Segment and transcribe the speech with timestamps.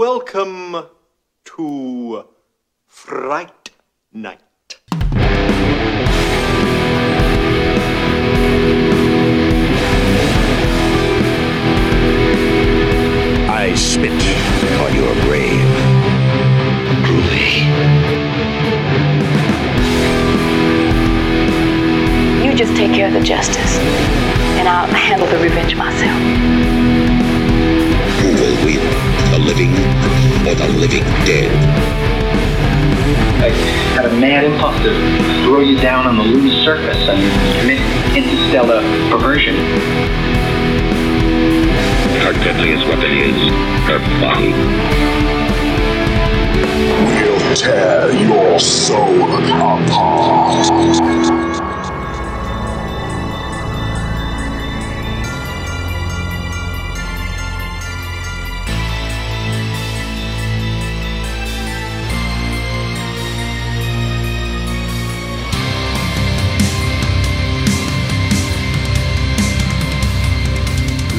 [0.00, 0.86] Welcome
[1.44, 2.24] to
[2.86, 3.70] Fright
[4.14, 4.40] Night.
[13.46, 14.10] I spit
[14.80, 15.68] on your grave.
[17.04, 17.66] Groovy.
[22.42, 23.76] You just take care of the justice,
[24.56, 26.18] and I'll handle the revenge myself.
[28.22, 29.70] Who will win, the living
[30.46, 31.50] or the living dead?
[33.42, 33.50] I
[33.94, 34.92] had a mad impulse to
[35.44, 37.20] throw you down on the lunar surface and
[37.60, 37.80] commit
[38.16, 39.54] interstellar perversion.
[42.20, 43.36] Her deadliest weapon is
[43.86, 44.52] her body.
[47.06, 51.29] We'll tear your soul apart.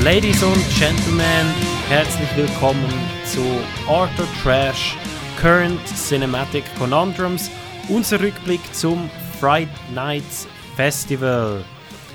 [0.04, 1.54] Ladies und Gentlemen,
[1.88, 2.90] herzlich willkommen
[3.24, 3.40] zu
[3.88, 4.98] Arthur Trash
[5.40, 7.52] Current Cinematic Conundrums,
[7.88, 11.64] unser Rückblick zum Friday Nights Festival.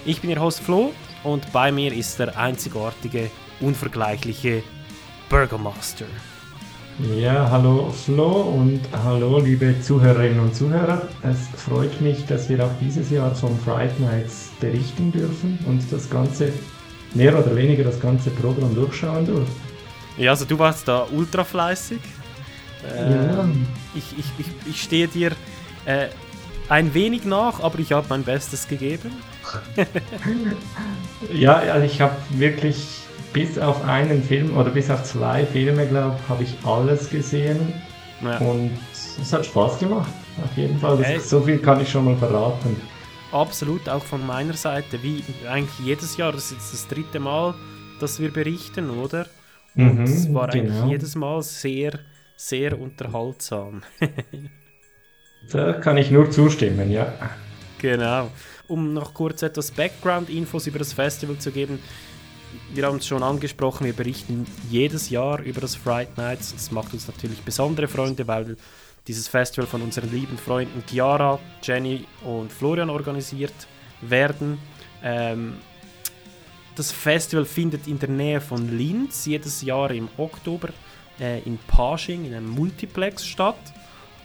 [0.05, 0.93] Ich bin Ihr Host Flo
[1.23, 4.65] und bei mir ist der einzigartige, unvergleichliche
[5.31, 6.07] Burgermaster.
[7.17, 11.03] Ja, hallo Flo und hallo liebe Zuhörerinnen und Zuhörer.
[11.23, 16.11] Es freut mich, dass wir auch dieses Jahr vom Friday Nights berichten dürfen und das
[16.11, 16.53] Ganze
[17.15, 19.61] mehr oder weniger das ganze Programm durchschauen durften.
[20.19, 21.99] Ja, also du warst da ultra fleißig.
[22.95, 23.49] Äh, Ja.
[23.95, 25.33] ich, ich, ich, ich stehe dir
[25.85, 26.07] äh,
[26.69, 29.13] ein wenig nach, aber ich habe mein Bestes gegeben.
[31.33, 32.87] Ja, also ich habe wirklich
[33.33, 37.73] bis auf einen Film oder bis auf zwei Filme, glaube ich, habe ich alles gesehen
[38.23, 38.39] Ja.
[38.39, 38.71] und
[39.21, 40.11] es hat Spaß gemacht.
[40.45, 40.99] Auf jeden Fall.
[40.99, 41.31] Das.
[41.31, 42.77] So viel kann ich schon mal verraten.
[43.33, 47.55] Absolut, auch von meiner Seite, wie eigentlich jedes Jahr, das ist jetzt das dritte Mal,
[48.01, 49.27] dass wir berichten, oder?
[49.77, 50.89] Und Mhm, es war eigentlich genau.
[50.89, 51.99] jedes Mal sehr,
[52.37, 53.83] sehr unterhaltsam.
[55.49, 57.13] Da kann ich nur zustimmen, ja.
[57.79, 58.31] genau.
[58.67, 61.79] Um noch kurz etwas Background-Infos über das Festival zu geben.
[62.75, 66.53] Wir haben es schon angesprochen, wir berichten jedes Jahr über das Fright Nights.
[66.53, 68.57] Das macht uns natürlich besondere Freunde, weil
[69.07, 73.55] dieses Festival von unseren lieben Freunden Chiara, Jenny und Florian organisiert
[74.01, 74.59] werden.
[75.03, 75.55] Ähm,
[76.75, 80.69] das Festival findet in der Nähe von Linz jedes Jahr im Oktober
[81.21, 83.57] äh, in Pasching in einem Multiplex statt.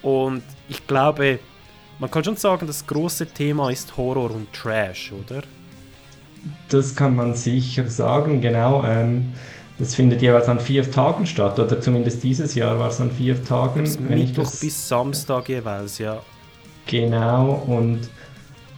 [0.02, 1.40] Und ich glaube,
[2.00, 5.44] man kann schon sagen, das große Thema ist Horror und Trash, oder?
[6.70, 8.84] Das kann man sicher sagen, genau.
[8.84, 9.34] Ähm,
[9.81, 13.44] das findet jeweils an vier Tagen statt, oder zumindest dieses Jahr war es an vier
[13.44, 13.84] Tagen.
[14.08, 16.22] wenn ich Mittwoch das- bis Samstag jeweils, ja.
[16.86, 18.00] Genau, und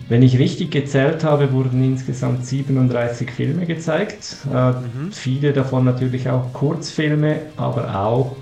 [0.10, 4.38] wenn ich richtig gezählt habe, wurden insgesamt 37 Filme gezeigt.
[4.54, 4.74] Äh,
[5.12, 8.36] Viele davon natürlich auch Kurzfilme, aber auch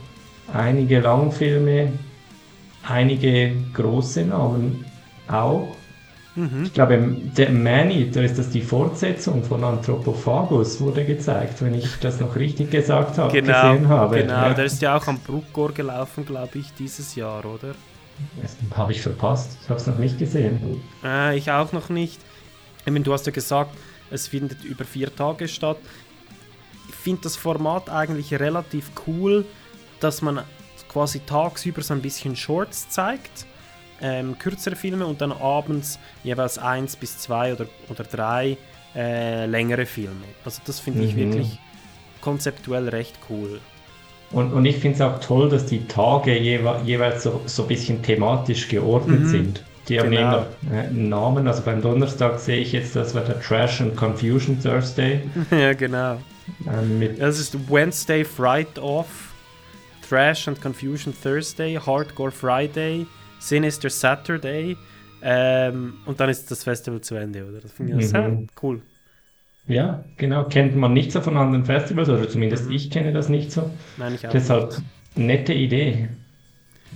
[0.54, 1.94] einige Langfilme,
[2.88, 4.86] einige große Namen
[5.28, 5.68] auch.
[6.64, 6.98] Ich glaube,
[7.36, 12.72] der Man-Eater ist das die Fortsetzung von Anthropophagus, wurde gezeigt, wenn ich das noch richtig
[12.72, 14.16] gesagt habe, Genau, gesehen habe.
[14.22, 14.34] genau.
[14.34, 14.54] Ja.
[14.54, 17.76] Der ist ja auch am Bruckgor gelaufen, glaube ich, dieses Jahr, oder?
[18.42, 20.82] Das habe ich verpasst, ich habe es noch nicht gesehen.
[21.04, 22.22] Äh, ich auch noch nicht.
[22.86, 23.72] Ich meine, du hast ja gesagt,
[24.10, 25.78] es findet über vier Tage statt.
[26.88, 29.44] Ich finde das Format eigentlich relativ cool,
[30.00, 30.42] dass man
[30.88, 33.46] quasi tagsüber so ein bisschen Shorts zeigt,
[34.02, 38.58] ähm, kürzere Filme und dann abends jeweils eins bis zwei oder, oder drei
[38.96, 40.26] äh, längere Filme.
[40.44, 41.20] Also das finde ich Mhm.
[41.20, 41.60] wirklich
[42.22, 43.60] konzeptuell recht cool.
[44.32, 47.68] Und, und ich finde es auch toll, dass die Tage jewe jeweils so, so ein
[47.68, 49.64] bisschen thematisch geordnet sind.
[49.90, 50.22] Die haben Genau.
[50.22, 51.48] immer äh, einen Namen.
[51.48, 55.22] Also beim Donnerstag sehe ich jetzt, das war der Trash and Confusion Thursday.
[55.52, 56.18] ja, genau.
[56.68, 59.34] Ähm, Das ist Wednesday Fright Off,
[60.08, 63.06] Trash and Confusion Thursday, Hardcore Friday,
[63.42, 64.78] Sinister Saturday
[65.22, 67.60] ähm, und dann ist das Festival zu Ende, oder?
[67.62, 68.02] Das finde ich Mhm.
[68.10, 68.82] sehr cool.
[69.68, 70.46] ja, genau.
[70.46, 72.72] Kennt man nicht so von anderen Festivals, oder zumindest Mhm.
[72.76, 73.70] ich kenne das nicht so.
[73.98, 74.82] Nein, ich auch Deshalb nicht.
[75.16, 76.10] nette Idee.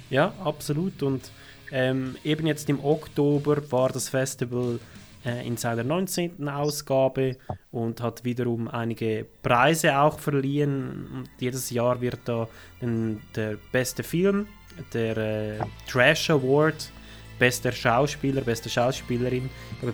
[0.09, 1.01] Ja, absolut.
[1.03, 1.31] Und
[1.71, 4.79] ähm, eben jetzt im Oktober war das Festival
[5.25, 6.47] äh, in seiner 19.
[6.49, 7.37] Ausgabe
[7.71, 11.07] und hat wiederum einige Preise auch verliehen.
[11.13, 12.47] Und jedes Jahr wird da
[12.81, 14.47] den, der beste Film,
[14.93, 16.91] der äh, Trash Award,
[17.39, 19.49] bester Schauspieler, beste Schauspielerin,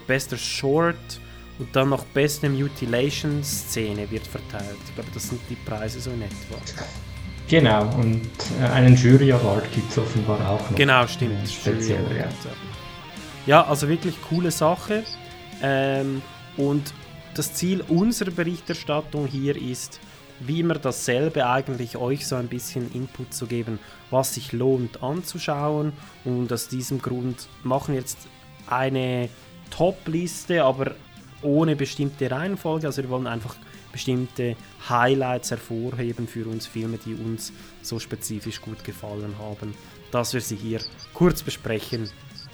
[0.07, 1.19] bester Short
[1.59, 4.77] und dann noch beste Mutilation-Szene wird verteilt.
[4.87, 6.57] Ich glaube, das sind die Preise so in etwa.
[7.47, 8.29] Genau, und
[8.61, 10.77] äh, einen Jury Award gibt es offenbar auch noch.
[10.77, 11.49] Genau, stimmt.
[11.49, 12.29] Speziell, ja.
[13.45, 15.03] Ja, also wirklich coole Sache.
[15.61, 16.21] Ähm,
[16.57, 16.93] und
[17.35, 19.99] das Ziel unserer Berichterstattung hier ist,
[20.45, 23.79] wie immer dasselbe eigentlich, euch so ein bisschen Input zu geben,
[24.09, 25.93] was sich lohnt anzuschauen.
[26.25, 28.17] Und aus diesem Grund machen wir jetzt
[28.67, 29.29] eine
[29.69, 30.95] Top-Liste, aber
[31.41, 32.87] ohne bestimmte Reihenfolge.
[32.87, 33.55] Also wir wollen einfach
[33.91, 34.55] bestimmte
[34.89, 37.51] Highlights hervorheben für uns Filme, die uns
[37.81, 39.73] so spezifisch gut gefallen haben,
[40.11, 40.79] dass wir sie hier
[41.13, 42.09] kurz besprechen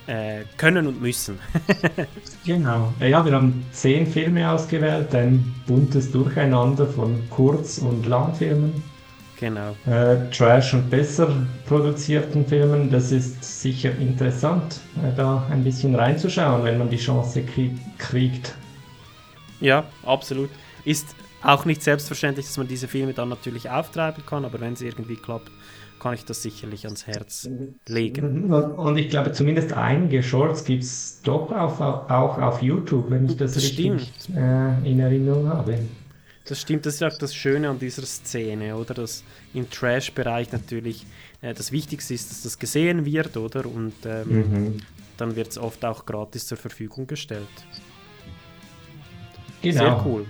[0.08, 1.38] äh, können und müssen.
[2.46, 2.94] genau.
[3.00, 8.84] Ja, wir haben zehn Filme ausgewählt, ein buntes Durcheinander von Kurz- und Langfilmen.
[9.40, 9.76] Genau.
[9.86, 11.32] Äh, Trash und besser
[11.68, 12.90] produzierten Filmen.
[12.90, 18.56] Das ist sicher interessant, äh, da ein bisschen reinzuschauen, wenn man die Chance krie kriegt.
[19.60, 20.50] Ja, absolut.
[20.86, 24.82] Ist auch nicht selbstverständlich, dass man diese Filme dann natürlich auftreiben kann, aber wenn es
[24.82, 25.52] irgendwie klappt,
[26.00, 27.50] kann ich das sicherlich ans Herz
[27.88, 28.52] legen.
[28.54, 33.38] Und ich glaube, zumindest einige Shorts gibt es doch auf, auch auf YouTube, wenn ich
[33.38, 35.80] das, Das richtig äh, in Erinnerung habe.
[36.46, 38.94] Das stimmt, das ist auch das Schöne an dieser Szene, oder?
[38.94, 39.24] Dass
[39.54, 41.06] im Trash-Bereich natürlich
[41.42, 43.66] äh, das Wichtigste ist, dass das gesehen wird, oder?
[43.66, 44.78] Und ähm, Mhm.
[45.18, 47.48] dann wird es oft auch gratis zur Verfügung gestellt.
[49.62, 49.78] Genau.
[49.78, 50.26] Sehr cool.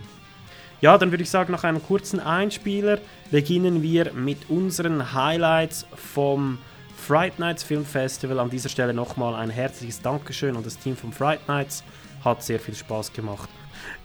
[0.79, 2.99] Ja, dann würde ich sagen, nach einem kurzen Einspieler
[3.31, 6.59] beginnen wir mit unseren Highlights vom
[6.95, 8.39] Fright Nights Film Festival.
[8.39, 11.83] An dieser Stelle nochmal ein herzliches Dankeschön an das Team von Fright Nights.
[12.23, 13.49] Hat sehr viel Spaß gemacht.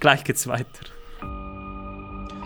[0.01, 0.87] Gleich geht's weiter.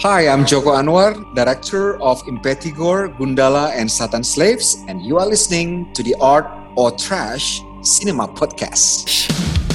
[0.03, 5.93] Hi, I'm Joko Anwar, director of Impetigore, Gundala, and Satan Slaves, and you are listening
[5.95, 6.47] to the Art
[6.77, 9.66] or Trash Cinema Podcast.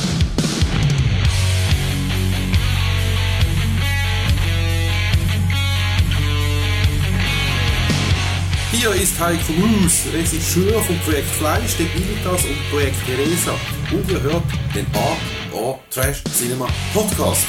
[8.80, 13.52] Hier ist Heiko Rus, Regisseur vom Projekt Fleisch, der Bilitas und Projekt Teresa.
[13.92, 14.42] Und ihr hört
[14.74, 15.18] den Art
[15.52, 17.46] or Trash Cinema Podcast.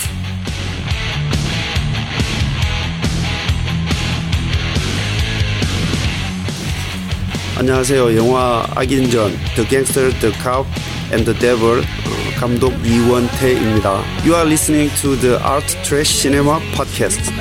[7.58, 8.16] 안녕하세요.
[8.16, 10.68] 영화 악인전 The Gangster, The Cop
[11.12, 14.04] and the Devil 어, 감독 이원태입니다.
[14.24, 17.32] You are listening to the Art Trash Cinema Podcast.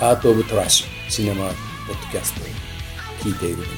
[0.00, 2.44] アート・オブ・トラッシュシネマ・ポッドキャストを
[3.20, 3.76] 聞いている皆さん、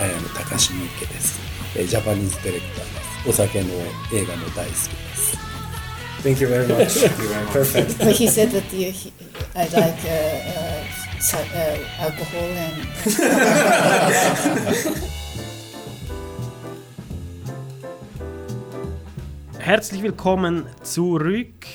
[0.00, 1.40] えー、アイアム高橋美介です、
[1.76, 3.28] えージャパニーズディレクターです。
[3.28, 3.68] お酒の
[4.12, 5.38] 映画も大好きです。
[6.22, 7.00] Thank you very much.
[7.52, 7.98] Perfect.
[7.98, 9.12] But he said that you, he,
[9.54, 10.84] I like uh, uh,
[11.20, 13.92] so- uh, alcohol and.
[19.58, 21.66] Herzlich willkommen zurück.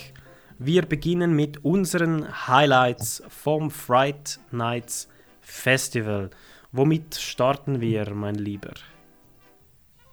[0.59, 5.07] Wir beginnen mit unseren Highlights vom Fright Nights
[5.41, 6.29] Festival.
[6.71, 8.73] Womit starten wir, mein Lieber?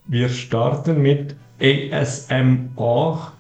[0.07, 3.33] Wir starten mit ASMR,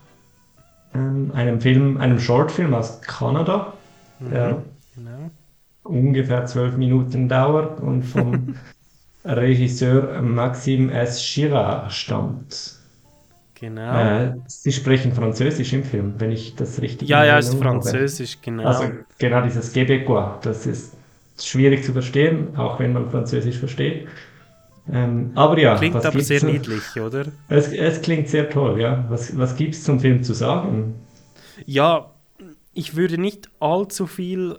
[0.95, 3.75] ähm, einem Film, einem Shortfilm aus Kanada,
[4.21, 4.62] der
[4.95, 5.31] Genau.
[5.83, 8.55] ungefähr zwölf Minuten dauert und vom
[9.25, 11.21] Regisseur Maxime S.
[11.35, 12.79] Girard stammt.
[13.55, 14.25] Genau.
[14.25, 17.83] Äh, Sie sprechen Französisch im Film, wenn ich das richtig Ja, ja, ist Erinnerung habe.
[17.83, 18.64] Französisch, genau.
[18.64, 18.85] Also
[19.19, 20.97] genau dieses Québécois, das ist
[21.40, 24.09] schwierig zu verstehen, auch wenn man Französisch versteht.
[24.93, 27.26] Ähm, aber ja, Klingt aber sehr so- niedlich, oder?
[27.49, 29.05] Es, es klingt sehr toll, ja.
[29.09, 30.95] Was, was gibt es zum Film zu sagen?
[31.64, 32.11] Ja,
[32.75, 34.59] ich würde nicht allzu viel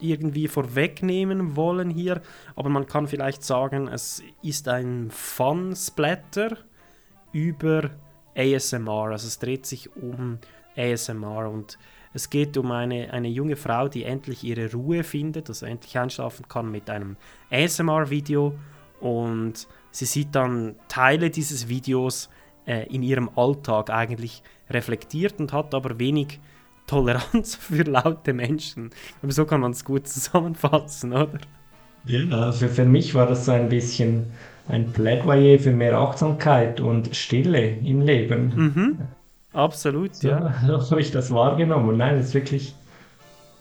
[0.00, 2.22] irgendwie vorwegnehmen wollen hier,
[2.54, 6.56] aber man kann vielleicht sagen, es ist ein Fun-Splatter
[7.32, 7.90] über
[8.36, 9.10] ASMR.
[9.10, 10.38] Also es dreht sich um
[10.76, 11.78] ASMR und
[12.14, 16.48] es geht um eine, eine junge Frau, die endlich ihre Ruhe findet, also endlich einschlafen
[16.48, 17.16] kann mit einem
[17.50, 18.54] ASMR-Video
[19.00, 22.30] und sie sieht dann Teile dieses Videos
[22.66, 26.40] äh, in ihrem Alltag eigentlich reflektiert und hat aber wenig
[26.86, 28.90] Toleranz für laute Menschen.
[29.22, 31.38] Aber so kann man es gut zusammenfassen, oder?
[32.04, 34.32] Ja, also für mich war das so ein bisschen
[34.68, 38.52] ein Plädoyer für mehr Achtsamkeit und Stille im Leben.
[38.54, 38.98] Mhm.
[39.52, 40.54] Absolut, So, ja.
[40.66, 41.96] so habe ich das wahrgenommen.
[41.96, 42.74] Nein, es ist wirklich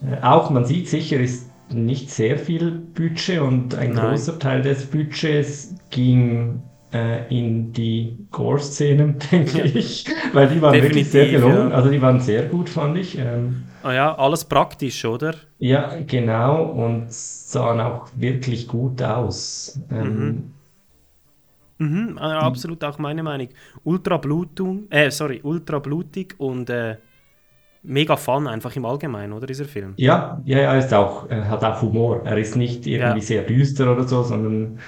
[0.01, 4.11] äh, auch, man sieht sicher, ist nicht sehr viel Budget und ein Nein.
[4.11, 6.61] großer Teil des Budgets ging
[6.93, 9.65] äh, in die Gore-Szenen, denke Ja.
[9.65, 11.69] ich, weil die waren wirklich sehr Definitiv, gelungen.
[11.71, 11.75] ja.
[11.75, 13.17] Also die waren sehr gut, fand ich.
[13.17, 15.35] Ähm, Ah ja, alles praktisch, oder?
[15.59, 19.79] ja, genau, und sahen auch wirklich gut aus.
[19.91, 20.43] Ähm, Mhm.
[21.79, 23.49] Mhm, äh, absolut auch meine Meinung.
[23.83, 26.97] Ultra Blutung, äh, sorry, ultra blutig und äh,
[27.83, 29.93] mega fun einfach im Allgemeinen, oder dieser Film?
[29.97, 32.21] Ja, ja, er ist auch, er hat auch Humor.
[32.25, 33.25] Er ist nicht irgendwie Ja.
[33.25, 34.79] sehr düster oder so, sondern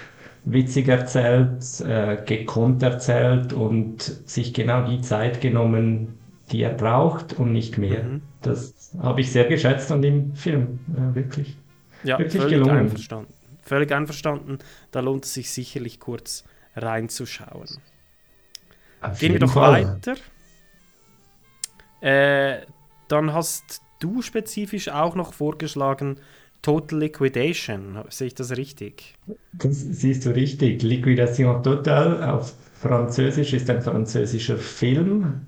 [0.45, 6.17] witzig erzählt, äh, gekonnt erzählt und sich genau die Zeit genommen,
[6.51, 8.03] die er braucht und nicht mehr.
[8.03, 8.21] Mhm.
[8.41, 11.55] Das habe ich sehr geschätzt an dem Film, äh, wirklich.
[12.03, 12.77] Ja, wirklich völlig gelungen.
[12.77, 13.33] einverstanden.
[13.61, 14.57] Völlig einverstanden.
[14.91, 16.43] Da lohnt es sich sicherlich kurz
[16.75, 17.67] reinzuschauen.
[19.01, 19.85] Auf Gehen wir doch Fall.
[19.87, 20.15] weiter.
[22.01, 22.65] Äh,
[23.07, 26.19] dann hast du spezifisch auch noch vorgeschlagen
[26.61, 28.03] Total Liquidation.
[28.09, 29.15] Sehe ich das richtig?
[29.53, 30.83] Das siehst du richtig.
[30.83, 35.41] Liquidation Totale auf Französisch ist ein französischer Film,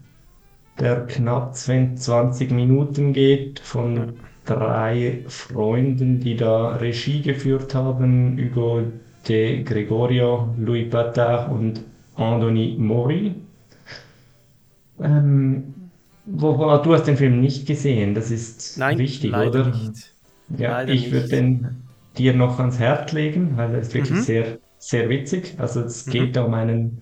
[0.80, 8.84] der knapp 20 Minuten geht, von drei Freunden, die da Regie geführt haben, Hugo
[9.28, 11.82] de Gregorio, Louis Patard und
[12.16, 13.36] Anthony Mori.
[15.00, 15.92] Ähm,
[16.26, 19.72] wo, du hast den Film nicht gesehen, das ist Nein, wichtig, oder?
[19.74, 20.16] nicht.
[20.50, 24.24] Ja, Leider ich würde den dir noch ans Herz legen, weil er ist wirklich Mhm.
[24.24, 25.56] sehr, sehr witzig.
[25.60, 26.12] Also es Mhm.
[26.12, 27.02] geht um einen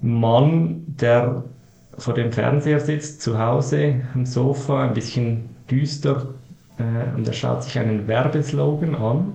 [0.00, 1.44] Mann, der
[1.98, 6.34] vor dem Fernseher sitzt, zu Hause am Sofa, ein bisschen düster,
[6.78, 9.34] äh, und er schaut sich einen Werbeslogan an.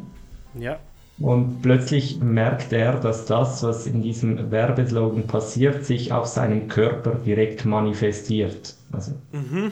[0.54, 0.86] Ja.
[1.20, 7.16] Und plötzlich merkt er, dass das, was in diesem Werbeslogan passiert, sich auf seinem Körper
[7.16, 8.76] direkt manifestiert.
[8.92, 9.72] Also Mhm.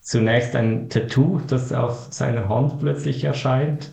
[0.00, 3.92] zunächst ein Tattoo, das auf seiner Hand plötzlich erscheint.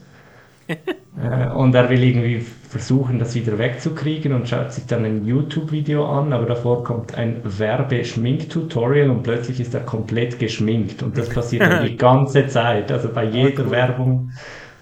[1.17, 6.05] äh, und er will irgendwie versuchen, das wieder wegzukriegen und schaut sich dann ein YouTube-Video
[6.05, 11.03] an, aber davor kommt ein Werbeschmink-Tutorial und plötzlich ist er komplett geschminkt.
[11.03, 12.91] Und das passiert die ganze Zeit.
[12.91, 13.71] Also bei jeder cool.
[13.71, 14.31] Werbung,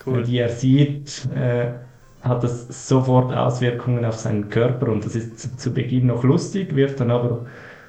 [0.05, 0.21] Cool.
[0.21, 1.73] äh, die er sieht, äh,
[2.21, 6.99] hat das sofort Auswirkungen auf seinen Körper und das ist zu- Beginn noch lustig, wird
[6.99, 7.45] dann aber,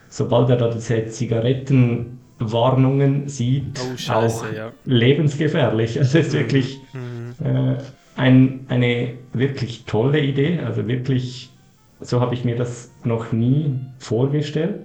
[0.09, 4.73] sobald er da diese Zigarettenwarnungen sieht, Oh, scheiße, auch ja.
[4.85, 5.99] lebensgefährlich.
[5.99, 7.35] Also es ist wirklich Mhm.
[7.47, 7.77] äh,
[8.17, 11.51] ein, eine wirklich tolle Idee, also wirklich,
[12.01, 14.81] so habe ich mir das noch nie vorgestellt.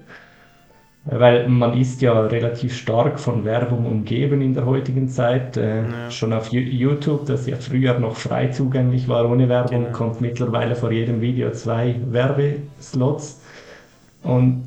[1.09, 5.55] Weil man ist ja relativ stark von Werbung umgeben in der heutigen Zeit.
[5.55, 6.11] Äh, Ja.
[6.11, 9.97] Schon auf YouTube, das ja früher noch frei zugänglich war ohne Werbung, Genau.
[9.97, 13.41] kommt mittlerweile vor jedem Video zwei Werbeslots.
[14.23, 14.63] Und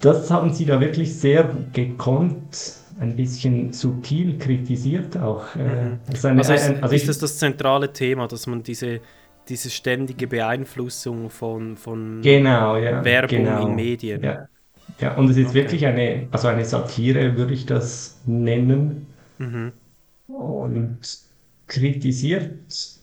[0.00, 5.54] das haben sie da wirklich sehr gekonnt, ein bisschen subtil kritisiert auch.
[5.54, 5.98] Mhm.
[6.08, 9.00] also eine- Also ist, ein- also ist ich- das das zentrale Thema, dass man diese,
[9.48, 13.04] diese ständige Beeinflussung von, von Genau, ja.
[13.04, 13.66] Werbung genau.
[13.68, 14.22] in Medien?
[14.22, 14.46] Ja.
[15.00, 15.54] Ja, und es ist Okay.
[15.54, 19.14] wirklich eine, also eine Satire, würde ich das nennen.
[19.38, 19.72] Mhm.
[20.26, 21.00] Und
[21.66, 22.52] kritisiert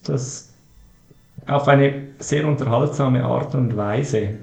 [0.03, 0.53] das
[1.47, 4.39] auf eine sehr unterhaltsame Art und Weise.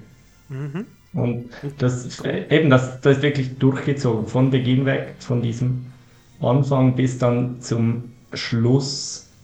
[0.49, 0.87] Mhm.
[1.12, 5.92] Und das, eben, das, das ist wirklich durchgezogen, von Beginn weg, von diesem
[6.40, 9.35] Anfang bis dann zum Schluss,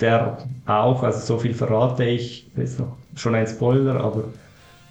[0.00, 4.34] der auch, also so viel verrate ich, das ist noch schon ein Spoiler, aber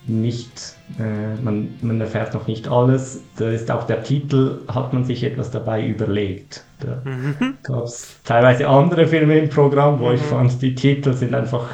[0.03, 3.31] nicht, äh, man, man erfährt noch nicht alles.
[3.35, 6.65] Da ist auch der Titel, hat man sich etwas dabei überlegt.
[6.79, 7.57] Da Mhm.
[7.63, 10.25] gab es teilweise andere Filme im Programm, wo ich Mhm.
[10.25, 11.69] fand, die Titel sind einfach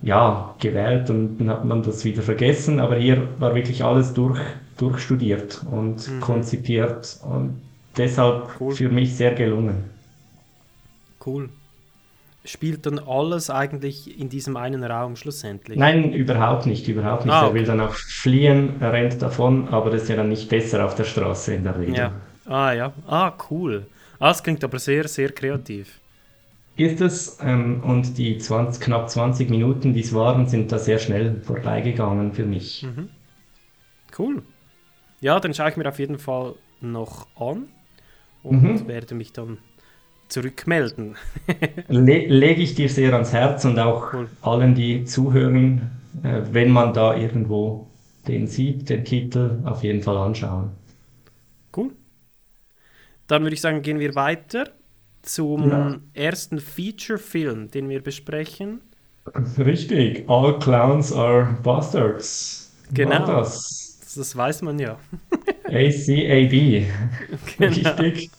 [0.00, 4.40] ja, gewählt und dann hat man das wieder vergessen, aber hier war wirklich alles durch,
[4.76, 6.20] durchstudiert und Mhm.
[6.20, 7.62] konzipiert und
[7.96, 9.90] deshalb für mich sehr gelungen.
[11.18, 11.48] Cool.
[12.44, 15.78] Spielt dann alles eigentlich in diesem einen Raum schlussendlich?
[15.78, 17.34] Nein, überhaupt nicht, überhaupt nicht.
[17.34, 20.84] Ah, Er will dann auch fliehen, rennt davon, aber das ist ja dann nicht besser
[20.84, 21.94] auf der Straße in der Regel.
[21.94, 22.12] Ja.
[22.46, 22.92] Ah ja.
[23.06, 23.86] Ah, cool.
[24.18, 26.00] Ah, das klingt aber sehr, sehr kreativ.
[26.76, 30.98] Ist es, ähm, und die 20, knapp 20 Minuten, die es waren, sind da sehr
[30.98, 32.82] schnell vorbeigegangen für mich.
[32.82, 33.08] Mhm.
[34.18, 34.42] Cool.
[35.20, 37.68] Ja, dann schaue ich mir auf jeden Fall noch an
[38.42, 38.88] und Mhm.
[38.88, 39.58] werde mich dann
[40.32, 41.16] zurückmelden.
[41.88, 45.90] Le lege ich dir sehr ans Herz und auch allen, die zuhören,
[46.22, 47.86] äh, wenn man da irgendwo
[48.26, 50.70] den sieht, den Titel, auf jeden Fall anschauen.
[51.72, 51.90] Cool.
[53.26, 54.70] Dann würde ich sagen, gehen wir weiter
[55.22, 55.96] zum Ja.
[56.14, 58.80] ersten Feature-Film, den wir besprechen.
[59.58, 62.70] Richtig, all clowns are bastards.
[62.92, 63.26] Genau.
[63.26, 63.98] War das?
[64.14, 64.98] Das weiß man ja.
[65.68, 66.86] ACAB.
[67.58, 67.94] Genau.
[67.96, 68.30] Richtig.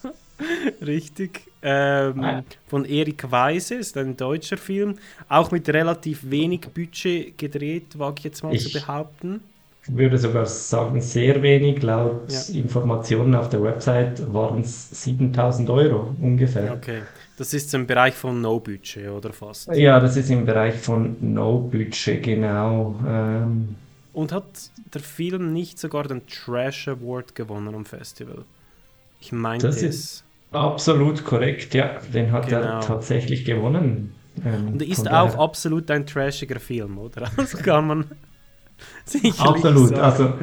[0.81, 1.52] Richtig.
[1.63, 4.95] Ähm, Von Erik Weise, ist ein deutscher Film.
[5.29, 9.41] Auch mit relativ wenig Budget gedreht, wage ich jetzt mal zu Ich- behaupten.
[9.87, 11.81] würde sogar sagen, sehr wenig.
[11.83, 12.41] Laut Ja.
[12.55, 16.73] Informationen auf der Website waren es 7000 Euro ungefähr.
[16.73, 17.01] Okay.
[17.37, 19.67] Das ist im Bereich von No-Budget, oder fast?
[19.75, 22.95] Ja, das ist im Bereich von No-Budget, genau.
[23.07, 23.75] Ähm,
[24.13, 24.45] Und hat
[24.93, 28.45] der Film nicht sogar den Trash Award gewonnen am Festival?
[29.19, 29.83] Ich meinte das es.
[29.83, 31.99] ist absolut korrekt, ja.
[32.13, 32.61] Den hat Genau.
[32.61, 34.13] er tatsächlich gewonnen.
[34.45, 37.29] Ähm, Und ist auch absolut ein trashiger Film, oder?
[37.37, 38.05] Das kann man
[39.05, 39.89] sicherlich Absolut.
[39.89, 40.01] sagen.
[40.01, 40.33] Also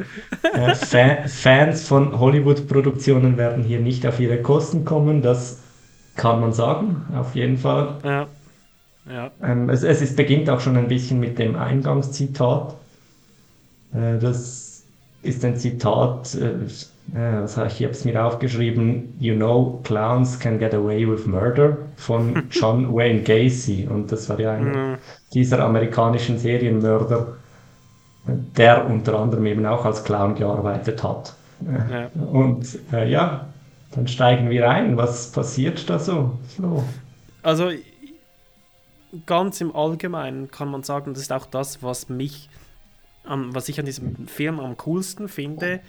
[0.53, 5.21] äh, Fa Fans von Hollywood-Produktionen werden hier nicht auf ihre Kosten kommen.
[5.21, 5.59] Das
[6.15, 7.97] kann man sagen, auf jeden Fall.
[8.03, 8.27] Ja.
[9.09, 9.31] Ja.
[9.43, 12.75] Ähm, es, es ist, beginnt auch schon ein bisschen mit dem Eingangszitat.
[13.93, 14.60] Äh, das
[15.23, 16.37] ist ein Zitat,
[17.15, 22.47] hab ich, habe es mir aufgeschrieben, You know, clowns can get away with murder von
[22.51, 23.87] John Wayne Gacy.
[23.87, 24.97] Und das war ja einer
[25.33, 27.37] dieser amerikanischen Serienmörder,
[28.25, 31.33] der unter anderem eben auch als Clown gearbeitet hat.
[31.91, 32.09] Ja.
[32.31, 33.47] Und äh, ja,
[33.91, 34.97] dann steigen wir ein.
[34.97, 36.37] Was passiert da so?
[36.55, 36.83] Flo?
[37.43, 37.69] Also
[39.25, 42.49] ganz im Allgemeinen kann man sagen, das ist auch das, was mich,
[43.23, 45.81] am, was ich an diesem Film am coolsten finde,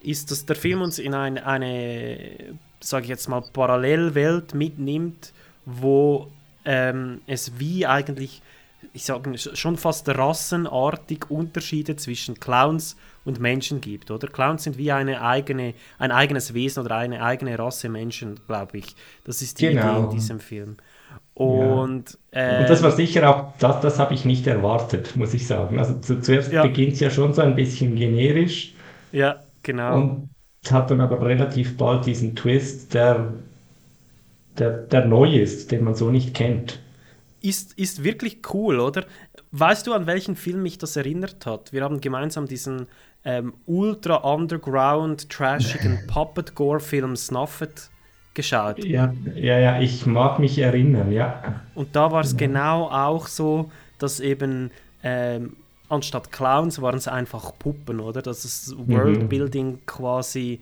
[0.00, 5.32] ist, dass der Film uns in ein, eine, sage ich jetzt mal, Parallelwelt mitnimmt,
[5.64, 6.30] wo
[6.64, 8.42] ähm, es wie eigentlich,
[8.92, 14.28] ich sage schon fast rassenartig Unterschiede zwischen Clowns und Menschen gibt, oder?
[14.28, 18.94] Clowns sind wie eine eigene, ein eigenes Wesen oder eine eigene Rasse Menschen, glaube ich.
[19.24, 20.04] Das ist die Idee Genau.
[20.04, 20.76] in diesem Film.
[21.34, 25.46] Und, äh, Und das war sicher auch, das, das habe ich nicht erwartet, muss ich
[25.46, 25.78] sagen.
[25.78, 26.62] Also zu, zuerst Ja.
[26.62, 28.74] beginnt es ja schon so ein bisschen generisch
[29.12, 29.96] ja, genau.
[29.96, 30.30] und
[30.70, 33.32] hat dann aber relativ bald diesen Twist, der,
[34.58, 36.80] der, der neu ist, den man so nicht kennt.
[37.40, 39.06] ist, ist wirklich cool, oder?
[39.52, 41.72] Weißt du, an welchen Film mich das erinnert hat?
[41.72, 42.86] Wir haben gemeinsam diesen
[43.24, 47.90] ähm, ultra underground, trashigen Puppet-Gore-Film Snuffet
[48.34, 48.84] geschaut.
[48.84, 51.62] Ja, ja, ja, ich mag mich erinnern, ja.
[51.74, 54.70] Und da war es genau auch so, dass eben
[55.02, 55.56] ähm,
[55.88, 58.22] anstatt Clowns waren es einfach Puppen, oder?
[58.22, 60.60] Dass das Worldbuilding quasi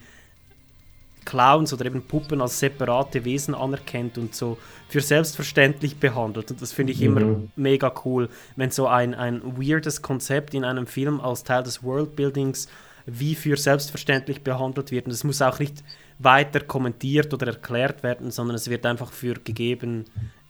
[1.25, 6.53] Clowns oder eben Puppen als separate Wesen anerkennt und so für selbstverständlich behandelt.
[6.53, 7.51] Und das finde ich immer Mhm.
[7.57, 12.69] mega cool, wenn so ein, ein weirdes Konzept in einem Film als Teil des Worldbuildings
[13.07, 15.07] wie für selbstverständlich behandelt wird.
[15.07, 15.83] Und es muss auch nicht
[16.19, 20.05] weiter kommentiert oder erklärt werden, sondern es wird einfach für gegeben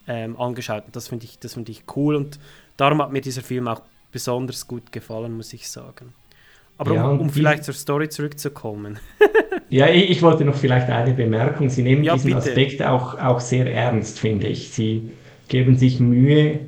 [0.06, 0.84] ähm, angeschaut.
[0.86, 2.38] Und das finde ich, das finde ich cool und
[2.76, 6.14] darum hat mir dieser Film auch besonders gut gefallen, muss ich sagen.
[6.78, 8.98] Aber Ja, um, um vielleicht zur Story zurückzukommen.
[9.68, 11.68] Ja, ich, ich wollte noch vielleicht eine Bemerkung.
[11.70, 12.38] Sie nehmen Ja, diesen bitte.
[12.38, 14.70] Aspekt auch, auch sehr ernst, finde ich.
[14.70, 15.10] Sie
[15.48, 16.60] geben sich Mühe,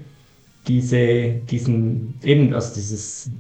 [0.67, 3.31] diese, diesen, eben, also dieses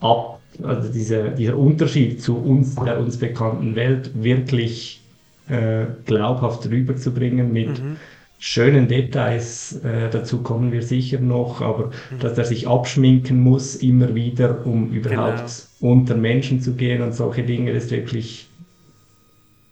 [0.00, 5.02] Ab, also diese, dieser Unterschied zu uns, der uns bekannten Welt, wirklich
[5.48, 7.96] äh, glaubhaft rüberzubringen mit Mhm.
[8.38, 9.80] schönen Details.
[9.84, 12.18] Äh, dazu kommen wir sicher noch, aber Mhm.
[12.20, 15.38] dass er sich abschminken muss, immer wieder, um überhaupt
[15.80, 15.92] Genau.
[15.92, 18.48] unter Menschen zu gehen und solche Dinge, ist wirklich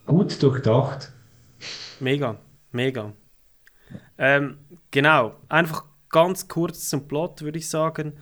[0.06, 1.12] gut durchdacht.
[2.00, 2.36] Mega,
[2.72, 3.12] mega.
[4.18, 4.58] Ähm,
[4.90, 8.14] genau, einfach ganz kurz zum Plot, würde ich sagen.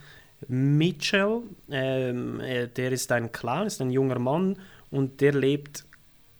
[0.48, 4.56] Mitchell, ähm, äh, der ist ein Clown, ist ein junger Mann
[4.90, 5.84] und der lebt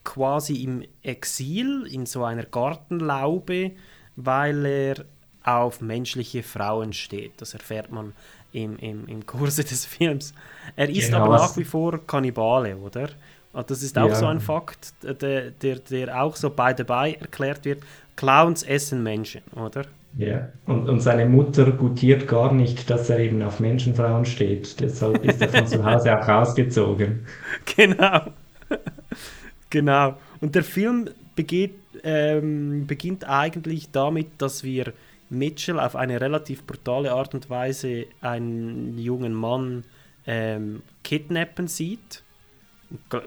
[0.05, 3.73] quasi im Exil in so einer Gartenlaube,
[4.17, 5.05] weil er
[5.43, 7.33] auf menschliche Frauen steht.
[7.41, 8.13] Das erfährt man
[8.53, 10.33] im, im, im Kurse des Films.
[10.77, 13.11] Er ist Genau, aber was- nach wie vor Kannibale, oder?
[13.53, 14.15] Und das ist auch Ja.
[14.15, 17.83] so ein Fakt, der, der, der auch so by the by erklärt wird.
[18.15, 19.87] Clowns essen Menschen, oder?
[20.17, 20.49] Ja.
[20.65, 24.81] Und, und seine Mutter gutiert gar nicht, dass er eben auf Menschenfrauen steht.
[24.81, 27.27] Deshalb ist er von zu Hause auch ausgezogen.
[27.77, 28.21] Genau.
[29.71, 30.17] genau.
[30.41, 34.93] Und der Film begeht, ähm, beginnt eigentlich damit, dass wir
[35.29, 39.85] Mitchell auf eine relativ brutale Art und Weise einen jungen Mann
[40.27, 42.23] ähm, kidnappen sieht.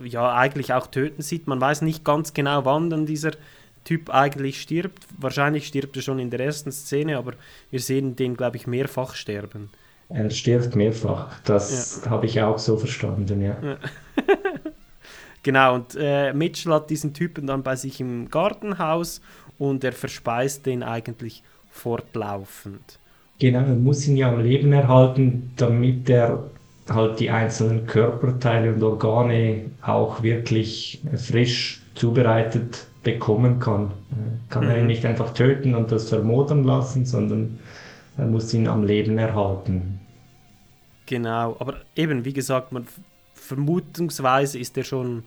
[0.03, 1.47] Ja, eigentlich auch töten sieht.
[1.47, 3.31] Man weiß nicht ganz genau, wann dann dieser
[3.89, 5.07] Typ eigentlich stirbt.
[5.17, 7.33] Wahrscheinlich stirbt er schon in der ersten Szene, aber
[7.71, 9.71] wir sehen den, glaube ich, mehrfach sterben.
[10.09, 11.39] Er stirbt mehrfach.
[11.43, 13.57] Das habe ich auch so verstanden, ja.
[13.63, 13.77] Ja.
[15.41, 19.21] genau, und äh, Mitchell hat diesen Typen dann bei sich im Gartenhaus
[19.57, 22.99] und er verspeist den eigentlich fortlaufend.
[23.39, 26.43] Genau, er muss ihn ja am Leben erhalten, damit er
[26.87, 33.93] halt die einzelnen Körperteile und Organe auch wirklich frisch zubereitet bekommen kann.
[34.49, 34.87] Kann er ihn Mhm.
[34.87, 37.59] nicht einfach töten und das vermodern lassen, sondern
[38.17, 40.01] er muss ihn am Leben erhalten.
[41.05, 42.87] Genau, aber eben, wie gesagt, man
[43.33, 45.25] vermutungsweise ist er schon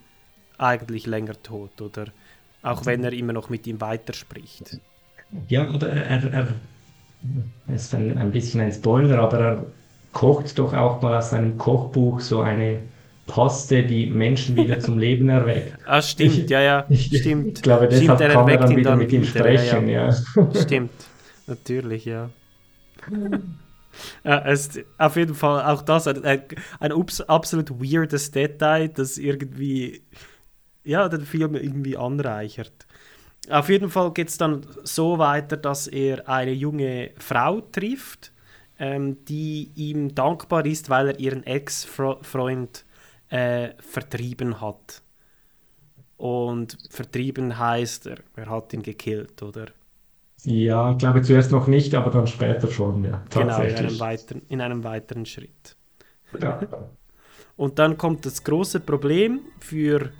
[0.58, 2.06] eigentlich länger tot, oder?
[2.62, 4.80] Auch wenn er immer noch mit ihm weiterspricht.
[5.48, 6.48] Ja, oder er, er,
[7.66, 9.66] ist ein, ein bisschen ein Spoiler, aber er
[10.12, 12.80] kocht doch auch mal aus seinem Kochbuch so eine
[13.26, 15.78] Paste, die Menschen wieder zum Leben erweckt.
[15.86, 17.58] Ah, stimmt, ja, ja, stimmt.
[17.58, 20.12] Ich glaube, deshalb stimmt, kann erweckt dann ihn wieder dann mit ihm sprechen, ja.
[20.54, 20.90] Stimmt,
[21.46, 22.30] natürlich, ja.
[24.24, 26.92] Ja, es ist auf jeden Fall auch das ein, ein,
[27.26, 30.02] absolut weirdes Detail, das irgendwie
[30.84, 32.86] ja, den Film irgendwie anreichert.
[33.50, 38.32] Auf jeden Fall geht es dann so weiter, dass er eine junge Frau trifft,
[38.78, 42.84] ähm, die ihm dankbar ist, weil er ihren Ex-Freund
[43.32, 45.02] äh, vertrieben hat.
[46.18, 49.66] Und vertrieben heißt, er, er hat ihn gekillt, oder?
[50.44, 53.24] Ja, ich glaube zuerst noch nicht, aber dann später schon, ja.
[53.30, 55.76] Genau, in einem, weiteren, in einem weiteren Schritt.
[56.40, 56.60] Ja.
[57.56, 60.10] Und dann kommt das große Problem für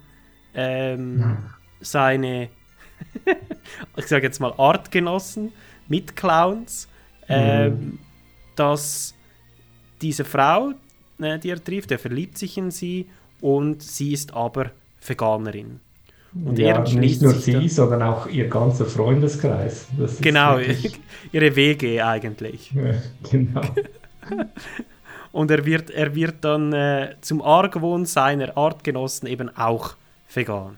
[0.55, 1.39] ähm,
[1.81, 2.49] seine,
[3.97, 5.53] ich sage jetzt mal Artgenossen,
[5.89, 6.89] Mitclowns,
[7.29, 7.99] ähm,
[8.57, 9.15] dass
[10.01, 10.73] diese Frau,
[11.23, 13.07] äh, die er trifft, er verliebt sich in sie
[13.41, 14.71] und sie ist aber
[15.07, 15.81] Veganerin.
[16.35, 19.87] Und ja, er nicht nur sie, dann- sondern auch ihr ganzer Freundeskreis.
[19.99, 20.59] Das ist Genau,
[21.33, 22.73] ihre Wege eigentlich.
[22.73, 22.95] Ja,
[23.31, 23.61] genau.
[25.33, 29.95] Und er wird, er wird dann äh, zum Argwohn seiner Artgenossen eben auch
[30.33, 30.77] vegan.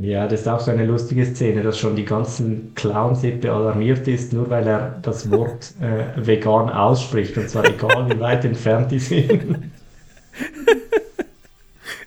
[0.00, 4.32] Ja, das ist auch so eine lustige Szene, dass schon die ganzen Clownsippe alarmiert ist,
[4.32, 7.36] nur weil er das Wort äh, vegan ausspricht.
[7.38, 9.70] Und zwar egal, wie weit entfernt die sind.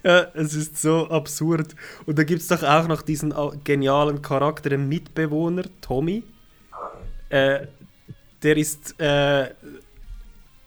[0.04, 1.76] Ja, es ist so absurd.
[2.06, 3.34] Und da gibt es doch auch noch diesen
[3.66, 6.24] genialen Charakter, den Mitbewohner, Tommy.
[7.30, 7.68] Äh,
[8.42, 9.50] der ist, äh,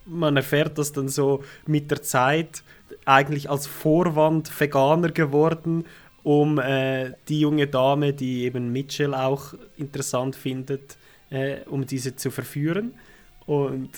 [0.04, 2.62] man erfährt das dann so mit der Zeit,
[3.06, 5.86] eigentlich als Vorwand Veganer geworden,
[6.22, 10.96] um äh, die junge Dame, die eben Mitchell auch interessant findet,
[11.30, 12.94] äh, um diese zu verführen.
[13.46, 13.90] Und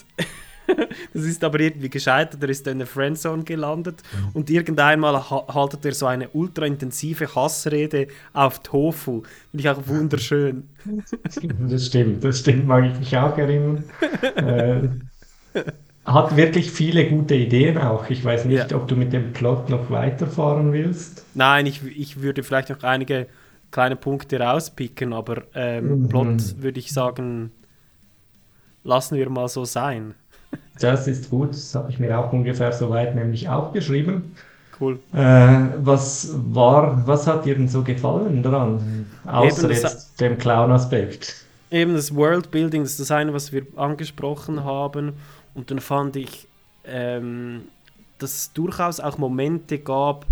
[1.15, 5.47] das ist aber irgendwie gescheitert, er ist dann in der Friendzone gelandet und irgendeinmal ha
[5.53, 9.23] haltet er so eine ultra intensive Hassrede auf Tofu.
[9.51, 10.69] Finde ich auch wunderschön.
[11.69, 13.85] Das stimmt, das stimmt, mag ich mich auch erinnern.
[14.37, 14.89] äh,
[16.05, 18.11] hat wirklich viele gute Ideen auch.
[18.11, 18.77] Ich weiß nicht, Ja.
[18.77, 21.25] ob du mit dem Plot noch weiterfahren willst.
[21.35, 23.27] Nein, ich, ich würde vielleicht noch einige
[23.71, 26.09] kleine Punkte rauspicken, aber ähm, Mhm.
[26.09, 27.51] Plot würde ich sagen,
[28.85, 30.15] lassen wir mal so sein.
[30.81, 34.35] Das ist gut, das habe ich mir auch ungefähr so weit nämlich aufgeschrieben.
[34.81, 34.99] Cool.
[35.15, 39.07] Äh, was war, was hat dir denn so gefallen daran?
[39.25, 41.37] Außer das- jetzt dem Clown-Aspekt.
[41.71, 45.13] Eben das Worldbuilding, das ist das eine, was wir angesprochen haben.
[45.55, 46.47] Und dann fand ich,
[46.85, 47.63] ähm,
[48.19, 50.27] dass es durchaus auch Momente gab,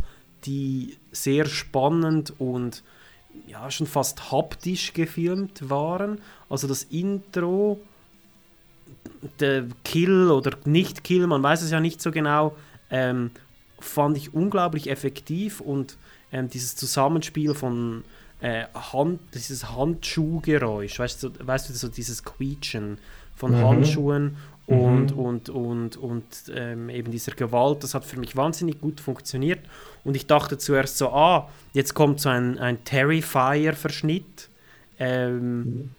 [0.45, 2.83] die sehr spannend und
[3.47, 6.21] ja, schon fast haptisch gefilmt waren.
[6.49, 7.81] Also das Intro,
[9.39, 12.57] der Kill oder Nicht-Kill, man weiß es ja nicht so genau,
[12.91, 13.31] ähm,
[13.79, 15.97] fand ich unglaublich effektiv und
[16.33, 18.05] ähm, dieses Zusammenspiel von
[18.41, 22.99] äh, Hand, dieses Handschuhgeräusch, weißt du, weißt du, so dieses Quietschen
[23.37, 23.65] von Mhm.
[23.65, 24.37] Handschuhen
[24.71, 25.19] und, Mhm.
[25.19, 29.61] und, und, und ähm, eben dieser Gewalt, das hat für mich wahnsinnig gut funktioniert.
[30.05, 34.49] Und ich dachte zuerst so, ah, jetzt kommt so ein, ein Terrifier-Verschnitt.
[34.99, 35.91] Ähm,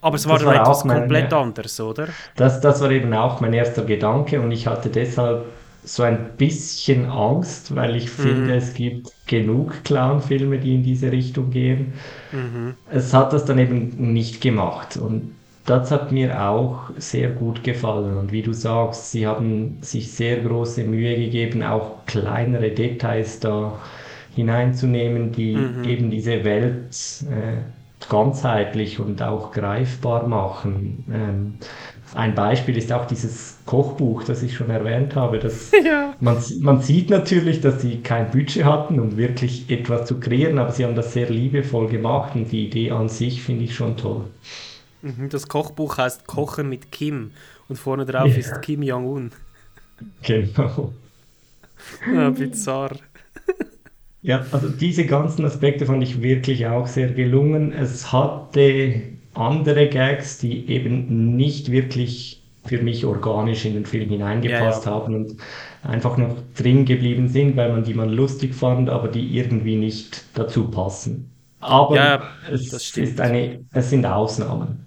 [0.00, 1.40] aber es war Das dann war etwas auch mein- komplett ja.
[1.40, 2.08] anderes, oder?
[2.36, 5.46] Das, das war eben auch mein erster Gedanke und ich hatte deshalb
[5.84, 11.50] so ein bisschen Angst, weil ich finde, es gibt genug Clown-Filme, die in diese Richtung
[11.50, 11.94] gehen.
[12.32, 12.74] Mhm.
[12.90, 18.16] Es hat das dann eben nicht gemacht und das hat mir auch sehr gut gefallen.
[18.16, 23.78] Und wie du sagst, sie haben sich sehr große Mühe gegeben, auch kleinere Details da
[24.34, 25.84] hineinzunehmen, die Mhm.
[25.84, 26.90] eben diese Welt
[27.30, 27.62] äh,
[28.08, 31.04] ganzheitlich und auch greifbar machen.
[31.12, 31.58] Ähm,
[32.14, 35.38] ein Beispiel ist auch dieses Kochbuch, das ich schon erwähnt habe.
[35.38, 36.14] Das, Ja.
[36.20, 40.72] man, man sieht natürlich, dass sie kein Budget hatten, um wirklich etwas zu kreieren, aber
[40.72, 44.24] sie haben das sehr liebevoll gemacht und die Idee an sich finde ich schon toll.
[45.02, 47.32] Mhm, Das Kochbuch heißt Kochen mit Kim
[47.68, 48.38] und vorne drauf Ja.
[48.38, 49.32] ist Kim Jong-un.
[50.22, 50.94] Genau.
[52.06, 52.96] Ja, bizarr.
[54.20, 57.72] Ja, also diese ganzen Aspekte fand ich wirklich auch sehr gelungen.
[57.72, 59.02] Es hatte
[59.34, 64.96] andere Gags, die eben nicht wirklich für mich organisch in den Film hineingepasst Ja, ja.
[64.96, 65.36] haben und
[65.82, 70.24] einfach noch drin geblieben sind, weil man die man lustig fand, aber die irgendwie nicht
[70.34, 71.28] dazu passen.
[71.60, 74.86] Aber Ja, es, ist eine, es sind Ausnahmen.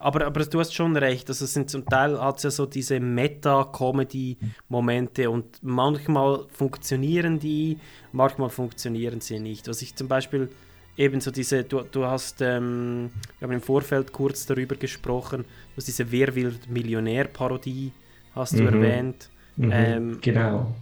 [0.00, 2.66] Aber, aber du hast schon recht, also es sind zum Teil hat es ja so
[2.66, 7.78] diese Meta-Comedy-Momente und manchmal funktionieren die,
[8.12, 9.68] manchmal funktionieren sie nicht.
[9.68, 10.48] Was ich zum Beispiel
[10.96, 15.76] eben so diese, du, du hast, ähm, wir haben im Vorfeld kurz darüber gesprochen, du
[15.76, 17.92] hast diese Wer wird Millionär-Parodie,
[18.34, 18.68] hast du Mhm.
[18.68, 19.30] erwähnt.
[19.56, 20.74] Mhm, Ähm, genau.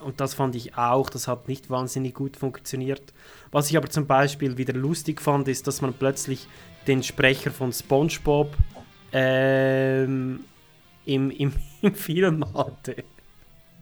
[0.00, 3.14] und das fand ich auch, das hat nicht wahnsinnig gut funktioniert.
[3.50, 6.46] Was ich aber zum Beispiel wieder lustig fand, ist, dass man plötzlich
[6.86, 8.54] den Sprecher von SpongeBob
[9.12, 10.40] ähm,
[11.06, 12.96] im, im, im Film hatte.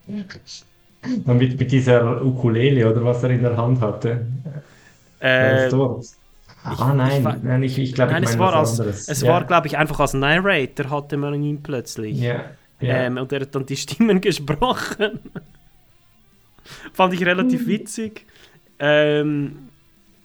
[0.07, 4.25] Und mit, mit dieser Ukulele oder was er in der Hand hatte.
[5.19, 5.69] Äh?
[6.63, 9.07] Ah nein, ich nein, ich, ich glaube, ich es meine war, was als, anderes.
[9.09, 9.29] es ja.
[9.29, 12.17] war glaube ich, einfach als Narrator hatte man ihn plötzlich.
[12.17, 12.45] Ja,
[12.79, 12.95] ja.
[13.03, 15.19] Ähm, und er hat dann die Stimmen gesprochen.
[16.93, 18.25] Fand ich relativ witzig.
[18.79, 19.69] Ähm,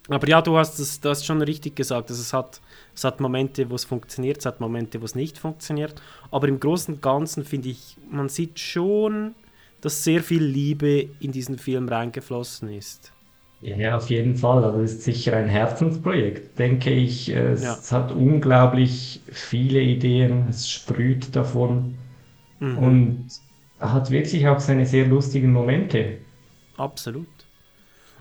[0.08, 2.10] aber ja, du hast es du hast schon richtig gesagt.
[2.10, 2.60] Also es, hat,
[2.94, 6.00] es hat Momente, wo es funktioniert, es hat Momente, wo es nicht funktioniert.
[6.30, 9.34] Aber im Großen und Ganzen finde ich, man sieht schon,
[9.80, 13.12] dass sehr viel Liebe in diesen Film reingeflossen ist.
[13.60, 14.64] Ja, auf jeden Fall.
[14.64, 17.28] Also es ist sicher ein Herzensprojekt, denke ich.
[17.28, 17.78] Es Ja.
[17.90, 21.98] hat unglaublich viele Ideen, es sprüht davon
[22.60, 22.78] Mhm.
[22.78, 23.28] und
[23.80, 26.26] hat wirklich auch seine sehr lustigen Momente.
[26.78, 27.37] Absolut.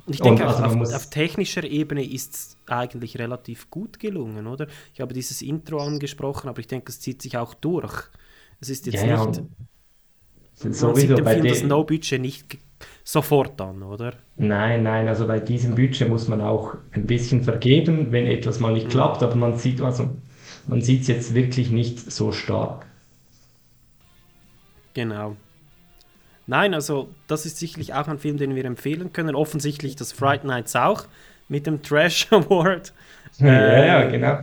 [0.08, 4.00] Und ich Und denke, also man auf, auf technischer Ebene ist es eigentlich relativ gut
[4.00, 4.68] gelungen, oder?
[4.94, 8.10] Ich habe dieses Intro angesprochen, aber ich denke, es zieht sich auch durch.
[8.62, 9.40] Es ist jetzt Ja, ja, nicht.
[9.40, 9.50] und
[10.64, 12.58] Man sowieso sieht dem bei Film das dem- No-Budget nicht
[13.04, 14.14] sofort an, oder?
[14.38, 18.70] Nein, nein, also bei diesem Budget muss man auch ein bisschen vergeben, wenn etwas mal
[18.70, 18.76] Mhm.
[18.76, 20.10] nicht klappt, aber man sieht also,
[20.68, 22.86] man sieht es jetzt wirklich nicht so stark.
[24.94, 25.36] Genau.
[26.48, 29.36] Nein, also das ist sicherlich auch ein Film, den wir empfehlen können.
[29.36, 31.06] Offensichtlich das Fright Nights auch
[31.50, 32.94] mit dem Trash Award.
[33.38, 34.40] Ja, ja, Ähm, genau.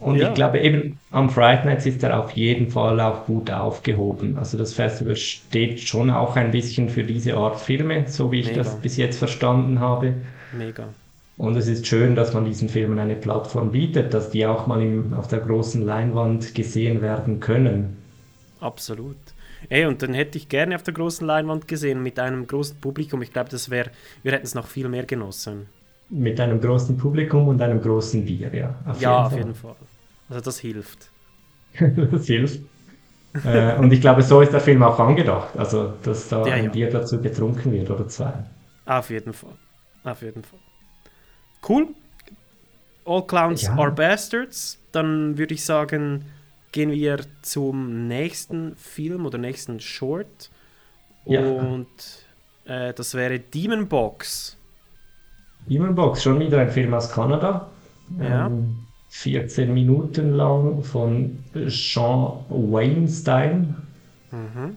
[0.00, 0.28] Und ja.
[0.28, 4.36] ich glaube eben, am Fright Nights ist er auf jeden Fall auch gut aufgehoben.
[4.36, 8.48] Also das Festival steht schon auch ein bisschen für diese Art Filme, so wie ich
[8.48, 8.62] Mega.
[8.62, 10.14] das bis jetzt verstanden habe.
[10.50, 10.88] Mega.
[11.36, 14.82] Und es ist schön, dass man diesen Filmen eine Plattform bietet, dass die auch mal
[14.82, 17.96] im, auf der großen Leinwand gesehen werden können.
[18.60, 19.16] Absolut.
[19.68, 23.22] Ey, und dann hätte ich gerne auf der großen Leinwand gesehen mit einem großen Publikum.
[23.22, 23.90] Ich glaube, das wäre,
[24.22, 25.68] wir hätten es noch viel mehr genossen.
[26.10, 28.80] Mit einem großen Publikum und einem großen Bier, ja.
[28.86, 29.76] Auf ja, auf jeden jeden Fall.
[30.28, 31.12] Also das hilft.
[32.12, 32.60] Das hilft.
[33.44, 35.56] äh, und ich glaube, so ist der Film auch angedacht.
[35.58, 36.72] Also, dass da Ja, ein ja.
[36.72, 38.44] Bier dazu getrunken wird oder zwei.
[38.84, 39.58] Auf jeden Fall.
[40.04, 40.60] Auf jeden Fall.
[41.62, 41.94] Cool.
[43.04, 43.74] All Clowns Ja.
[43.76, 44.78] are Bastards.
[44.92, 46.24] Dann würde ich sagen,
[46.72, 50.50] gehen wir zum nächsten Film oder nächsten Short.
[51.26, 51.40] Ja.
[51.40, 51.86] Und
[52.64, 54.56] äh, das wäre Demon Box.
[55.68, 57.68] Demon Box, schon wieder ein Film aus Kanada.
[58.20, 58.46] Ja.
[58.46, 58.76] Ähm,
[59.10, 63.76] 14 Minuten lang von Sean Weinstein.
[64.30, 64.76] Mhm.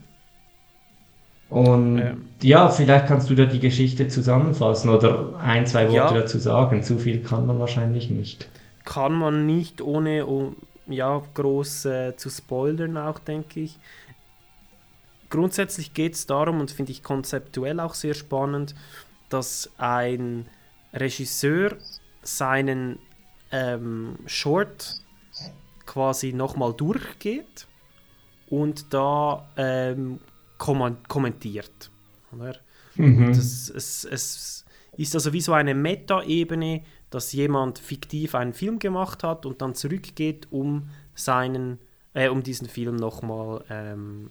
[1.49, 2.25] Und Ähm.
[2.41, 6.21] ja, vielleicht kannst du da die Geschichte zusammenfassen oder ein, zwei Worte Ja.
[6.21, 6.83] dazu sagen.
[6.83, 8.49] Zu viel kann man wahrscheinlich nicht.
[8.83, 13.77] kann man nicht ohne um, ja, groß äh, zu spoilern auch, denke ich.
[15.29, 18.75] Grundsätzlich geht es darum, und finde ich konzeptuell auch sehr spannend,
[19.29, 20.47] dass ein
[20.93, 21.77] Regisseur
[22.21, 22.99] seinen
[23.51, 25.01] ähm, Short
[25.85, 27.67] quasi nochmal durchgeht
[28.49, 30.19] und da ähm,
[30.57, 31.91] kommen- kommentiert.
[32.31, 32.57] Oder?
[32.95, 33.27] Mhm.
[33.27, 36.83] Das, es, es ist also wie so eine Meta-Ebene,
[37.15, 41.79] dass jemand fiktiv einen Film gemacht hat und dann zurückgeht, um seinen,
[42.13, 44.29] äh, um diesen Film nochmal ähm,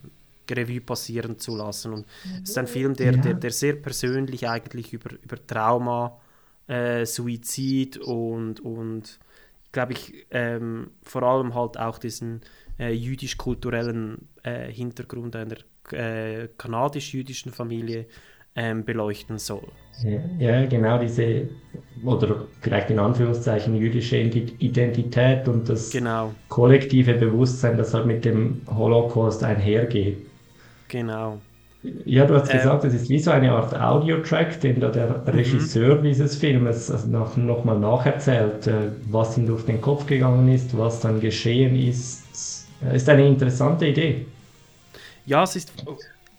[0.51, 1.95] Revue passieren zu lassen.
[1.95, 2.07] Und
[2.43, 3.23] es ist ein Film, der, Ja.
[3.23, 6.21] der, der sehr persönlich eigentlich über, über Trauma,
[6.67, 9.19] äh, Suizid und, und
[9.73, 12.43] glaube ich, ähm, vor allem halt auch diesen
[12.79, 15.57] äh, jüdisch-kulturellen äh, Hintergrund einer
[15.91, 18.07] äh, kanadisch-jüdischen Familie
[18.57, 19.73] ähm, beleuchten soll.
[20.39, 21.49] Ja, genau diese,
[22.03, 28.63] oder vielleicht in Anführungszeichen jüdische Identität und das Genau, kollektive Bewusstsein, das halt mit dem
[28.69, 30.27] Holocaust einhergeht.
[30.89, 31.43] genau.
[32.07, 32.59] Ja, du hast Ähm.
[32.59, 37.09] gesagt, es ist wie so eine Art Audiotrack, den da der Regisseur dieses Filmes also
[37.09, 41.77] noch, noch mal nacherzählt, äh, was ihm durch den Kopf gegangen ist, was dann geschehen
[41.77, 42.67] ist.
[42.83, 44.27] Äh, Ist eine interessante Idee.
[45.25, 45.73] Ja, es ist,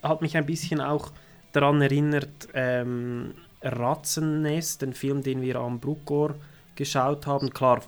[0.03, 1.11] hat mich ein bisschen auch
[1.55, 6.35] daran erinnert, ähm, Ratzennest, den Film, den wir am Bruckor
[6.75, 7.51] geschaut haben.
[7.51, 7.81] Klar,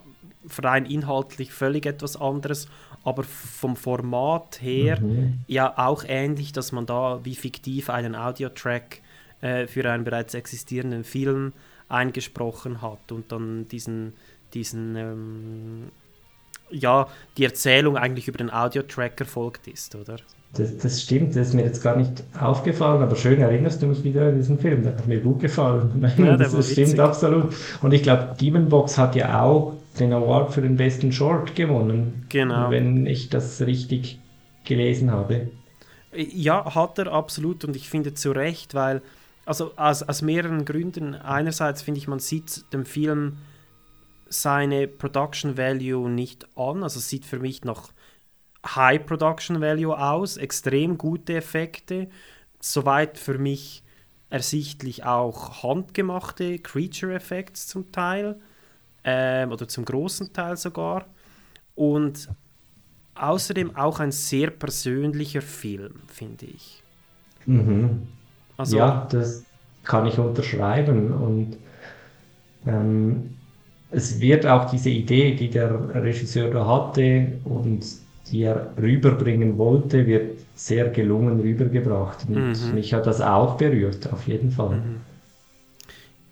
[0.59, 2.67] rein inhaltlich völlig etwas anderes,
[3.03, 5.39] aber vom Format her Mhm.
[5.47, 9.01] ja auch ähnlich, dass man da wie fiktiv einen Audiotrack
[9.41, 11.53] äh, für einen bereits existierenden Film
[11.89, 14.13] eingesprochen hat und dann diesen,
[14.53, 15.91] diesen ähm,
[16.69, 20.17] ja, die Erzählung eigentlich über den Audiotrack erfolgt ist, oder?
[20.53, 24.03] Das, das stimmt, das ist mir jetzt gar nicht aufgefallen, aber schön erinnerst du mich
[24.03, 26.03] wieder an diesen Film, der hat mir gut gefallen.
[26.17, 27.53] Ja, das, das stimmt absolut.
[27.81, 32.25] Und ich glaube, Demon Box hat ja auch den Award für den besten Short gewonnen.
[32.29, 32.71] Genau.
[32.71, 34.19] Wenn ich das richtig
[34.63, 35.49] gelesen habe.
[36.13, 39.01] Ja, hat er absolut und ich finde zu Recht, weil,
[39.45, 41.13] also aus, aus mehreren Gründen.
[41.13, 43.37] Einerseits finde ich, man sieht dem Film
[44.29, 46.83] seine Production Value nicht an.
[46.83, 47.91] Also es sieht für mich noch
[48.75, 52.09] High Production Value aus, extrem gute Effekte,
[52.59, 53.83] soweit für mich
[54.29, 58.37] ersichtlich auch handgemachte Creature Effects zum Teil
[59.03, 61.05] ähm, oder zum großen Teil sogar
[61.75, 62.29] und
[63.15, 66.83] außerdem auch ein sehr persönlicher Film, finde ich.
[67.45, 68.07] Mhm.
[68.57, 69.45] Also, ja, das
[69.83, 71.57] kann ich unterschreiben und
[72.65, 73.37] ähm,
[73.91, 77.85] es wird auch diese Idee, die der Regisseur da hatte und
[78.31, 82.27] die er rüberbringen wollte, wird sehr gelungen rübergebracht.
[82.27, 82.73] Und mhm.
[82.73, 84.77] mich hat das auch berührt, auf jeden Fall.
[84.77, 85.01] Mhm.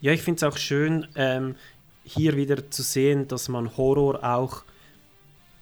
[0.02, 1.56] Ja, ich finde es auch schön, ähm,
[2.04, 4.64] hier wieder zu sehen, dass man Horror auch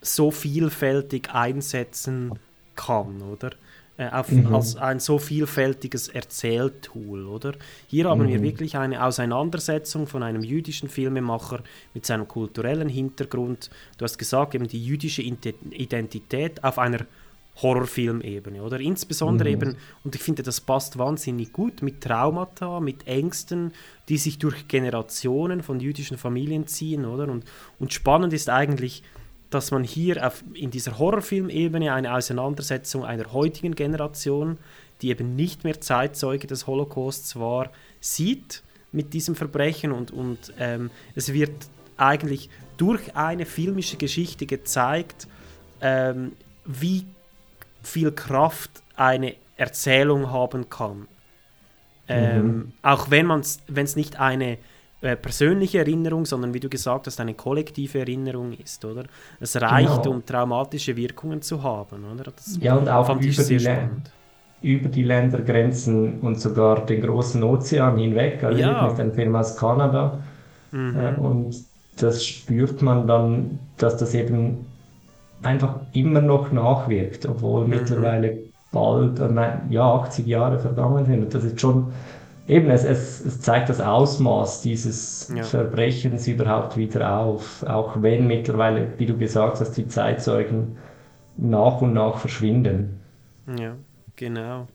[0.02, 2.34] so vielfältig einsetzen
[2.76, 3.52] kann, oder?
[3.96, 4.56] Äh, auf, mhm.
[4.56, 7.54] als ein so vielfältiges Erzähltool, oder?
[7.88, 8.28] Hier haben mhm.
[8.28, 11.62] wir wirklich eine Auseinandersetzung von einem jüdischen Filmemacher
[11.94, 13.70] mit seinem kulturellen Hintergrund.
[14.00, 17.06] Du hast gesagt, eben die jüdische Identität auf einer
[17.62, 18.80] Horrorfilmebene, oder?
[18.80, 19.54] Insbesondere mhm.
[19.54, 23.74] eben, und ich finde, das passt wahnsinnig gut mit Traumata, mit Ängsten,
[24.10, 27.28] die sich durch Generationen von jüdischen Familien ziehen, oder?
[27.30, 27.46] Und,
[27.80, 29.04] und spannend ist eigentlich,
[29.54, 34.58] dass man hier auf, in dieser Horrorfilmebene eine Auseinandersetzung einer heutigen Generation,
[35.02, 40.92] die eben nicht mehr Zeitzeuge des Holocausts war, sieht mit diesem Verbrechen und, und ähm,
[41.16, 41.52] es wird
[41.98, 45.28] eigentlich durch eine filmische Geschichte gezeigt,
[45.82, 46.34] ähm,
[46.66, 47.06] wie
[47.82, 51.08] viel Kraft eine Erzählung haben kann.
[52.08, 52.72] Ähm, mhm.
[52.82, 54.58] Auch wenn es nicht eine
[55.04, 59.04] äh, persönliche Erinnerung, sondern wie du gesagt hast, eine kollektive Erinnerung ist, oder?
[59.42, 60.16] Es reicht, genau.
[60.16, 62.32] um traumatische Wirkungen zu haben, oder?
[62.36, 63.68] Das ja, und auch über die,
[64.62, 68.46] über die Ländergrenzen und sogar den großen Ozean hinweg.
[68.46, 68.88] Also ja.
[68.88, 70.20] nicht ein Film aus Kanada.
[70.72, 70.98] Mhm.
[70.98, 71.56] Äh, und
[71.98, 74.66] das spürt man dann, dass das eben
[75.42, 77.72] einfach immer noch nachwirkt, obwohl mhm.
[77.72, 78.38] mittlerweile
[78.72, 81.24] bald, äh, ja, 80 Jahre vergangen sind.
[81.24, 81.92] Und das ist schon
[82.48, 85.44] eben, es, es, es zeigt das Ausmaß dieses ja.
[85.44, 90.78] Verbrechens überhaupt wieder auf, auch wenn mittlerweile, wie du gesagt hast, die Zeitzeugen
[91.38, 93.00] nach und nach verschwinden.
[93.58, 93.76] Ja,
[94.16, 94.68] genau.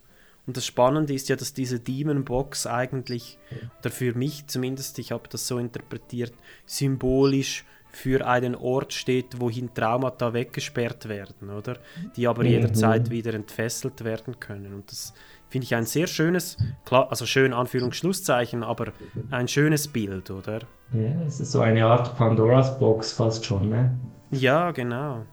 [0.47, 3.39] Und das Spannende ist ja, dass diese Demon Box eigentlich,
[3.81, 6.33] oder für mich zumindest, ich habe das so interpretiert,
[6.65, 11.79] symbolisch für einen Ort steht, wohin Traumata weggesperrt werden, oder?
[12.17, 12.49] Die aber mhm.
[12.49, 14.73] jederzeit wieder entfesselt werden können.
[14.73, 15.13] Und das
[15.49, 18.93] finde ich ein sehr schönes, klar, also schön Anführungsschlusszeichen, aber
[19.31, 20.61] ein schönes Bild, oder?
[20.93, 23.99] Ja, es ist so eine Art Pandoras Box fast schon, ne?
[24.31, 25.25] Ja, genau.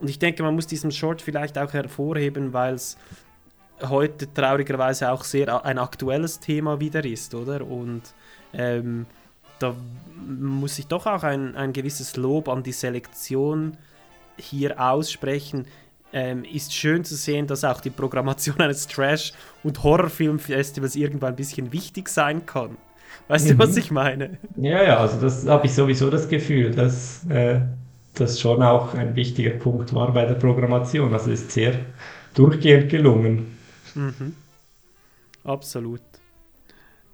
[0.00, 2.96] Und ich denke, man muss diesen Short vielleicht auch hervorheben, weil es
[3.82, 7.66] heute traurigerweise auch sehr ein aktuelles Thema wieder ist, oder?
[7.66, 8.02] Und
[8.52, 9.06] ähm,
[9.58, 9.74] da
[10.26, 13.76] muss ich doch auch ein, ein gewisses Lob an die Selektion
[14.36, 15.66] hier aussprechen
[16.12, 21.36] ähm, ist schön zu sehen, dass auch die Programmation eines Trash- und Horrorfilmfestivals irgendwann ein
[21.36, 22.76] bisschen wichtig sein kann.
[23.28, 23.50] Weißt mhm.
[23.50, 23.78] du, was mhm.
[23.78, 24.38] ich meine?
[24.56, 27.60] Ja, ja, also das habe ich sowieso das Gefühl, dass äh,
[28.14, 31.12] das schon auch ein wichtiger Punkt war bei der Programmation.
[31.12, 31.74] Also ist sehr
[32.34, 33.56] durchgehend gelungen.
[33.94, 34.34] Mhm.
[35.44, 36.00] Absolut.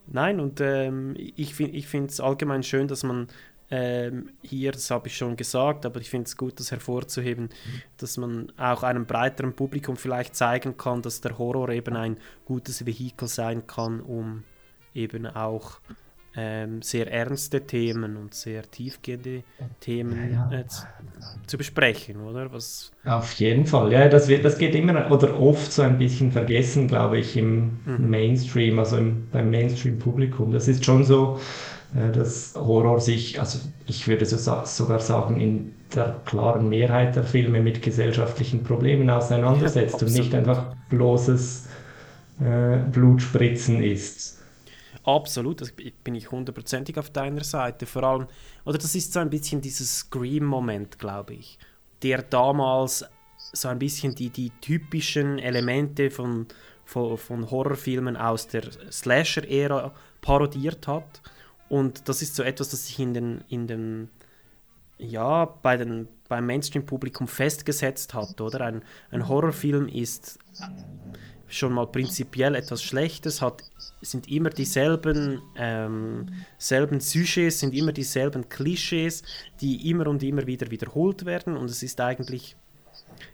[0.06, 3.28] Nein, und ähm, ich, ich finde es allgemein schön, dass man
[3.70, 7.48] ähm, hier, das habe ich schon gesagt, aber ich finde es gut, das hervorzuheben,
[7.96, 12.84] dass man auch einem breiteren Publikum vielleicht zeigen kann, dass der Horror eben ein gutes
[12.84, 14.44] Vehikel sein kann, um
[14.94, 15.80] eben auch
[16.36, 19.44] ähm, sehr ernste Themen und sehr tiefgehende
[19.80, 20.82] Themen äh, zu,
[21.46, 22.52] zu, besprechen, oder?
[22.52, 26.32] Was Auf jeden Fall, ja, das, wird, das geht immer oder oft so ein bisschen
[26.32, 28.10] vergessen, glaube ich, im mhm.
[28.10, 30.50] Mainstream, also im, beim Mainstream-Publikum.
[30.50, 31.38] Das ist schon so,
[31.94, 37.60] dass Horror sich, also ich würde so, sogar sagen, in der klaren Mehrheit der Filme
[37.60, 41.68] mit gesellschaftlichen Problemen auseinandersetzt ja, und nicht einfach bloßes
[42.40, 44.42] äh, Blutspritzen ist.
[45.04, 47.86] Absolut, das bin ich hundertprozentig auf deiner Seite.
[47.86, 48.26] Vor allem,
[48.64, 51.58] oder das ist so ein bisschen dieses Scream-Moment, glaube ich,
[52.02, 53.04] der damals
[53.52, 56.46] so ein bisschen die, die typischen Elemente von,
[56.84, 59.92] von, von Horrorfilmen aus der Slasher-Ära
[60.22, 61.20] parodiert hat
[61.68, 64.10] und das ist so etwas, das sich in den, in den
[64.98, 68.60] ja, bei den, beim Mainstream-Publikum festgesetzt hat, oder?
[68.60, 70.38] Ein, ein Horrorfilm ist
[71.48, 73.62] schon mal prinzipiell etwas Schlechtes, hat,
[74.00, 76.26] sind immer dieselben ähm,
[76.58, 79.22] selben Sujets, sind immer dieselben Klischees,
[79.60, 82.56] die immer und immer wieder wiederholt werden und es ist eigentlich,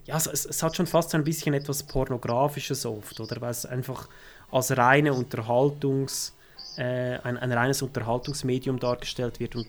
[0.05, 3.41] ja, es, es hat schon fast ein bisschen etwas Pornografisches oft, oder?
[3.41, 4.09] Weil es einfach
[4.51, 6.33] als reine Unterhaltungs-
[6.77, 9.67] äh, ein, ein reines Unterhaltungsmedium dargestellt wird und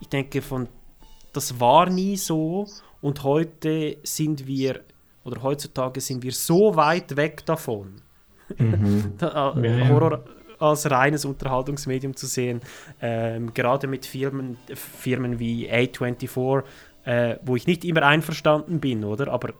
[0.00, 0.68] ich denke von
[1.32, 2.66] das war nie so
[3.00, 4.80] und heute sind wir
[5.24, 8.02] oder heutzutage sind wir so weit weg davon,
[8.58, 9.12] Mhm.
[9.18, 9.88] da, äh, Ja, ja.
[9.88, 10.24] Horror
[10.58, 12.60] als reines Unterhaltungsmedium zu sehen.
[13.00, 16.64] Ähm, gerade mit Firmen, Firmen wie A24,
[17.04, 19.28] äh, wo ich nicht immer einverstanden bin, oder?
[19.32, 19.54] Aber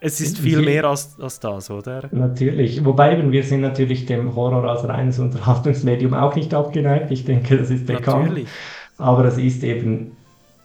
[0.00, 2.08] es ist viel mehr als, als das, oder?
[2.12, 2.84] Natürlich.
[2.84, 7.10] Wobei eben, wir sind natürlich dem Horror als reines Unterhaltungsmedium auch nicht abgeneigt.
[7.10, 8.28] Ich denke, das ist bekannt.
[8.28, 8.48] Natürlich.
[8.98, 10.16] Aber es ist eben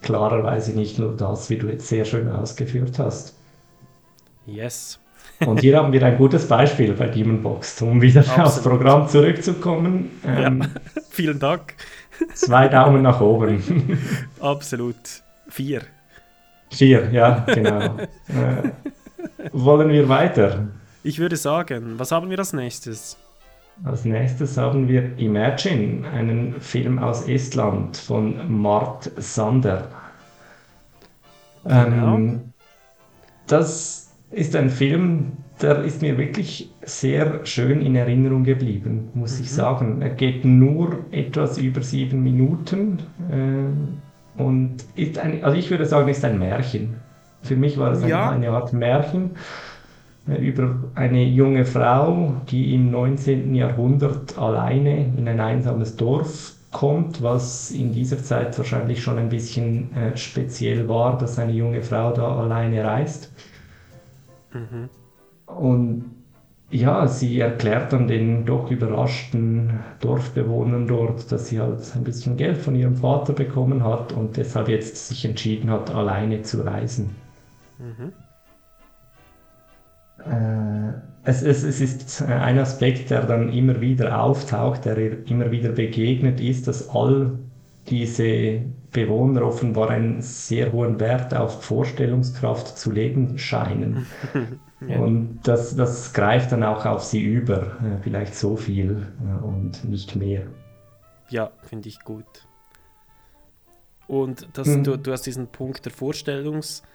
[0.02, 3.36] klarerweise nicht nur das, wie du jetzt sehr schön ausgeführt hast.
[4.46, 5.00] Yes.
[5.46, 8.80] Und hier haben wir ein gutes Beispiel bei Demon Box, um wieder aufs Absolut.
[8.80, 10.12] Programm zurückzukommen.
[10.26, 10.68] Ähm, ja.
[11.10, 11.76] Vielen Dank.
[12.34, 13.98] Zwei Daumen nach oben.
[14.40, 14.96] Absolut.
[15.48, 15.82] Vier.
[16.70, 17.98] Vier, ja, genau.
[17.98, 18.70] äh,
[19.52, 20.68] wollen wir weiter?
[21.04, 23.18] Ich würde sagen, was haben wir als nächstes?
[23.84, 29.88] Als nächstes haben wir Imagine, einen Film aus Estland von Mart Sander.
[31.66, 32.54] Ähm,
[33.48, 39.52] das ist ein Film, der ist mir wirklich sehr schön in Erinnerung geblieben, muss ich
[39.52, 40.02] sagen.
[40.02, 43.00] Er geht nur etwas über sieben Minuten
[43.30, 46.96] äh, und ist ein, also ich würde sagen, ist ein Märchen.
[47.42, 48.30] Für mich war es Ja.
[48.30, 49.32] eine, Art Märchen
[50.28, 53.56] äh, über eine junge Frau, die im 19.
[53.56, 59.96] Jahrhundert alleine in ein einsames Dorf kommt, was in dieser Zeit wahrscheinlich schon ein bisschen
[59.96, 63.32] äh, speziell war, dass eine junge Frau da alleine reist.
[64.54, 64.90] Mhm.
[65.46, 66.06] Und
[66.70, 72.58] ja, sie erklärt dann den doch überraschten Dorfbewohnern dort, dass sie halt ein bisschen Geld
[72.58, 77.21] von ihrem Vater bekommen hat und deshalb jetzt sich entschieden hat, alleine zu reisen.
[77.82, 78.14] Mhm.
[80.24, 85.52] Äh, es, es, es ist äh, ein Aspekt, der dann immer wieder auftaucht, der immer
[85.52, 87.40] wieder begegnet, ist, dass all
[87.90, 88.62] diese
[88.92, 94.06] Bewohner offenbar einen sehr hohen Wert auf Vorstellungskraft zu legen scheinen.
[94.88, 94.98] Ja.
[95.00, 99.14] Und das, das greift dann auch auf sie über, äh, vielleicht so viel
[99.44, 100.48] und nicht mehr.
[101.30, 102.48] Ja, finde ich gut.
[104.08, 104.84] Und das, Mhm.
[104.84, 106.91] du, du hast diesen Punkt der Vorstellungskraft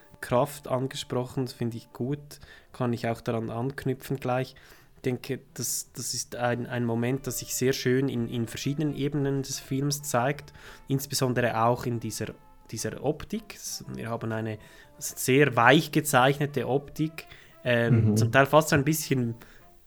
[0.69, 2.41] angesprochen, das finde ich gut.
[2.73, 4.55] Kann ich auch daran anknüpfen gleich.
[4.97, 8.95] Ich denke, das, das ist ein, ein Moment, das sich sehr schön in, in verschiedenen
[8.95, 10.53] Ebenen des Films zeigt,
[10.89, 12.27] insbesondere auch in dieser,
[12.71, 13.57] dieser Optik.
[13.95, 14.59] Wir haben eine
[14.99, 17.27] sehr weich gezeichnete Optik,
[17.65, 18.17] ähm, Mhm.
[18.17, 19.35] zum Teil fast ein bisschen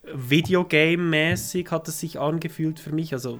[0.03, 3.13] Videogame-mäßig hat es sich angefühlt für mich.
[3.13, 3.39] Also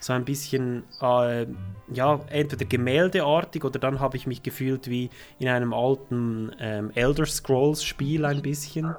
[0.00, 1.46] so ein bisschen, äh,
[1.92, 7.26] ja, entweder gemäldeartig oder dann habe ich mich gefühlt wie in einem alten ähm, Elder
[7.26, 8.94] Scrolls-Spiel ein bisschen.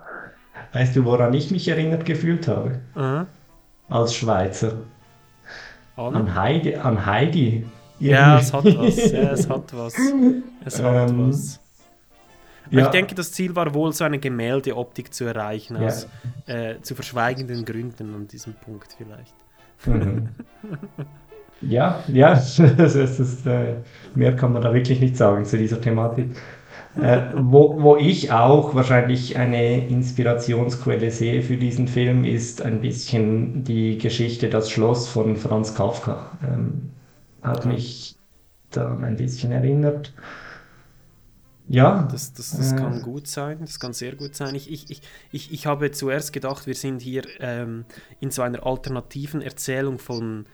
[0.74, 2.80] Weißt du, woran ich mich erinnert gefühlt habe?
[2.96, 3.26] Aha.
[3.90, 4.78] Als Schweizer.
[5.96, 6.16] An?
[6.16, 6.76] An Heidi.
[6.76, 7.66] An Heidi.
[8.00, 9.12] Ja, es hat was.
[9.12, 9.96] Ja, es hat was.
[10.66, 11.60] Es hat Ähm, was.
[12.70, 12.86] Ja.
[12.86, 15.88] Ich denke, das Ziel war wohl, so eine Gemäldeoptik zu erreichen, Ja.
[15.88, 16.08] aus
[16.46, 19.34] äh, zu verschweigenden Gründen an diesem Punkt vielleicht.
[19.86, 20.36] Mhm.
[21.62, 22.34] Ja, ja,
[22.78, 23.76] das ist, äh,
[24.16, 26.36] mehr kann man da wirklich nicht sagen zu dieser Thematik.
[27.00, 33.64] Äh, wo, wo ich auch wahrscheinlich eine Inspirationsquelle sehe für diesen Film, ist ein bisschen
[33.64, 36.32] die Geschichte Das Schloss von Franz Kafka.
[36.44, 36.92] Ähm,
[37.44, 38.18] hat mich
[38.72, 40.14] daran ein bisschen erinnert.
[41.68, 44.56] Ja, Das, das, das äh, kann gut sein, das kann sehr gut sein.
[44.56, 45.02] Ich, ich,
[45.32, 47.86] ich, ich, habe zuerst gedacht, wir sind hier ähm,
[48.20, 50.46] in so einer alternativen Erzählung von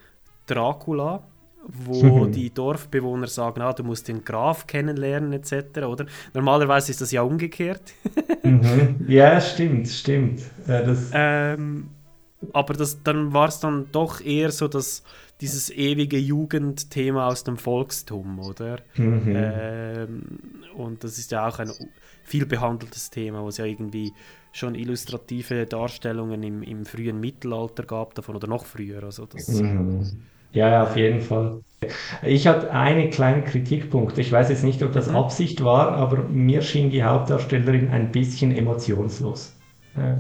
[0.45, 1.23] Dracula,
[1.67, 2.31] wo Mhm.
[2.31, 5.79] die Dorfbewohner sagen, ah, du musst den Graf kennenlernen etc.
[5.85, 6.05] Oder?
[6.33, 7.81] Normalerweise ist das ja umgekehrt.
[8.43, 9.05] Mhm.
[9.07, 10.41] Ja, stimmt, stimmt.
[10.67, 11.89] Äh, das, ähm,
[12.53, 15.03] aber das, dann war es dann doch eher so, dass
[15.41, 18.77] dieses ewige Jugendthema aus dem Volkstum, oder?
[18.97, 19.67] Mhm.
[20.09, 21.71] Ähm, und das ist ja auch ein
[22.23, 24.15] viel behandeltes Thema, wo es ja irgendwie
[24.51, 29.03] schon illustrative Darstellungen im, im frühen Mittelalter gab davon oder noch früher.
[29.03, 30.27] Also das, Mhm.
[30.53, 31.61] Ja, auf jeden Fall.
[32.23, 34.17] Ich hatte einen kleinen Kritikpunkt.
[34.17, 35.15] Ich weiß jetzt nicht, ob das Mhm.
[35.15, 39.61] Absicht war, aber mir schien die Hauptdarstellerin ein bisschen emotionslos.
[39.95, 40.17] Äh,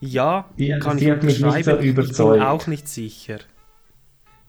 [0.00, 1.84] Ja, Die- kann ich mich nicht so unterschreiben.
[2.00, 3.38] Ich bin auch nicht sicher.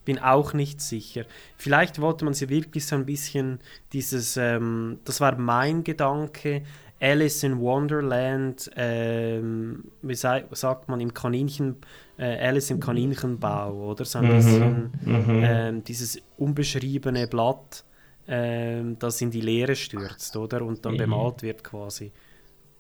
[0.04, 1.26] bin auch nicht sicher.
[1.58, 3.60] Vielleicht wollte man sie wirklich so ein bisschen
[3.94, 6.64] dieses, ähm, das war mein Gedanke,
[7.00, 11.78] Alice in Wonderland, ähm, wie sagt man, im Kaninchen,
[12.18, 14.04] äh, Alice im Kaninchenbau, oder?
[14.06, 15.42] So ein Mhm, bisschen mhm.
[15.44, 17.84] ähm, dieses unbeschriebene Blatt,
[18.28, 20.64] ähm, das in die Leere stürzt, oder?
[20.64, 21.06] Und dann Ja.
[21.06, 22.12] bemalt wird quasi.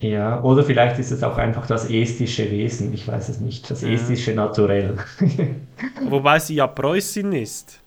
[0.02, 3.84] Ja, oder vielleicht ist es auch einfach das estische Wesen, ich weiß es nicht, das
[3.84, 3.90] Ja.
[3.90, 4.96] estische Naturell.
[6.10, 7.80] Wobei sie ja Preußin ist.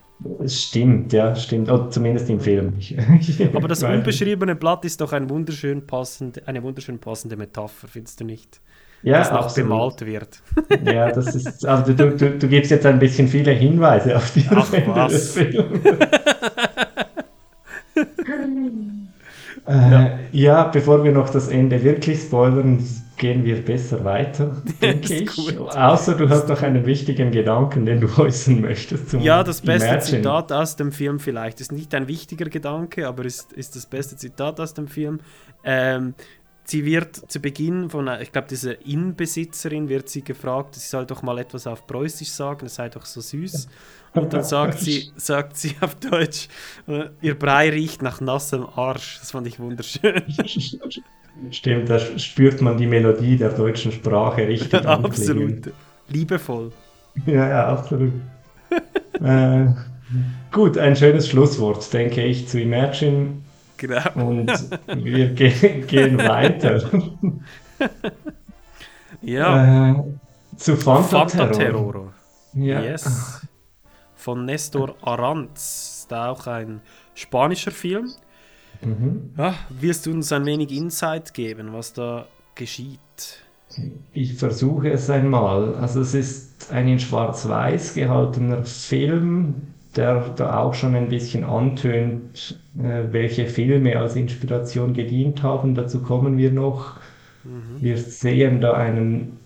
[0.42, 2.74] Es stimmt, ja, stimmt, oder zumindest im Film.
[3.54, 8.24] Aber das unbeschriebene Blatt ist doch ein wunderschön passend, eine wunderschön passende Metapher, findest du
[8.24, 8.60] nicht?
[9.02, 9.68] Ja, das noch absolut.
[9.68, 10.42] bemalt wird.
[10.94, 14.46] Ja, das ist, also du, du, du gibst jetzt ein bisschen viele Hinweise auf die
[14.50, 15.12] Ach, was.
[15.12, 15.80] des Films.
[19.66, 22.84] Äh, ja, bevor wir noch das Ende wirklich spoilern,
[23.16, 25.26] gehen wir besser weiter, denke ich.
[25.34, 25.56] gut.
[25.58, 29.10] Außer du hast noch einen wichtigen Gedanken, den du äußern möchtest.
[29.10, 30.02] Zum Ja, das beste Imagine.
[30.22, 31.60] Zitat aus dem Film vielleicht.
[31.60, 35.20] Ist nicht ein wichtiger Gedanke, aber ist, ist das beste Zitat aus dem Film.
[35.62, 36.14] Ähm,
[36.64, 41.22] sie wird zu Beginn von, ich glaube, dieser Innenbesitzerin wird sie gefragt, sie soll doch
[41.22, 43.68] mal etwas auf Preußisch sagen, es sei doch so süß.
[44.14, 46.48] Und dann sagt sie, sagt sie auf Deutsch,
[46.86, 49.18] äh, ihr Brei riecht nach nassem Arsch.
[49.20, 50.22] Das fand ich wunderschön.
[51.50, 54.74] Stimmt, da spürt man die Melodie der deutschen Sprache richtig.
[54.86, 55.72] Absolut.
[56.08, 56.70] Liebevoll.
[57.26, 58.12] Ja, ja, absolut.
[59.22, 59.66] äh,
[60.52, 63.43] gut, ein schönes Schlusswort, denke ich, zu Imagine.
[63.76, 64.28] Genau.
[64.28, 64.50] Und
[64.86, 66.82] wir ge gehen weiter.
[69.22, 69.90] Ja.
[69.90, 70.04] Äh,
[70.56, 71.92] zu Fanta, Fanta Terror.
[71.92, 72.12] Terror.
[72.54, 72.80] Ja.
[72.82, 73.40] Yes.
[74.16, 75.90] Von Nestor Aranz.
[76.04, 76.82] Ist auch ein
[77.14, 78.10] spanischer Film.
[78.82, 79.30] Mhm.
[79.38, 83.00] Ja, willst du uns ein wenig Insight geben, was da geschieht?
[84.12, 85.74] Ich versuche es einmal.
[85.76, 92.60] Also es ist ein in Schwarz-Weiß gehaltener Film, der da auch schon ein bisschen antönt,
[92.78, 95.74] äh, welche Filme als Inspiration gedient haben.
[95.74, 96.96] Dazu kommen wir noch.
[97.78, 99.38] Wir sehen da einen,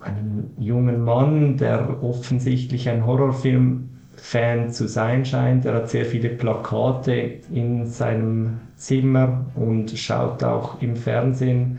[0.00, 5.64] einen jungen Mann, der offensichtlich ein Horrorfilm-Fan zu sein scheint.
[5.64, 11.78] Er hat sehr viele Plakate in seinem Zimmer und schaut auch im Fernsehen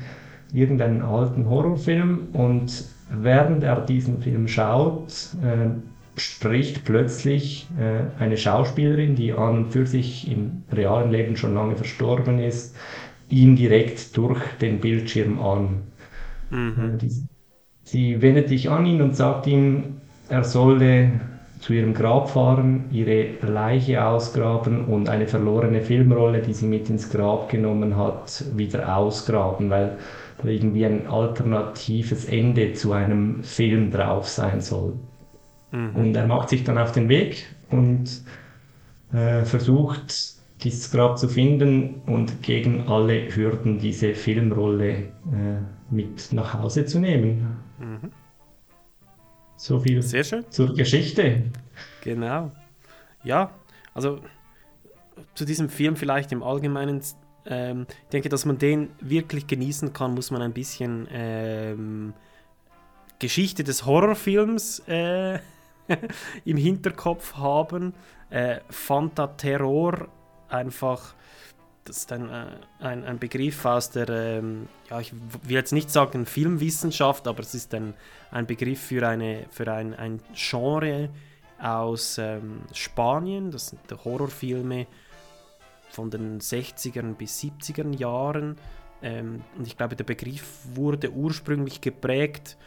[0.54, 2.28] irgendeinen alten Horrorfilm.
[2.34, 5.08] Und während er diesen Film schaut,
[5.42, 5.70] äh,
[6.18, 11.76] spricht plötzlich äh, eine Schauspielerin, die an und für sich im realen Leben schon lange
[11.76, 12.76] verstorben ist,
[13.30, 15.84] ihn direkt durch den Bildschirm an.
[16.76, 17.28] Äh, die,
[17.84, 21.22] sie wendet sich an ihn und sagt ihm, er solle
[21.60, 27.10] zu ihrem Grab fahren, ihre Leiche ausgraben und eine verlorene Filmrolle, die sie mit ins
[27.10, 29.98] Grab genommen hat, wieder ausgraben, weil
[30.38, 35.00] da irgendwie ein alternatives Ende zu einem Film drauf sein soll.
[35.72, 38.24] Und er macht sich dann auf den Weg und
[39.12, 45.04] äh, versucht, dieses Grab zu finden und gegen alle Hürden diese Filmrolle äh,
[45.90, 47.58] mit nach Hause zu nehmen.
[47.80, 48.12] Mhm.
[49.56, 50.46] So viel Sehr schön.
[50.50, 51.44] zur Geschichte.
[52.04, 52.52] Genau.
[53.24, 53.52] Ja,
[53.94, 54.20] also
[55.34, 57.02] zu diesem Film vielleicht im Allgemeinen,
[57.46, 62.14] ähm, ich denke, dass man den wirklich genießen kann, muss man ein bisschen ähm,
[63.20, 65.40] Geschichte des Horrorfilms äh,
[66.46, 67.94] im Hinterkopf haben.
[68.30, 70.08] Äh, Fanta Terror,
[70.50, 71.14] einfach,
[71.86, 72.46] das ist ein, äh,
[72.80, 77.54] ein, ein Begriff aus der, ähm, ja, ich will jetzt nicht sagen Filmwissenschaft, aber es
[77.54, 77.94] ist ein,
[78.32, 81.10] ein Begriff für, eine, für ein, ein Genre
[81.60, 83.52] aus ähm, Spanien.
[83.52, 84.88] Das sind Horrorfilme
[85.90, 88.58] von den 60er bis 70er Jahren.
[89.02, 92.58] Ähm, und ich glaube, der Begriff wurde ursprünglich geprägt.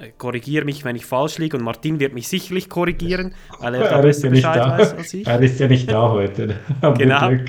[0.00, 1.56] Äh, korrigiere mich, wenn ich falsch liege.
[1.56, 4.56] Und Martin wird mich sicherlich korrigieren, weil er da Er ist besser ja nicht Bescheid
[4.56, 4.78] da.
[4.78, 5.26] weiß als ich.
[5.26, 6.56] Er ist ja nicht da heute.
[6.98, 7.30] Genau.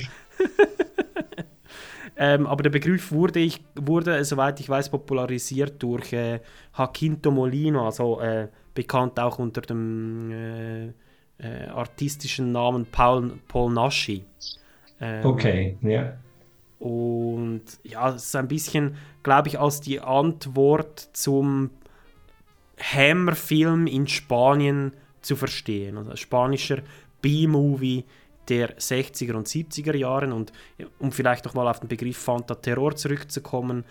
[2.18, 6.39] Ähm, aber der Begriff wurde, ich, wurde, soweit ich weiß, popularisiert durch äh,
[6.78, 10.86] Jacinto Molino, also äh, bekannt auch unter dem äh,
[11.39, 14.24] äh, artistischen Namen Paul, Paul Naschi.
[14.99, 16.14] Ähm, Okay, ja.
[16.78, 21.72] Und ja, es ist ein bisschen, glaube ich, als die Antwort zum
[22.82, 25.97] Hammer-Film in Spanien zu verstehen.
[25.97, 26.79] Also ein spanischer
[27.21, 28.05] B-Movie
[28.49, 30.32] der 60er und 70er Jahren.
[30.32, 30.51] Und
[30.99, 33.86] um vielleicht nochmal auf den Begriff Fanta Terror zurückzukommen.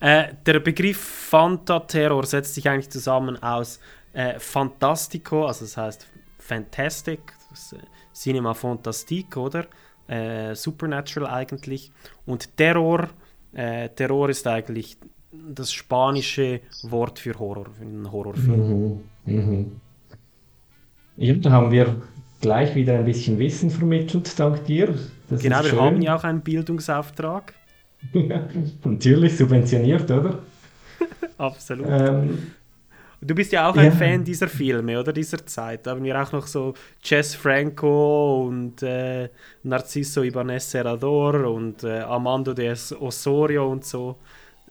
[0.00, 3.80] Äh, der Begriff Fanta Terror setzt sich eigentlich zusammen aus
[4.12, 6.06] äh, Fantastico, also das heißt
[6.38, 7.20] Fantastic,
[7.50, 7.78] das, äh,
[8.12, 9.66] Cinema Fantastique, oder?
[10.06, 11.90] Äh, Supernatural eigentlich.
[12.26, 13.08] Und Terror,
[13.52, 14.98] äh, Terror ist eigentlich
[15.32, 19.00] das spanische Wort für Horror, für einen Horrorfilm.
[19.24, 19.34] Mhm.
[19.34, 19.72] Mhm.
[21.16, 21.96] Ja, da haben wir
[22.40, 24.94] gleich wieder ein bisschen Wissen vermittelt, dank dir.
[25.28, 25.80] Das genau, wir schön.
[25.80, 27.54] haben ja auch einen Bildungsauftrag.
[28.84, 30.40] Natürlich subventioniert, oder?
[31.38, 31.86] Absolut.
[31.88, 32.38] Ähm,
[33.24, 33.90] Du bist ja auch ein Ja.
[33.92, 35.12] Fan dieser Filme, oder?
[35.12, 35.86] Dieser Zeit.
[35.86, 36.74] Da haben wir auch noch so
[37.04, 39.28] Jess Franco und äh,
[39.62, 44.16] Narciso Ibanez Serrador und äh, Amando de Osorio und so.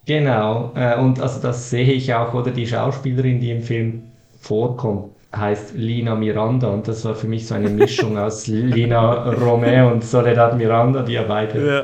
[0.06, 4.04] Genau, äh, und also das sehe ich auch, oder die Schauspielerin, die im Film
[4.40, 9.92] vorkommt, heißt Lina Miranda und das war für mich so eine Mischung aus Lina Romeo
[9.92, 11.84] und Soledad Miranda, die ja beide Ja.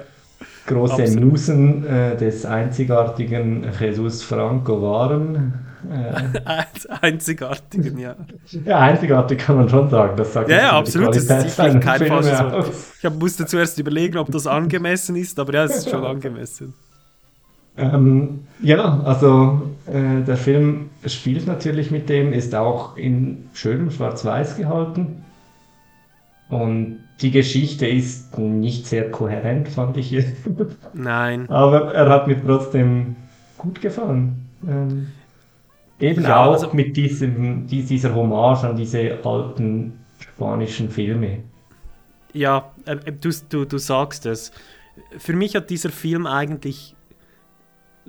[0.65, 1.31] große absolut.
[1.31, 5.53] Musen äh, des einzigartigen Jesus Franco waren.
[5.89, 6.39] Äh,
[7.01, 8.15] einzigartigen, ja.
[8.65, 11.15] ja, einzigartig kann man schon sagen, das sagt Ja, ja, absolut.
[11.15, 12.53] Das ist kein falsches Wort.
[12.53, 12.93] aus.
[13.01, 16.73] Ich musste zuerst überlegen, ob das angemessen ist, aber ja, es ist schon angemessen.
[17.77, 24.57] Ähm, ja, also äh, der Film spielt natürlich mit dem, ist auch in schönem Schwarz-Weiß
[24.57, 25.23] gehalten.
[26.49, 30.15] Und die Geschichte ist nicht sehr kohärent, fand ich.
[30.93, 31.49] Nein.
[31.49, 33.15] Aber er hat mir trotzdem
[33.57, 34.47] gut gefallen.
[34.67, 35.07] Ähm,
[35.99, 41.39] eben Ja, auch also- mit diesem, die- dieser Hommage an diese alten spanischen Filme.
[42.33, 44.51] Ja, äh, du, du, du sagst es.
[45.17, 46.95] Für mich hat dieser Film eigentlich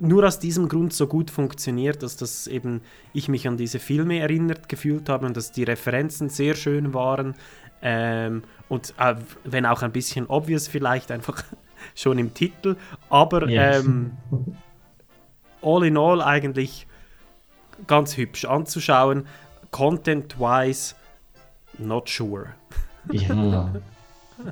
[0.01, 2.81] nur aus diesem Grund so gut funktioniert, dass das eben
[3.13, 7.35] ich mich an diese Filme erinnert gefühlt habe und dass die Referenzen sehr schön waren
[7.81, 11.43] ähm, und äh, wenn auch ein bisschen obvious vielleicht einfach
[11.95, 12.75] schon im Titel,
[13.09, 13.75] aber Ja.
[13.77, 14.11] ähm,
[15.61, 16.87] all in all eigentlich
[17.87, 19.25] ganz hübsch anzuschauen.
[19.71, 20.95] Content-wise,
[21.77, 22.53] not sure.
[23.11, 23.73] Ja.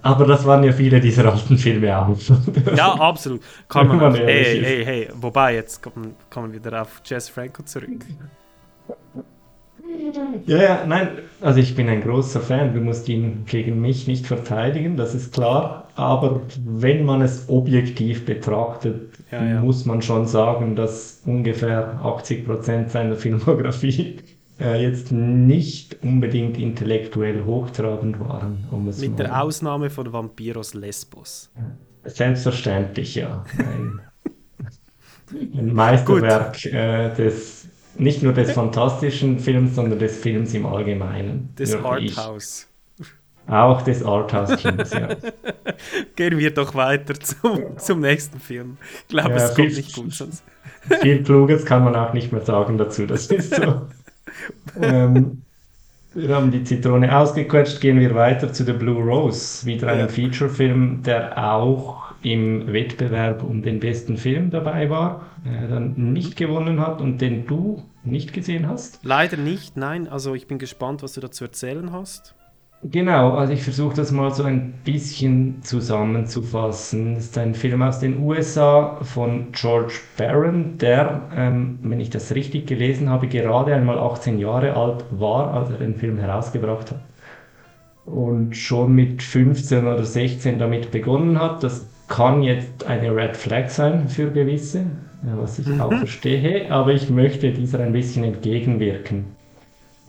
[0.01, 2.17] Aber das waren ja viele dieser alten Filme auch.
[2.75, 3.41] Ja, absolut.
[3.69, 4.15] Kann man man.
[4.15, 5.09] Hey, hey, hey.
[5.15, 8.05] Wobei, jetzt kommen, kommen wir wieder auf Jess Franco zurück.
[10.45, 11.09] Ja, ja, nein,
[11.41, 12.73] also ich bin ein großer Fan.
[12.73, 15.87] Du musst ihn gegen mich nicht verteidigen, das ist klar.
[15.95, 19.61] Aber wenn man es objektiv betrachtet, Ja, ja.
[19.61, 24.17] muss man schon sagen, dass ungefähr 80% seiner Filmografie
[24.59, 28.65] äh, jetzt nicht unbedingt intellektuell hochtrabend waren.
[28.71, 31.51] Um es Mit mal- der Ausnahme von Vampiros Lesbos.
[32.05, 33.43] Selbstverständlich, ja.
[33.57, 34.01] Ein,
[35.57, 41.53] ein Meisterwerk äh, des, nicht nur des fantastischen Films, sondern des Films im Allgemeinen.
[41.57, 42.67] Des Arthouse.
[43.49, 45.07] Auch des Arthouse-Kinos, ja.
[46.17, 48.77] Gehen wir doch weiter zum, zum nächsten Film.
[49.03, 50.43] Ich glaube, Ja, es viel- kommt nicht gut sonst.
[51.01, 53.81] Viel Kluges kann man auch nicht mehr sagen dazu, das ist so.
[54.81, 55.41] ähm,
[56.13, 60.07] wir haben die Zitrone ausgequetscht, gehen wir weiter zu The Blue Rose, wieder einem Ja.
[60.07, 66.79] Feature-Film, der auch im Wettbewerb um den besten Film dabei war, äh, dann nicht gewonnen
[66.79, 68.99] hat und den du nicht gesehen hast.
[69.03, 70.07] Leider nicht, nein.
[70.07, 72.33] Also ich bin gespannt, was du dazu erzählen hast.
[72.83, 77.15] Genau, also ich versuche das mal so ein bisschen zusammenzufassen.
[77.15, 82.33] Es ist ein Film aus den USA von George Barron, der, ähm, wenn ich das
[82.35, 87.01] richtig gelesen habe, gerade einmal 18 Jahre alt war, als er den Film herausgebracht hat.
[88.05, 91.63] Und schon mit 15 oder 16 damit begonnen hat.
[91.63, 94.85] Das kann jetzt eine Red Flag sein für gewisse,
[95.23, 99.36] was ich auch verstehe, aber ich möchte dieser ein bisschen entgegenwirken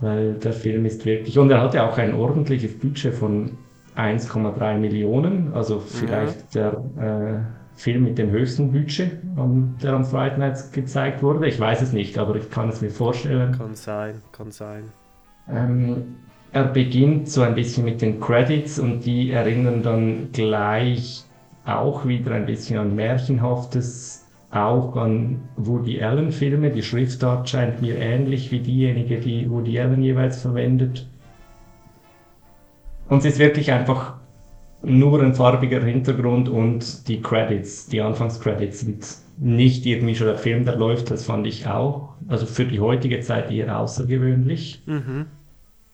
[0.01, 3.53] weil der Film ist wirklich, und er hatte auch ein ordentliches Budget von
[3.97, 10.39] 1,3 Millionen, also vielleicht der äh, Film mit dem höchsten Budget, am- der am Friday
[10.39, 11.47] Nights gezeigt wurde.
[11.49, 13.53] Ich weiß es nicht, aber ich kann es mir vorstellen.
[13.57, 14.85] Kann sein, kann sein.
[15.51, 16.17] Ähm,
[16.53, 21.25] er beginnt so ein bisschen mit den Credits und die erinnern dann gleich
[21.65, 24.18] auch wieder ein bisschen an Märchenhaftes,
[24.51, 26.71] auch an Woody Allen Filme.
[26.71, 31.07] Die Schriftart scheint mir ähnlich wie diejenige, die Woody Allen jeweils verwendet.
[33.09, 34.15] Und es ist wirklich einfach
[34.83, 39.07] nur ein farbiger Hintergrund und die Credits, die Anfangscredits sind
[39.39, 42.15] nicht irgendwie schon der Film, der läuft, das fand ich auch.
[42.29, 44.83] Also für die heutige Zeit eher außergewöhnlich.
[44.87, 45.27] Mhm.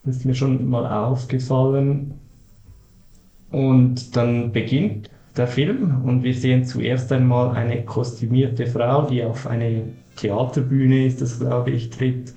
[0.04, 2.14] Das ist mir schon mal aufgefallen.
[3.50, 9.46] Und dann beginnt der Film und wir sehen zuerst einmal eine kostümierte Frau, die auf
[9.46, 9.82] eine
[10.16, 12.32] Theaterbühne ist, das glaube ich, tritt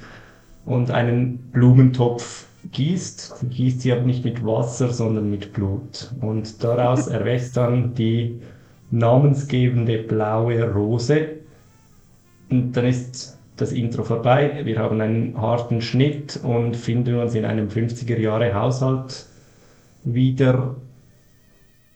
[0.66, 3.38] und einen Blumentopf gießt.
[3.39, 6.12] Sie gießt sie aber nicht mit Wasser, sondern mit Blut.
[6.22, 8.39] Und daraus erwächst dann die
[8.91, 11.28] namensgebende blaue Rose.
[12.50, 14.62] Und dann ist das Intro vorbei.
[14.64, 19.26] Wir haben einen harten Schnitt und finden uns in einem 50er Jahre Haushalt
[20.04, 20.76] wieder.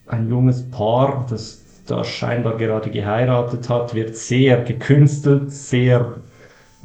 [0.08, 6.18] Ein junges Paar, das da scheinbar gerade geheiratet hat, wird sehr gekünstelt, sehr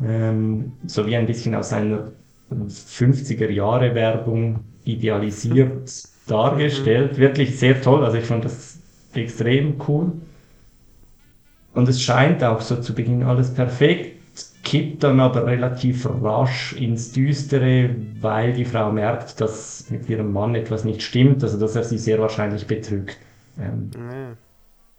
[0.04, 2.12] ähm, so wie ein bisschen aus einer
[2.50, 5.90] 50er Jahre Werbung idealisiert
[6.26, 7.18] dargestellt.
[7.18, 8.04] Wirklich sehr toll.
[8.04, 8.78] Also ich fand das
[9.14, 10.12] extrem cool.
[11.74, 14.15] Und es scheint auch so zu Beginn alles perfekt,
[14.66, 20.56] kippt dann aber relativ rasch ins Düstere, weil die Frau merkt, dass mit ihrem Mann
[20.56, 23.16] etwas nicht stimmt, also dass er sie sehr wahrscheinlich betrügt.
[23.60, 23.90] Ähm,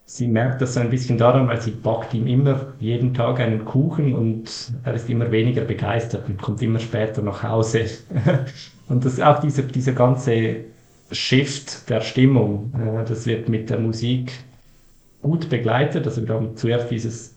[0.10, 3.66] Sie merkt das so ein bisschen daran, weil sie backt ihm immer jeden Tag einen
[3.66, 7.88] Kuchen und er ist immer weniger begeistert und kommt immer später nach Hause.
[8.88, 10.62] und das auch dieser, dieser ganze
[11.12, 14.32] Shift der Stimmung, äh, das wird mit der Musik
[15.22, 16.08] gut begleitet.
[16.08, 17.37] Also wir haben zuerst dieses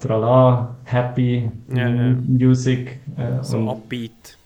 [0.00, 2.16] Trala, Happy Ja, ja.
[2.26, 2.98] Music.
[3.16, 4.38] Äh, So Upbeat.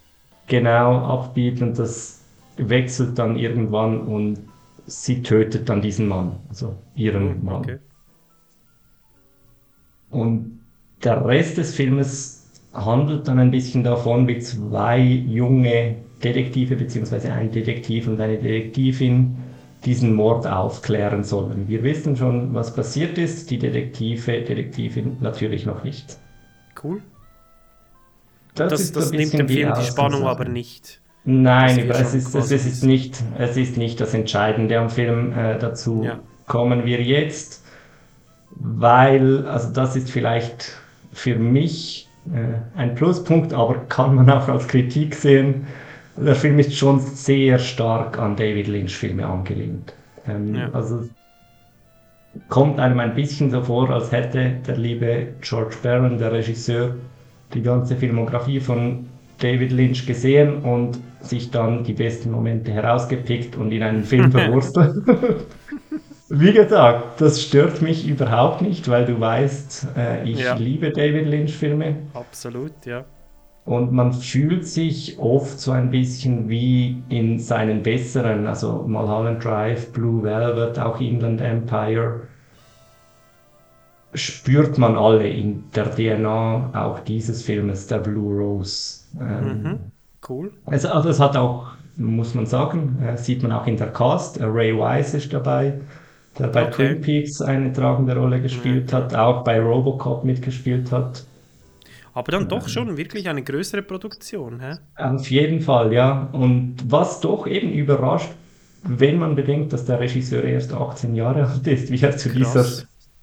[0.47, 2.23] Genau, Upbeat und das
[2.57, 4.39] wechselt dann irgendwann und
[4.87, 7.57] sie tötet dann diesen Mann, also ihren Mann.
[7.57, 7.79] Okay.
[10.11, 10.61] Und
[11.03, 17.51] der Rest des Filmes handelt dann ein bisschen davon, wie zwei junge Detektive beziehungsweise ein
[17.51, 19.37] Detektiv und eine Detektivin
[19.85, 21.69] diesen Mord aufklären sollen.
[21.69, 26.19] Wir wissen schon, was passiert ist, die Detektive, Detektivin natürlich noch nicht.
[26.83, 27.03] Cool.
[28.55, 31.01] Das Das, ist das, nimmt dem die Film die Spannung aber nicht.
[31.25, 35.33] Nein, es ist, es, ist nicht, es ist nicht das Entscheidende am Film.
[35.33, 36.21] Äh, dazu Ja.
[36.47, 37.65] kommen wir jetzt,
[38.51, 40.73] weil, also das ist vielleicht
[41.13, 45.67] für mich äh, ein Pluspunkt, aber kann man auch als Kritik sehen.
[46.17, 49.95] Der Film ist schon sehr stark an David Lynch-Filme angelehnt.
[50.29, 50.71] Ähm, Ja.
[50.73, 51.09] Also
[52.49, 56.95] kommt einem ein bisschen so vor, als hätte der liebe George Barron, der Regisseur,
[57.53, 59.07] die ganze Filmografie von
[59.39, 64.97] David Lynch gesehen und sich dann die besten Momente herausgepickt und in einen Film verwurstelt.
[66.29, 70.55] Wie gesagt, das stört mich überhaupt nicht, weil du weißt, äh, ich Ja.
[70.55, 73.05] liebe David Lynch-Filme Absolut, ja.
[73.65, 79.93] Und man fühlt sich oft so ein bisschen wie in seinen besseren, also Mulholland Drive,
[79.93, 82.23] Blue Velvet, auch Inland Empire,
[84.15, 89.01] spürt man alle in der DNA auch dieses Filmes, der Blue Rose.
[89.21, 89.93] Ähm, Mhm.
[90.29, 90.53] Cool.
[90.67, 94.39] also, also es hat auch, muss man sagen, äh, sieht man auch in der Cast,
[94.41, 95.81] äh, Ray Wise ist dabei,
[96.39, 96.71] der bei Okay.
[96.71, 101.27] Twin Peaks eine tragende Rolle gespielt hat, auch bei Robocop mitgespielt hat.
[102.15, 104.77] Aber dann doch schon wirklich eine größere Produktion, hä?
[104.97, 106.29] Auf jeden Fall, ja.
[106.33, 108.31] Und was doch eben überrascht,
[108.85, 112.65] wenn man bedenkt, dass der Regisseur erst 18 Jahre alt ist, wie er zu dieser,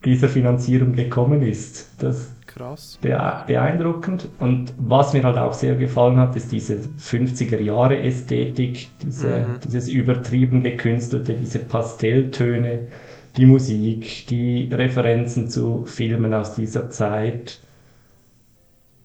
[0.04, 1.92] dieser Finanzierung gekommen ist.
[2.00, 3.00] Das Krass.
[3.02, 4.28] beeindruckend.
[4.39, 9.60] Und was mir halt auch sehr gefallen hat, ist diese 50er Jahre Ästhetik, diese, Mhm.
[9.64, 12.88] dieses übertrieben gekünstelte, diese Pastelltöne,
[13.38, 17.60] die Musik, die Referenzen zu Filmen aus dieser Zeit.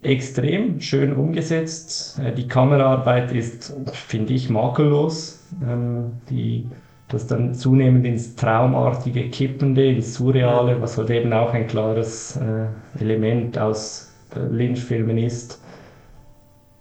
[0.07, 2.19] Extrem schön umgesetzt.
[2.21, 5.45] Äh, Die Kameraarbeit ist, finde ich, makellos.
[5.63, 6.67] Ähm, Die,
[7.09, 12.67] das dann zunehmend ins Traumartige kippende, ins Surreale, was halt eben auch ein klares äh,
[13.03, 15.61] Element aus äh, Lynch-Filmen ist,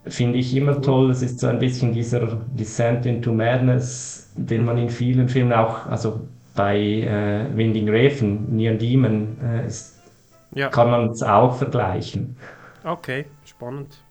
[0.06, 1.10] finde ich immer toll.
[1.10, 2.26] Es ist so ein bisschen dieser
[2.58, 6.20] Descent into Madness, den man in vielen Filmen auch, also
[6.54, 9.94] bei äh, Winding Refn, Neon Demon, äh, ist,
[10.54, 10.68] Ja.
[10.70, 12.36] kann man es auch vergleichen.
[12.86, 14.06] Okay, spannend.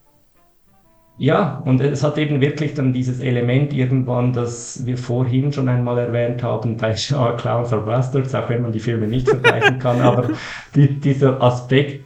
[1.17, 5.97] Ja, und es hat eben wirklich dann dieses Element irgendwann, das wir vorhin schon einmal
[5.97, 10.01] erwähnt haben bei Shaw Clown for Bastards, auch wenn man die Filme nicht vergleichen kann,
[10.01, 10.33] aber
[10.75, 12.05] die, dieser Aspekt,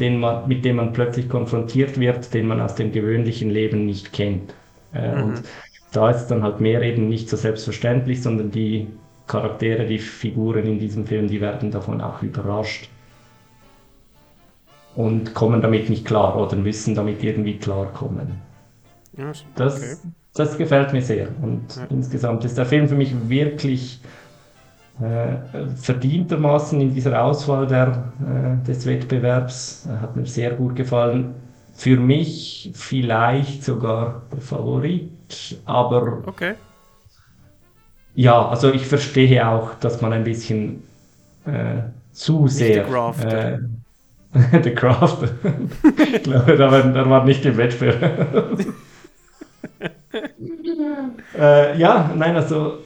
[0.00, 4.12] den man, mit dem man plötzlich konfrontiert wird, den man aus dem gewöhnlichen Leben nicht
[4.12, 4.54] kennt.
[4.92, 5.22] Äh, Mhm.
[5.22, 5.42] Und
[5.92, 8.88] da ist dann halt mehr eben nicht so selbstverständlich, sondern die
[9.26, 12.90] Charaktere, die Figuren in diesem Film, die werden davon auch überrascht
[14.96, 18.42] und kommen damit nicht klar oder müssen damit irgendwie klarkommen.
[19.16, 19.96] Ja, Das, okay.
[20.34, 21.28] das gefällt mir sehr.
[21.42, 21.86] Und Ja.
[21.90, 24.00] insgesamt ist der Film für mich wirklich
[25.00, 25.36] äh,
[25.76, 28.12] verdientermaßen in dieser Auswahl der,
[28.62, 29.86] äh, des Wettbewerbs.
[29.88, 31.34] Er hat mir sehr gut gefallen.
[31.72, 36.56] Für mich vielleicht sogar der Favorit, aber Okay.
[38.14, 40.82] ja, also ich verstehe auch, dass man ein bisschen
[41.46, 41.82] äh,
[42.12, 42.86] zu sehr.
[44.62, 45.28] The Craft.
[46.12, 48.58] ich glaube, da war, da war nicht im Wettbewerb.
[51.38, 52.78] äh, ja, nein, also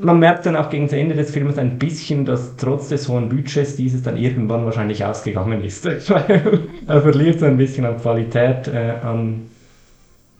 [0.00, 3.28] man merkt dann auch gegen das Ende des Films ein bisschen, dass trotz des hohen
[3.28, 5.84] Budgets dieses dann irgendwann wahrscheinlich ausgegangen ist.
[6.10, 9.48] Weil er verliert so ein bisschen an Qualität, äh, an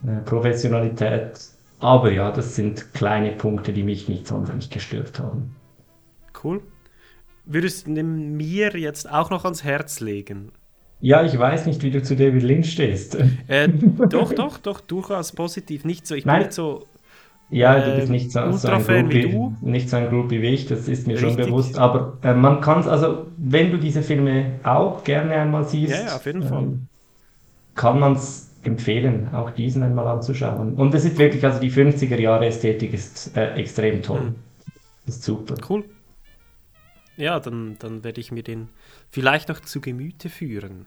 [0.07, 1.41] äh, Professionalität.
[1.81, 5.55] Aber ja, das sind kleine Punkte, die mich nicht sonderlich gestört haben.
[6.43, 6.61] Cool.
[7.49, 10.53] Würdest du mir jetzt auch noch ans Herz legen?
[11.01, 13.17] Ja, ich weiß nicht, wie du zu David Lynch stehst.
[13.47, 13.69] Äh,
[14.09, 15.85] doch, doch, doch, durchaus positiv.
[15.85, 16.39] Nicht so, ich bin Nein.
[16.39, 16.87] nicht so
[17.51, 19.57] Ja, du bist nicht so, ähm, so ein wie Groupie, du.
[19.61, 21.47] nicht so ein Groupie wie ich, das ist mir schon Richtig.
[21.47, 21.79] bewusst.
[21.79, 26.01] Aber äh, man kann es, also wenn du diese Filme auch gerne einmal siehst, Ja,
[26.07, 26.69] ja, auf jeden Fall.
[26.69, 26.89] ähm,
[27.75, 30.75] kann man es empfehlen, auch diesen einmal anzuschauen.
[30.75, 34.31] Und es ist wirklich, also die 50er Jahre Ästhetik ist äh, extrem toll.
[34.31, 34.37] Mhm.
[35.07, 35.57] Ist super.
[35.69, 35.85] Cool.
[37.19, 38.69] Ja, dann, dann werde ich mir den
[39.11, 40.87] vielleicht noch zu Gemüte führen.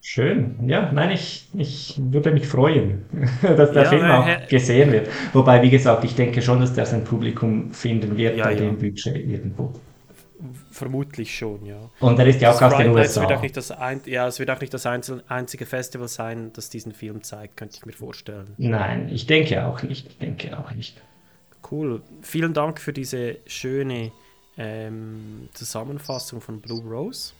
[0.00, 0.68] Schön.
[0.68, 3.04] Ja, nein, ich, ich würde mich freuen,
[3.42, 5.08] dass der Ja, Film äh, auch Herr- gesehen wird.
[5.32, 8.58] Wobei, wie gesagt, ich denke schon, dass der sein Publikum finden wird Ja, bei ja.
[8.58, 9.72] dem Budget irgendwo.
[10.70, 11.90] Vermutlich schon, ja.
[11.98, 13.22] Und er ist ja auch Das aus den USA.
[13.22, 16.70] Wird auch nicht das ein, ja, es wird auch nicht das einzige Festival sein, das
[16.70, 18.54] diesen Film zeigt, könnte ich mir vorstellen.
[18.58, 20.06] Nein, ich denke auch nicht.
[20.06, 21.00] Ich denke auch nicht.
[21.70, 22.02] Cool.
[22.22, 24.12] Vielen Dank für diese schöne
[24.58, 27.32] ähm, Zusammenfassung von Blue Rose.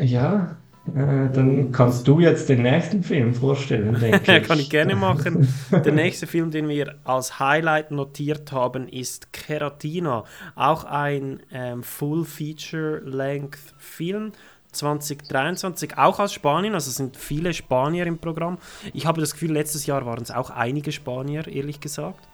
[0.00, 0.56] Ja,
[0.94, 4.42] äh, dann kannst du jetzt den nächsten Film vorstellen, denke ich.
[4.46, 5.48] Kann ich gerne machen.
[5.70, 10.24] Der nächste Film, den wir als Highlight notiert haben, ist Keratina.
[10.56, 14.32] Auch ein ähm, Full-Feature-Length-Film.
[14.72, 18.58] 2023, auch aus Spanien, also sind viele Spanier im Programm.
[18.94, 22.28] Ich habe das Gefühl, letztes Jahr waren es auch einige Spanier, ehrlich gesagt.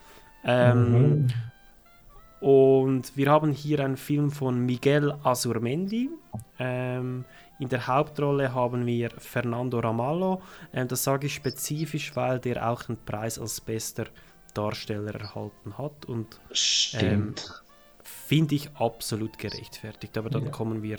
[0.44, 1.28] Ähm, Mhm.
[2.46, 6.10] Und wir haben hier einen Film von Miguel Azurmendi.
[6.60, 7.24] Ähm,
[7.58, 10.40] in der Hauptrolle haben wir Fernando Ramallo.
[10.72, 14.04] Ähm, das sage ich spezifisch, weil der auch einen Preis als bester
[14.54, 16.04] Darsteller erhalten hat.
[16.06, 16.38] Und
[17.00, 17.34] ähm,
[18.04, 20.16] finde ich absolut gerechtfertigt.
[20.16, 20.50] Aber dann Ja.
[20.50, 20.98] kommen wir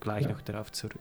[0.00, 0.98] gleich noch darauf zurück.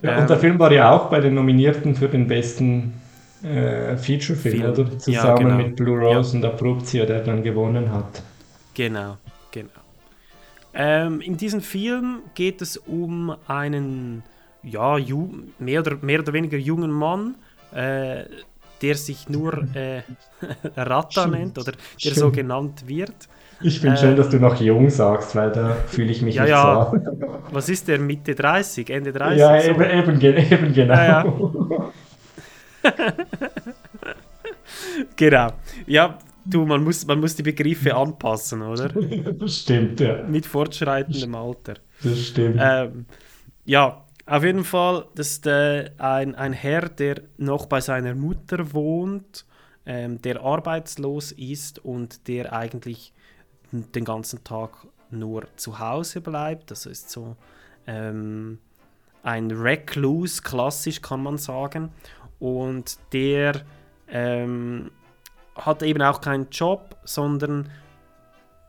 [0.00, 3.01] Ja, Ähm, und der Film war ja auch bei den Nominierten für den besten
[3.42, 4.70] äh, Feature-Film, Film.
[4.72, 4.84] oder?
[4.84, 5.56] Ja, Zusammen genau.
[5.56, 8.22] mit Blue Rose und Abruptio, der dann gewonnen hat.
[8.74, 9.18] Genau,
[9.50, 9.70] genau.
[10.74, 14.24] Ähm, in diesem Film geht es um einen,
[14.62, 14.96] ja,
[15.58, 17.34] mehr, oder, mehr oder weniger jungen Mann,
[17.72, 18.24] äh,
[18.80, 20.02] der sich nur äh,
[20.76, 21.30] Rata Schön.
[21.32, 22.14] nennt oder der Schön.
[22.14, 23.28] so genannt wird.
[23.60, 26.42] Ich finde Äh, schön, dass du noch jung sagst, weil da fühle ich mich Ja,
[26.42, 26.90] nicht ja.
[26.90, 26.98] so.
[27.50, 27.98] Was ist der?
[28.00, 29.38] Mitte 30, Ende 30?
[29.38, 29.70] Ja, so?
[29.70, 30.94] eben, eben, eben genau.
[30.94, 31.92] Ja, ja.
[35.16, 35.52] Genau.
[35.86, 38.88] Ja, du, man muss, man muss die Begriffe anpassen, oder?
[39.38, 40.22] Das stimmt, ja.
[40.24, 41.74] Mit fortschreitendem Alter.
[42.02, 42.58] Das stimmt.
[42.60, 43.06] Ähm,
[43.64, 48.72] ja, auf jeden Fall, das ist äh, ein, ein Herr, der noch bei seiner Mutter
[48.72, 49.44] wohnt,
[49.84, 53.12] ähm, der arbeitslos ist und der eigentlich
[53.72, 56.70] den ganzen Tag nur zu Hause bleibt.
[56.70, 57.36] Das ist so
[57.86, 58.58] ähm,
[59.22, 61.90] ein Recluse, klassisch kann man sagen.
[62.42, 63.62] Und der
[64.08, 64.90] ähm,
[65.54, 67.70] hat eben auch keinen Job, sondern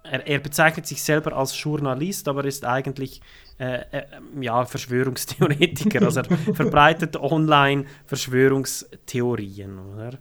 [0.03, 3.19] er, er bezeichnet sich selber als Journalist, aber ist eigentlich
[3.57, 4.03] äh, äh,
[4.39, 6.03] ja, Verschwörungstheoretiker.
[6.03, 9.79] Also er verbreitet online Verschwörungstheorien.
[9.79, 10.19] Oder?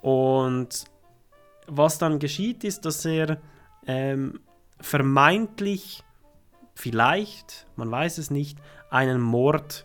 [0.00, 0.86] Und
[1.66, 3.36] was dann geschieht, ist, dass er
[3.86, 4.40] ähm,
[4.80, 6.04] vermeintlich,
[6.74, 8.58] vielleicht, man weiß es nicht,
[8.88, 9.84] einen Mord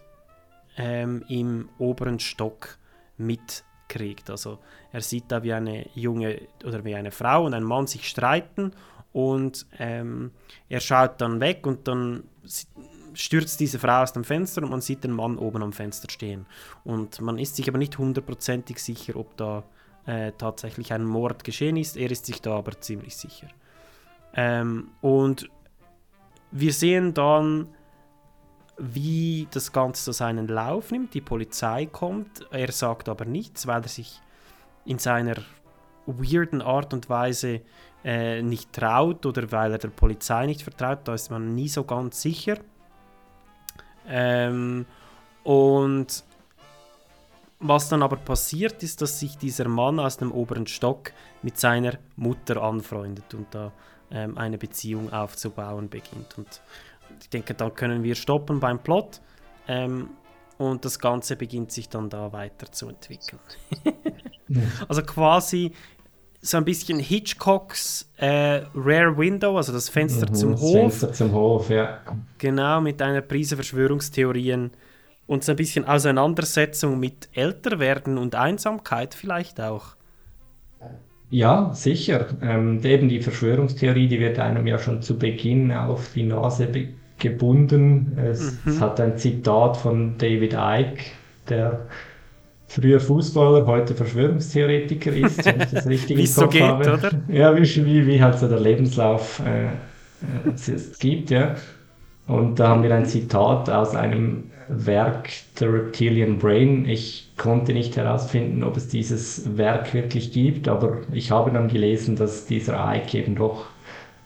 [0.77, 2.77] ähm, im oberen Stock
[3.25, 4.29] mitkriegt.
[4.29, 4.59] Also
[4.91, 8.71] er sieht da, wie eine junge oder wie eine Frau und ein Mann sich streiten
[9.11, 10.31] und ähm,
[10.69, 12.23] er schaut dann weg und dann
[13.13, 16.47] stürzt diese Frau aus dem Fenster und man sieht den Mann oben am Fenster stehen.
[16.83, 19.63] Und man ist sich aber nicht hundertprozentig sicher, ob da
[20.05, 21.95] äh, tatsächlich ein Mord geschehen ist.
[21.95, 23.47] Er ist sich da aber ziemlich sicher.
[24.35, 25.49] Ähm, und
[26.51, 27.69] wir sehen dann,
[28.91, 31.13] wie das Ganze so seinen Lauf nimmt.
[31.13, 34.19] Die Polizei kommt, er sagt aber nichts, weil er sich
[34.85, 35.35] in seiner
[36.05, 37.61] weirden Art und Weise
[38.03, 40.99] äh, nicht traut oder weil er der Polizei nicht vertraut.
[41.05, 42.57] Da ist man nie so ganz sicher.
[44.07, 44.85] Ähm,
[45.43, 46.23] und
[47.59, 51.93] was dann aber passiert ist, dass sich dieser Mann aus dem oberen Stock mit seiner
[52.17, 53.71] Mutter anfreundet und da
[54.11, 56.37] ähm, eine Beziehung aufzubauen beginnt.
[56.37, 56.61] Und
[57.21, 59.21] ich denke, dann können wir stoppen beim Plot.
[59.67, 60.09] Ähm,
[60.57, 63.41] und das Ganze beginnt sich dann da weiterzuentwickeln.
[64.87, 65.71] also quasi
[66.41, 70.73] so ein bisschen Hitchcocks äh, Rare Window, also das Fenster Mhm, zum das Hof.
[70.73, 71.99] Fenster zum Hof, ja.
[72.37, 74.71] Genau, mit einer Prise Verschwörungstheorien
[75.25, 79.95] und so ein bisschen Auseinandersetzung mit Älterwerden und Einsamkeit vielleicht auch.
[81.29, 82.27] Ja, sicher.
[82.41, 86.89] Ähm, eben die Verschwörungstheorie, die wird einem ja schon zu Beginn auf die Nase be-
[87.23, 88.17] gebunden.
[88.17, 88.71] Es, Mhm.
[88.71, 91.03] es hat ein Zitat von David Icke,
[91.49, 91.89] der
[92.67, 96.63] früher Fußballer, heute Verschwörungstheoretiker ist, wenn ich das richtig Wie im es so Kopf geht,
[96.63, 96.93] habe.
[96.93, 97.11] oder?
[97.29, 99.69] Ja, wie, wie, wie halt so der Lebenslauf äh, äh,
[100.55, 101.55] es es gibt, ja.
[102.27, 106.85] Und da haben wir ein Zitat aus einem Werk The Reptilian Brain.
[106.87, 112.15] Ich konnte nicht herausfinden, ob es dieses Werk wirklich gibt, aber ich habe dann gelesen,
[112.15, 113.72] dass dieser Ike eben doch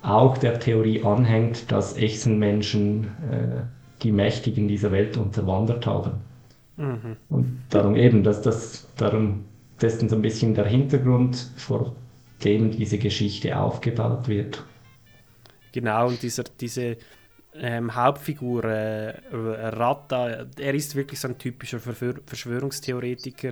[0.07, 3.61] auch der Theorie anhängt, dass Echsenmenschen äh,
[4.03, 6.11] die Mächtigen dieser Welt unterwandert haben.
[6.77, 7.17] Mhm.
[7.29, 9.45] Und darum eben, dass das darum
[9.81, 11.95] dessen so ein bisschen der Hintergrund, vor
[12.43, 14.63] dem diese Geschichte aufgebaut wird.
[15.71, 16.97] Genau, und dieser, diese
[17.55, 23.51] ähm, Hauptfigur, äh, Ratta, er ist wirklich so ein typischer Verschwörungstheoretiker.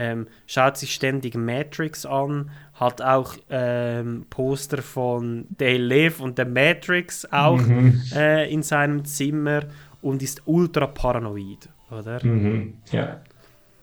[0.00, 6.46] Ähm, schaut sich ständig Matrix an, hat auch ähm, Poster von Dale Live und der
[6.46, 8.00] Matrix auch Mhm.
[8.14, 9.64] äh, in seinem Zimmer
[10.00, 12.24] und ist ultra paranoid, oder?
[12.24, 12.74] Mhm.
[12.92, 13.20] Ja.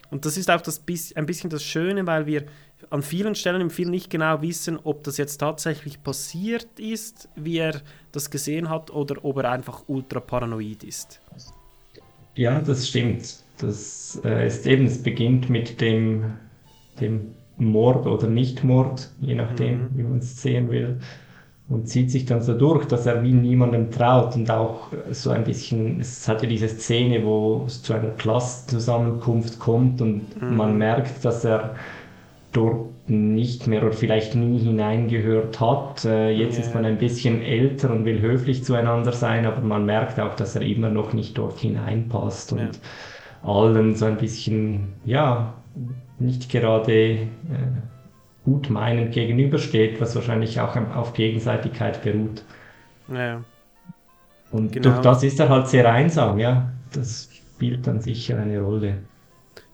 [0.09, 2.45] Und das ist auch das bis, ein bisschen das Schöne, weil wir
[2.89, 7.57] an vielen Stellen im Film nicht genau wissen, ob das jetzt tatsächlich passiert ist, wie
[7.57, 7.81] er
[8.13, 11.19] das gesehen hat, oder ob er einfach ultra paranoid ist.
[12.35, 13.43] Ja, das stimmt.
[13.57, 16.25] Das äh, ist eben, es beginnt mit dem,
[16.99, 20.99] dem Mord oder Nichtmord, je nachdem, wie man es sehen will.
[21.67, 25.43] Und zieht sich dann so durch, dass er wie niemandem traut und auch so ein
[25.45, 30.55] bisschen, es hat ja diese Szene, wo es zu einer Klassenzusammenkunft kommt und Mhm.
[30.57, 31.75] man merkt, dass er
[32.51, 36.05] dort nicht mehr oder vielleicht nie hineingehört hat.
[36.05, 36.63] Äh, jetzt Ja.
[36.63, 40.55] ist man ein bisschen älter und will höflich zueinander sein, aber man merkt auch, dass
[40.55, 42.69] er immer noch nicht dort hineinpasst und Ja.
[43.45, 45.53] Allen so ein bisschen, ja,
[46.19, 47.27] nicht gerade äh,
[48.43, 52.43] gut meinend gegenübersteht, was wahrscheinlich auch auf Gegenseitigkeit beruht.
[53.07, 53.43] Ja.
[54.51, 54.89] Und Genau.
[54.89, 56.71] durch das ist er halt sehr einsam, ja.
[56.93, 59.03] Das spielt dann sicher eine Rolle.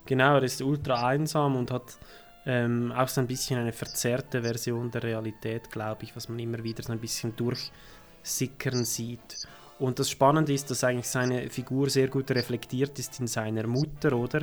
[0.06, 1.98] Genau, er ist ultra einsam und hat
[2.46, 6.64] ähm, auch so ein bisschen eine verzerrte Version der Realität, glaube ich, was man immer
[6.64, 9.38] wieder so ein bisschen durchsickern sieht.
[9.82, 14.16] Und das Spannende ist, dass eigentlich seine Figur sehr gut reflektiert ist in seiner Mutter,
[14.16, 14.42] oder?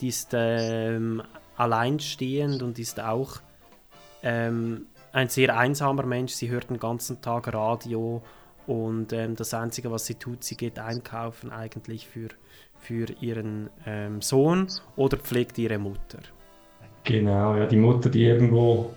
[0.00, 1.22] Die ist ähm,
[1.56, 3.36] alleinstehend und ist auch
[4.24, 6.32] ähm, ein sehr einsamer Mensch.
[6.32, 8.20] Sie hört den ganzen Tag Radio
[8.66, 12.30] und ähm, das Einzige, was sie tut, sie geht einkaufen eigentlich für,
[12.80, 14.66] für ihren ähm, Sohn
[14.96, 16.18] oder pflegt ihre Mutter.
[17.04, 18.90] Genau, ja, die Mutter, die irgendwo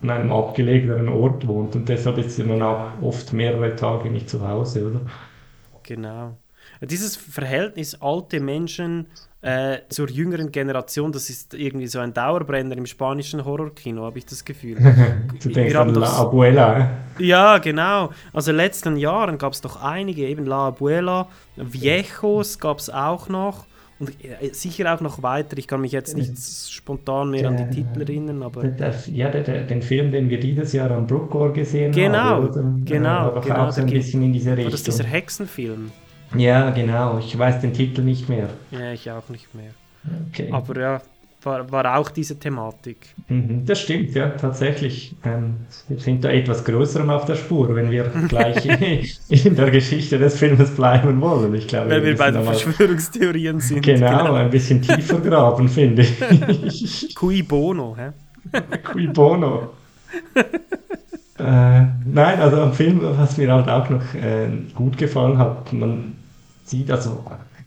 [0.00, 4.30] an einem abgelegenen Ort wohnt und deshalb ist sie dann auch oft mehrere Tage nicht
[4.30, 5.00] zu Hause, oder?
[5.84, 6.36] Genau.
[6.80, 9.06] Dieses Verhältnis alte Menschen
[9.42, 14.24] äh, zur jüngeren Generation, das ist irgendwie so ein Dauerbrenner im spanischen Horrorkino, habe ich
[14.24, 14.76] das Gefühl.
[15.42, 16.90] du denkst Wir an La doch- Abuela?
[17.18, 18.10] Ja, genau.
[18.32, 22.88] Also in den letzten Jahren gab es doch einige, eben La Abuela, Viejos gab es
[22.88, 23.66] auch noch
[24.06, 25.56] und äh, sicher auch noch weiter.
[25.58, 26.36] Ich kann mich jetzt nicht
[26.70, 30.28] spontan mehr an die Titel erinnern, aber Der, der, ja, der, der, den Film, den
[30.30, 32.48] wir dieses Jahr am Brookcore gesehen genau, haben.
[32.48, 32.64] oder?
[32.84, 33.66] genau, Aber genau.
[33.66, 34.72] auch so ein bisschen in diese War Richtung.
[34.72, 35.90] das dieser Hexenfilm?
[36.36, 37.18] Ja, genau.
[37.18, 38.48] Ich weiß den Titel nicht mehr.
[38.70, 39.70] Ja, ich auch nicht mehr.
[40.30, 40.48] Okay.
[40.50, 41.02] Aber ja,
[41.46, 42.98] war, war auch diese Thematik.
[43.28, 45.14] Mhm, Das stimmt, ja, tatsächlich.
[45.24, 45.54] Ähm,
[45.88, 48.64] wir sind da etwas größerem auf der Spur, wenn wir gleich
[49.28, 51.54] in der Geschichte des Filmes bleiben wollen.
[51.54, 53.82] Ich glaube, Wenn wir bei müssen den Verschwörungstheorien sind.
[53.82, 57.14] Genau, ein bisschen tiefer graben, finde ich.
[57.14, 58.10] Cui bono, hä?
[58.92, 59.70] Cui bono.
[61.38, 66.14] äh, nein, also am Film, was mir halt auch noch äh, gut gefallen hat, man
[66.64, 67.24] sieht, also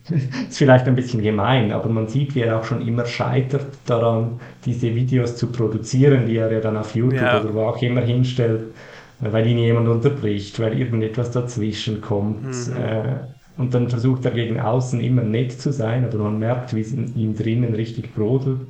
[0.49, 4.39] ist vielleicht ein bisschen gemein, aber man sieht, wie er auch schon immer scheitert daran,
[4.65, 7.41] diese Videos zu produzieren, die er ja dann auf YouTube Ja.
[7.41, 8.73] oder wo auch immer hinstellt,
[9.19, 12.43] weil ihn jemand unterbricht, weil irgendetwas dazwischen kommt.
[12.67, 12.77] Mhm.
[12.77, 13.15] Äh,
[13.57, 16.93] und dann versucht er gegen außen immer nett zu sein, aber man merkt, wie es
[16.93, 18.61] in ihm drinnen richtig brodelt.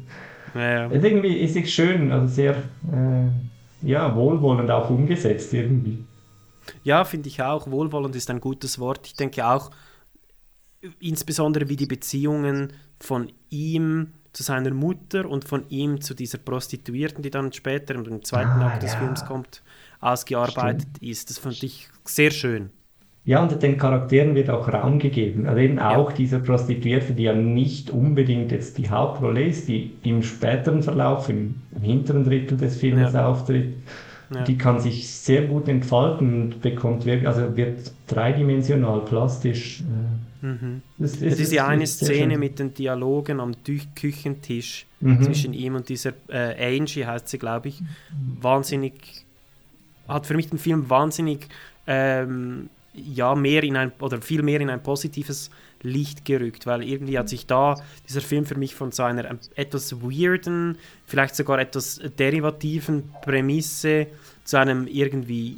[0.53, 2.55] Ja, irgendwie ist es schön, also sehr
[2.91, 3.27] äh,
[3.81, 6.05] ja, wohlwollend auch umgesetzt irgendwie.
[6.83, 7.69] Ja, finde ich auch.
[7.69, 9.07] Wohlwollend ist ein gutes Wort.
[9.07, 9.71] Ich denke auch,
[10.99, 17.23] insbesondere wie die Beziehungen von ihm zu seiner Mutter und von ihm zu dieser Prostituierten,
[17.23, 18.99] die dann später im zweiten Ah, Akt des ja.
[18.99, 19.63] Films kommt,
[19.99, 21.29] ausgearbeitet ist.
[21.29, 22.69] Das fand ich sehr schön.
[23.25, 25.47] Ja, und den Charakteren wird auch Raum gegeben.
[25.47, 30.23] Also eben auch dieser Prostituierte, die ja nicht unbedingt jetzt die Hauptrolle ist, die im
[30.23, 33.27] späteren Verlauf, im, im hinteren Drittel des Filmes Ja.
[33.27, 33.73] auftritt,
[34.33, 34.43] Ja.
[34.43, 39.83] die kann sich sehr gut entfalten und bekommt wirklich, also wird dreidimensional, plastisch.
[40.41, 40.81] Mhm.
[40.97, 42.39] Das ja, ist- diese ist eine Szene schön.
[42.39, 45.21] mit den Dialogen am Tü- Küchentisch Mhm.
[45.23, 47.81] zwischen ihm und dieser äh, Angie heißt sie, glaube ich,
[48.41, 48.93] wahnsinnig,
[50.07, 51.47] hat für mich den Film wahnsinnig,
[51.85, 55.51] ähm, ja, mehr in ein, oder viel mehr in ein positives
[55.83, 57.75] Licht gerückt, weil irgendwie hat sich da
[58.07, 64.07] dieser Film für mich von so einer ähm, etwas weirden, vielleicht sogar etwas derivativen Prämisse
[64.43, 65.57] zu einem irgendwie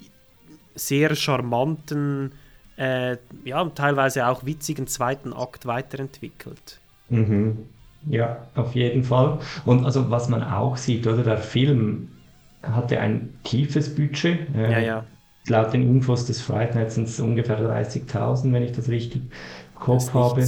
[0.76, 2.32] sehr charmanten
[2.80, 6.82] äh, ja, teilweise auch witzigen zweiten Akt weiterentwickelt.
[7.10, 7.70] Mhm.
[8.06, 9.40] Ja, auf jeden Fall.
[9.66, 12.24] Und also was man auch sieht, oder der Film
[12.64, 14.54] hatte ein tiefes Budget.
[14.56, 15.06] Äh, Ja, ja.
[15.48, 19.32] Laut den Infos des Fright Night sind es ungefähr 30.000, wenn ich das richtig im
[19.76, 20.46] Kopf habe.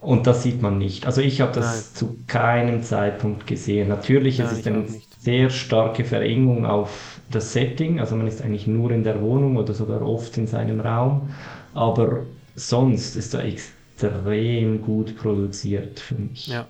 [0.00, 1.06] Und das sieht man nicht.
[1.06, 1.94] Also ich habe das Nein.
[1.94, 3.88] zu keinem Zeitpunkt gesehen.
[3.88, 5.13] Natürlich Nein, es ist auch nicht.
[5.24, 7.98] Sehr starke Verengung auf das Setting.
[7.98, 11.30] Also man ist eigentlich nur in der Wohnung oder sogar oft in seinem Raum.
[11.72, 16.48] Aber sonst ist er extrem gut produziert, finde ich.
[16.48, 16.68] Ja,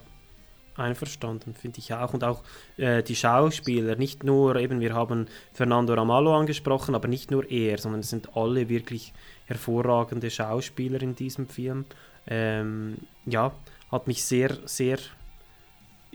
[0.77, 2.13] einverstanden, finde ich auch.
[2.13, 2.43] Und auch
[2.77, 7.77] äh, die Schauspieler, nicht nur eben, wir haben Fernando Ramallo angesprochen, aber nicht nur er,
[7.77, 9.11] sondern es sind alle wirklich
[9.47, 11.83] hervorragende Schauspieler in diesem Film.
[12.25, 12.95] Ähm,
[13.25, 13.51] ja,
[13.91, 14.97] hat mich sehr, sehr,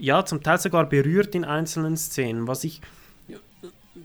[0.01, 2.49] ja, zum Teil sogar berührt in einzelnen Szenen.
[2.49, 2.81] Was ich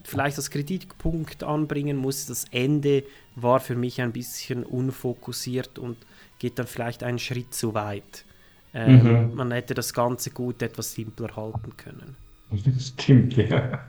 [0.03, 3.03] vielleicht als Kritikpunkt anbringen muss, das Ende
[3.35, 5.97] war für mich ein bisschen unfokussiert und
[6.39, 8.25] geht dann vielleicht einen Schritt zu weit.
[8.73, 9.35] Ähm, Mhm.
[9.35, 12.17] Man hätte das Ganze gut etwas simpler halten können.
[12.79, 13.79] Stimmt, ja.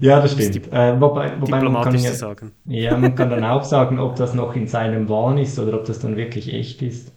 [0.00, 0.72] Ja, das stimmt.
[0.72, 2.52] Äh, wobei, wobei man kann ja, sagen.
[2.66, 5.84] ja, man kann dann auch sagen, ob das noch in seinem Wahn ist oder ob
[5.84, 7.12] das dann wirklich echt ist.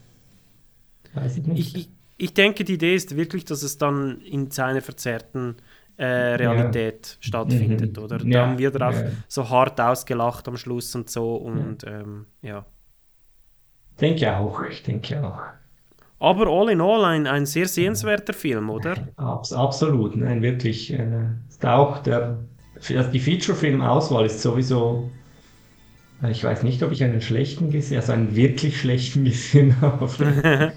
[1.14, 1.60] Weiß ich nicht.
[1.60, 1.90] Ich, ich,
[2.20, 5.58] ich denke, die Idee ist wirklich, dass es dann in seiner verzerrten
[5.98, 8.04] äh, Realität stattfindet, Mhm.
[8.04, 8.20] oder?
[8.26, 9.12] Ja, Dann wird er auch ja.
[9.28, 12.66] so hart ausgelacht am Schluss und so und ähm, ja.
[14.02, 15.42] denke auch, ich denke auch.
[16.20, 19.10] Aber all in all ein, ein sehr sehenswerter Film, oder?
[19.18, 20.92] Abs absolut, nein, wirklich.
[20.94, 25.12] Äh, ist auch der, also die Feature-Film-Auswahl ist sowieso,
[26.22, 30.08] äh, ich weiß nicht, ob ich einen schlechten gesehen, also einen wirklich schlechten gesehen habe.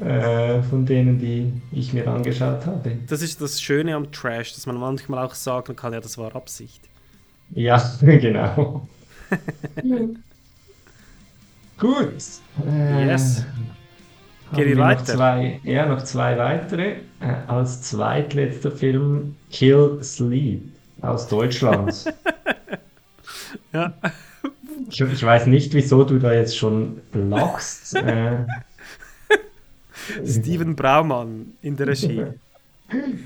[0.00, 2.96] äh, von denen, die ich mir angeschaut habe.
[3.08, 6.34] Das ist das Schöne am Trash, dass man manchmal auch sagen kann, ja, das war
[6.34, 6.80] Absicht.
[7.50, 8.86] Ja, genau.
[11.78, 12.12] Gut.
[12.66, 13.44] Äh, Yes.
[14.50, 15.04] haben Gehen wir noch weiter?
[15.04, 16.96] Zwei, ja, noch zwei weitere.
[17.20, 20.62] Äh, als zweitletzter Film Kill Sleep
[21.00, 22.12] aus Deutschland.
[23.74, 23.94] Ja.
[24.90, 27.94] Ich, ich weiß nicht, wieso du da jetzt schon lachst.
[27.96, 28.44] Äh,
[30.24, 32.24] Steven Braumann in der Regie.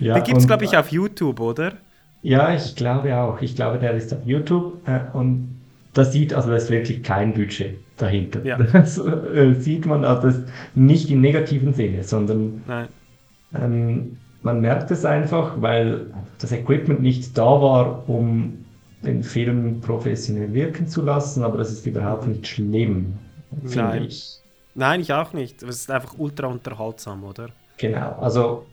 [0.01, 1.75] ja, Den gibt es, glaube ich, auf YouTube, oder?
[2.23, 3.41] Ja, ich glaube auch.
[3.41, 5.61] Ich glaube, der ist auf YouTube äh, und
[5.95, 8.45] da sieht, also da ist wirklich kein Budget dahinter.
[8.45, 8.59] Ja.
[8.73, 10.43] Das äh, sieht man also
[10.75, 12.63] nicht im negativen Sinne, sondern
[13.55, 16.07] ähm, man merkt es einfach, weil
[16.39, 18.65] das Equipment nicht da war, um
[19.03, 23.15] den Film professionell wirken zu lassen, aber das ist überhaupt nicht schlimm,
[23.65, 24.05] finde Nein.
[24.05, 24.39] ich.
[24.77, 25.63] Nein, ich auch nicht.
[25.63, 27.49] Es ist einfach ultra unterhaltsam, oder?
[27.79, 28.67] Genau, also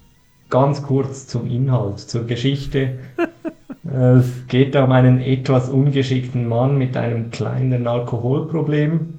[0.50, 3.00] ganz kurz zum Inhalt, zur Geschichte.
[3.86, 9.14] es geht da um einen etwas ungeschickten Mann mit einem kleinen Alkoholproblem,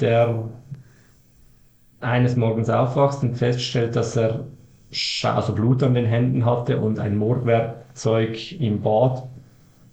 [0.00, 0.48] der
[2.00, 4.46] eines Morgens aufwacht und feststellt, dass er
[5.24, 9.24] also Blut an den Händen hatte und ein Mordwerkzeug im Bad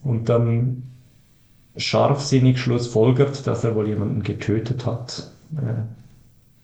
[0.01, 0.83] und dann
[1.75, 5.31] scharfsinnig schlussfolgert, dass er wohl jemanden getötet hat.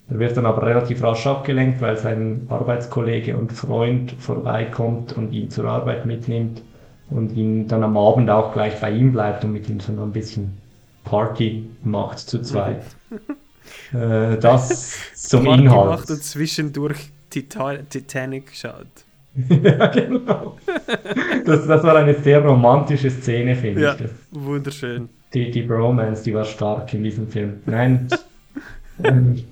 [0.10, 5.50] Er wird dann aber relativ rasch abgelenkt, weil sein Arbeitskollege und Freund vorbeikommt und ihn
[5.50, 6.62] zur Arbeit mitnimmt
[7.10, 10.12] und ihn dann am Abend auch gleich bei ihm bleibt und mit ihm so ein
[10.14, 10.58] bisschen
[11.04, 12.84] Party macht zu zweit.
[13.94, 15.86] äh, das zum Party Inhalt.
[15.86, 18.88] macht und zwischendurch Tita Titanic schaut.
[19.50, 20.58] ja, genau.
[21.46, 23.98] Das, das war eine sehr romantische Szene, finde Ja, ich.
[23.98, 25.10] Das, wunderschön.
[25.34, 27.62] die, die Bromance, die war stark in diesem Film.
[27.66, 28.08] Nein,
[29.04, 29.44] ähm,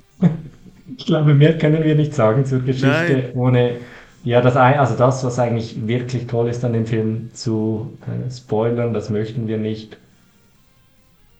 [0.97, 3.31] ich glaube, mehr können wir nicht sagen zur Geschichte, Nein.
[3.33, 3.77] ohne
[4.23, 8.91] ja, das, also das, was eigentlich wirklich toll ist an dem Film, zu äh, spoilern,
[8.93, 9.97] das möchten wir nicht.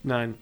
[0.04, 0.36] Nein.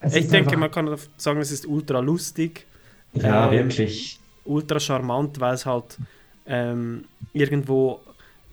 [0.00, 2.66] Es ich denke, einfach- man kann sagen, es ist ultra lustig.
[3.12, 4.20] Ja, Ähm, wirklich.
[4.44, 5.98] Ultra charmant, weil es halt
[6.46, 8.00] ähm, irgendwo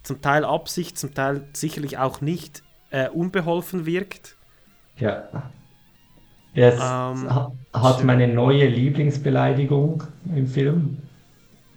[0.02, 4.35] zum Teil Absicht, zum Teil sicherlich auch nicht äh, unbeholfen wirkt.
[4.97, 5.52] Ja.
[6.59, 10.03] Es Ähm, ha- hat meine neue Lieblingsbeleidigung
[10.35, 10.97] im Film.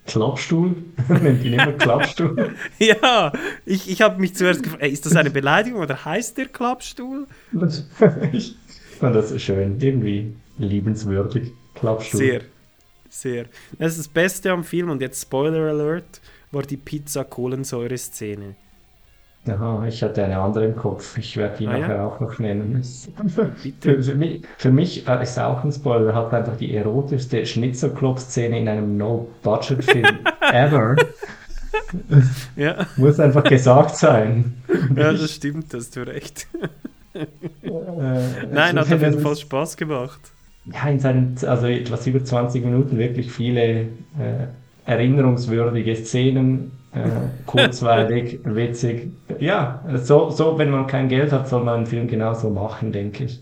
[0.06, 0.74] Klappstuhl.
[1.08, 2.54] Nennt ihn immer Klappstuhl.
[2.78, 3.30] ja,
[3.66, 7.26] ich, ich habe mich zuerst gefragt, ist das eine Beleidigung oder heißt der Klappstuhl?
[8.32, 8.56] Ich
[8.98, 9.78] fand das schön.
[9.80, 11.52] Irgendwie liebenswürdig.
[11.74, 12.18] Klappstuhl.
[12.20, 12.40] Sehr,
[13.10, 13.44] sehr.
[13.78, 16.20] Das ist das Beste am Film und jetzt Spoiler Alert,
[16.52, 18.56] war die Pizza-Kohlensäure-Szene.
[19.48, 21.16] Aha, ich hatte eine andere im Kopf.
[21.16, 21.78] Ich werde ihn Ah, ja?
[21.80, 22.82] nachher auch noch nennen.
[23.62, 24.02] Bitte.
[24.02, 28.68] Für, mich, für mich äh, ist auch ein Spoiler, hat einfach die erotischste Schnitzerklopf-Szene in
[28.68, 30.18] einem No-Budget-Film
[30.52, 30.94] ever.
[32.56, 32.86] Ja.
[32.96, 34.54] Muss einfach gesagt sein.
[34.94, 36.46] Ja, das stimmt, das hast du recht.
[37.12, 37.26] Äh,
[38.52, 40.20] Nein, also hat auf jeden Fall Spaß gemacht.
[40.72, 43.86] ja, in seinen, also etwas über 20 Minuten wirklich viele äh,
[44.86, 49.12] erinnerungswürdige Szenen, äh, kurzweilig, witzig.
[49.38, 53.24] Ja, so, so, wenn man kein Geld hat, soll man einen Film genauso machen, denke
[53.24, 53.40] ich.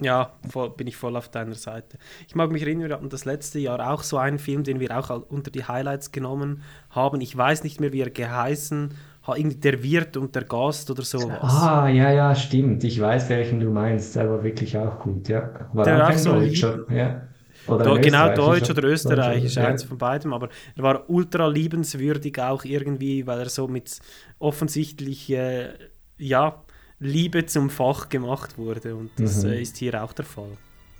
[0.00, 1.98] Ja, voll, bin ich voll auf deiner Seite.
[2.28, 4.96] Ich mag mich erinnern, wir hatten das letzte Jahr auch so einen Film, den wir
[4.96, 7.20] auch unter die Highlights genommen haben.
[7.20, 9.38] Ich weiß nicht mehr, wie er geheißen hat.
[9.38, 11.40] Irgendwie der Wirt und der Gast oder sowas.
[11.42, 12.84] Ah, ja, ja, stimmt.
[12.84, 14.14] Ich weiß, welchen du meinst.
[14.14, 15.50] Der war wirklich auch gut, ja.
[15.72, 17.22] War Der auch ein so Deutscher, ja.
[17.66, 18.34] Oder genau.
[18.34, 23.40] Deutsch oder Österreichisch, Deutscher, eins von beidem, aber er war ultra liebenswürdig auch irgendwie, weil
[23.40, 23.98] er so mit
[24.38, 25.68] offensichtlich, äh,
[26.16, 26.62] ja,
[27.00, 29.50] Liebe zum Fach gemacht wurde und das Mhm.
[29.50, 30.50] äh, ist hier auch der Fall.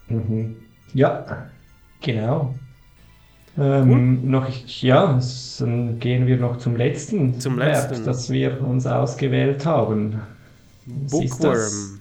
[0.09, 0.57] Mhm.
[0.95, 1.49] Ja,
[2.01, 2.55] genau.
[3.57, 5.19] Ähm, noch, ja,
[5.59, 8.05] dann gehen wir noch zum letzten Zum letzten.
[8.05, 10.21] das wir uns ausgewählt haben.
[10.87, 11.39] Was ist?
[11.41, 12.01] Bookworm.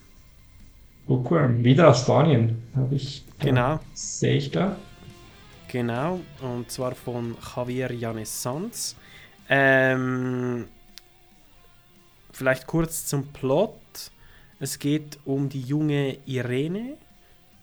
[1.07, 3.23] Bookworm, wieder aus Spanien, habe ich.
[3.39, 3.80] Genau.
[3.93, 4.77] Sehe ich da.
[5.68, 8.95] Genau, und zwar von Javier Yanes Sanz.
[9.49, 10.65] Ähm,
[12.31, 13.76] vielleicht kurz zum Plot.
[14.59, 16.97] Es geht um die junge Irene,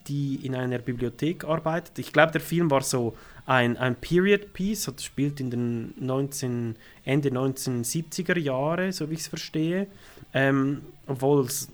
[0.07, 1.99] die in einer Bibliothek arbeitet.
[1.99, 6.77] Ich glaube, der Film war so ein, ein Period Piece, das spielt in den 19,
[7.05, 9.87] Ende 1970er Jahre, so wie ich es verstehe.
[10.35, 11.69] Ähm, obwohl es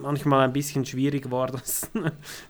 [0.00, 1.90] manchmal ein bisschen schwierig war, das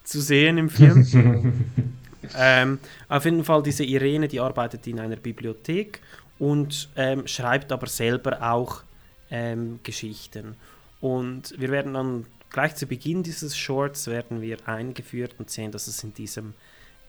[0.04, 1.64] zu sehen im Film.
[2.36, 6.00] Ähm, auf jeden Fall, diese Irene, die arbeitet in einer Bibliothek
[6.40, 8.82] und ähm, schreibt aber selber auch
[9.30, 10.56] ähm, Geschichten.
[11.00, 15.86] Und wir werden dann gleich zu Beginn dieses Shorts werden wir eingeführt und sehen, dass
[15.86, 16.54] es in diesem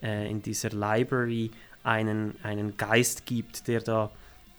[0.02, 1.50] äh, in dieser Library
[1.82, 4.10] einen, einen Geist gibt, der da,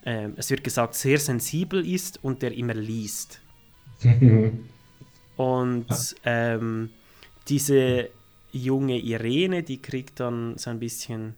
[0.06, 3.42] ähm, es wird gesagt, sehr sensibel ist und der immer liest.
[5.40, 6.92] Und ähm,
[7.48, 8.10] diese
[8.52, 11.36] junge Irene, die kriegt dann so ein bisschen,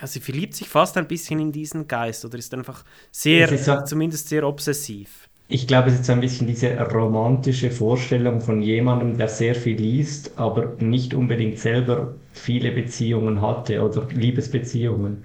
[0.00, 3.64] ja, sie verliebt sich fast ein bisschen in diesen Geist oder ist einfach sehr, ist
[3.64, 5.28] so- zumindest sehr obsessiv.
[5.48, 9.76] Ich glaube, es ist so ein bisschen diese romantische Vorstellung von jemandem, der sehr viel
[9.76, 15.24] liest, aber nicht unbedingt selber viele Beziehungen hatte oder Liebesbeziehungen.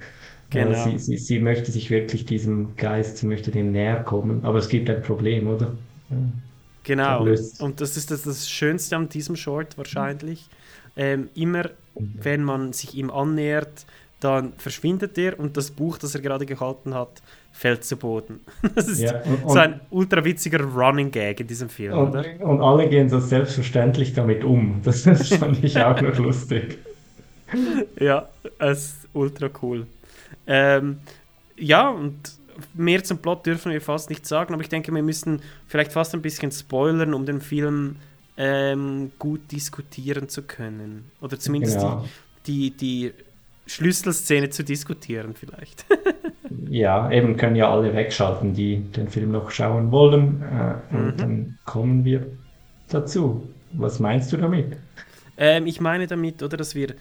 [0.52, 0.74] Genau.
[0.74, 4.60] Äh, Sie, sie, sie möchte sich wirklich diesem Geist, sie möchte dem näher kommen, aber
[4.60, 5.78] es gibt ein Problem, oder?
[6.10, 6.18] Ja.
[6.84, 7.26] Genau.
[7.60, 10.48] Und das ist das, das Schönste an diesem Short wahrscheinlich.
[10.98, 13.86] Ähm, immer, wenn man sich ihm annähert,
[14.20, 17.22] dann verschwindet er und das Buch, das er gerade gehalten hat,
[17.52, 18.40] fällt zu Boden.
[18.76, 22.26] Das ist Ja, und- so ein ultra witziger Running Gag in diesem Film, Und, oder?
[22.42, 24.82] und alle gehen so selbstverständlich damit um.
[24.84, 26.78] Das, das fand ich auch noch lustig.
[28.00, 28.28] Ja,
[28.60, 29.86] es ist ultra cool.
[30.48, 31.00] Ähm,
[31.58, 32.16] ja, und
[32.74, 36.14] mehr zum Plot dürfen wir fast nicht sagen, aber ich denke, wir müssen vielleicht fast
[36.14, 37.98] ein bisschen spoilern, um den Film
[38.38, 41.12] ähm, gut diskutieren zu können.
[41.22, 42.06] Oder zumindest Genau.
[42.48, 43.14] die, die, die
[43.68, 45.86] Schlüsselszene zu diskutieren, vielleicht.
[46.70, 50.42] Ja, eben können ja alle wegschalten, die den Film noch schauen wollen.
[50.42, 51.18] Äh, und Mhm.
[51.18, 52.26] dann kommen wir
[52.90, 53.48] dazu.
[53.74, 54.78] Was meinst du damit?
[55.38, 56.94] Ähm, ich meine damit, oder, dass wir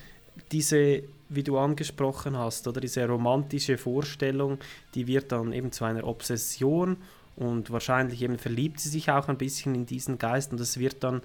[0.51, 4.59] diese, wie du angesprochen hast, oder diese romantische Vorstellung,
[4.95, 6.97] die wird dann eben zu einer Obsession
[7.37, 11.03] und wahrscheinlich eben verliebt sie sich auch ein bisschen in diesen Geist und es wird
[11.03, 11.23] dann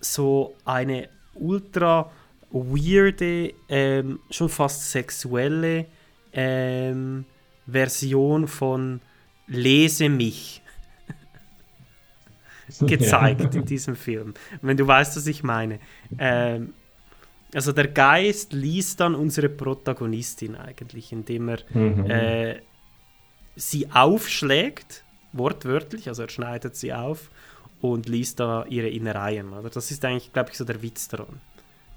[0.00, 2.10] so eine ultra
[2.50, 5.86] weirde, ähm, schon fast sexuelle
[6.32, 7.24] ähm,
[7.66, 9.00] Version von
[9.46, 10.62] Lese mich
[12.80, 14.34] gezeigt in diesem Film.
[14.62, 15.78] Wenn du weißt, was ich meine.
[16.18, 16.74] Ähm,
[17.54, 22.10] also der Geist liest dann unsere Protagonistin eigentlich, indem er Mhm.
[22.10, 22.56] äh,
[23.56, 27.30] sie aufschlägt, wortwörtlich, also er schneidet sie auf
[27.80, 29.52] und liest da ihre Innereien.
[29.52, 29.70] Oder?
[29.70, 31.40] Das ist eigentlich, glaube ich, so der Witz daran.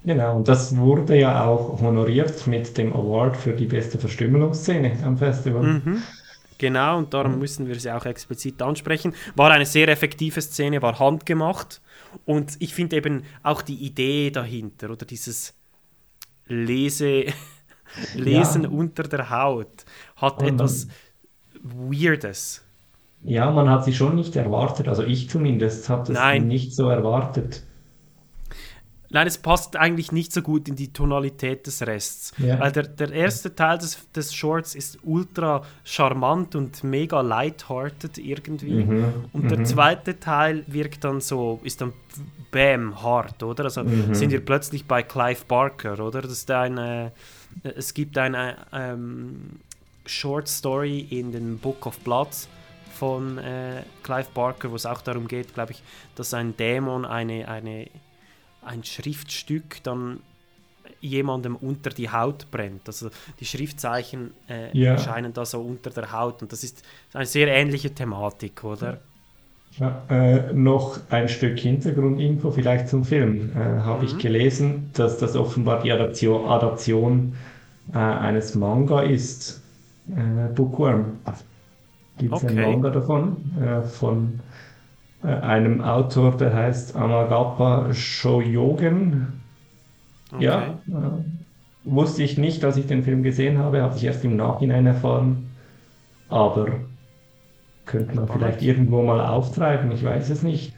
[0.04, 5.16] Genau, und das wurde ja auch honoriert mit dem Award für die beste Verstümmelungsszene am
[5.18, 5.62] Festival.
[5.62, 6.02] Mhm.
[6.58, 9.14] Genau, und darum müssen wir sie auch explizit ansprechen.
[9.34, 11.80] War eine sehr effektive Szene, war handgemacht.
[12.24, 15.54] Und ich finde eben auch die Idee dahinter, oder dieses
[16.46, 17.26] Lese,
[18.14, 18.68] Lesen Ja.
[18.68, 19.84] unter der Haut,
[20.16, 20.88] hat Und etwas
[21.62, 22.64] Weirdes.
[23.22, 26.46] Ja, man hat sie schon nicht erwartet, also ich zumindest habe das Nein.
[26.46, 27.66] nicht so erwartet.
[29.16, 32.34] Nein, es passt eigentlich nicht so gut in die Tonalität des Rests.
[32.36, 32.60] Ja.
[32.60, 38.84] Weil der, der erste Teil des, des Shorts ist ultra charmant und mega lighthearted irgendwie.
[38.84, 39.64] Mhm, Und der mhm.
[39.64, 41.94] zweite Teil wirkt dann so, ist dann
[42.50, 43.64] bam, hart, oder?
[43.64, 44.14] Also Mhm.
[44.14, 46.20] sind wir plötzlich bei Clive Barker, oder?
[46.20, 47.12] Das ist eine,
[47.62, 49.60] es gibt eine ähm,
[50.04, 52.48] Short Story in den Book of Bloods
[52.98, 55.82] von äh, Clive Barker, wo es auch darum geht, glaube ich,
[56.16, 57.86] dass ein Dämon eine, eine,
[58.66, 60.20] ein Schriftstück dann
[61.00, 62.88] jemandem unter die Haut brennt.
[62.88, 63.10] Also
[63.40, 64.92] die Schriftzeichen äh, Ja.
[64.92, 66.82] erscheinen da so unter der Haut und das ist
[67.12, 69.00] eine sehr ähnliche Thematik, oder?
[69.78, 73.52] Ja, äh, noch ein Stück Hintergrundinfo vielleicht zum Film.
[73.54, 77.36] Äh, Habe ich gelesen, dass das offenbar die Adaption, Adaption
[77.92, 79.62] äh, eines Manga ist.
[80.08, 81.18] Äh, Bookworm.
[82.18, 82.72] Gibt es einen Okay.
[82.72, 83.36] Manga davon?
[83.60, 84.40] Äh, von
[85.26, 89.42] einem Autor, der heißt Amagapa Shoyogen.
[90.38, 90.92] Ja, äh,
[91.84, 95.50] wusste ich nicht, als ich den Film gesehen habe, habe ich erst im Nachhinein erfahren.
[96.28, 96.66] Aber
[97.84, 100.74] könnte man vielleicht irgendwo mal auftreiben, ich weiß es nicht.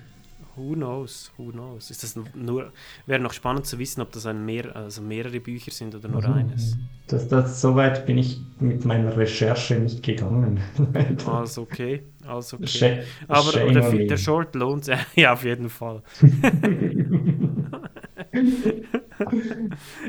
[0.58, 1.90] Who knows, who knows.
[1.90, 2.72] Ist das nur,
[3.06, 6.22] wäre noch spannend zu wissen, ob das ein mehr, also mehrere Bücher sind oder nur
[6.24, 6.32] Mhm.
[6.34, 6.76] eines.
[7.06, 10.60] Das, das, so weit bin ich mit meiner Recherche nicht gegangen.
[11.26, 12.66] Alles okay, alles okay.
[12.66, 16.02] Sh- Aber der, der Short lohnt sich, ja, auf jeden Fall.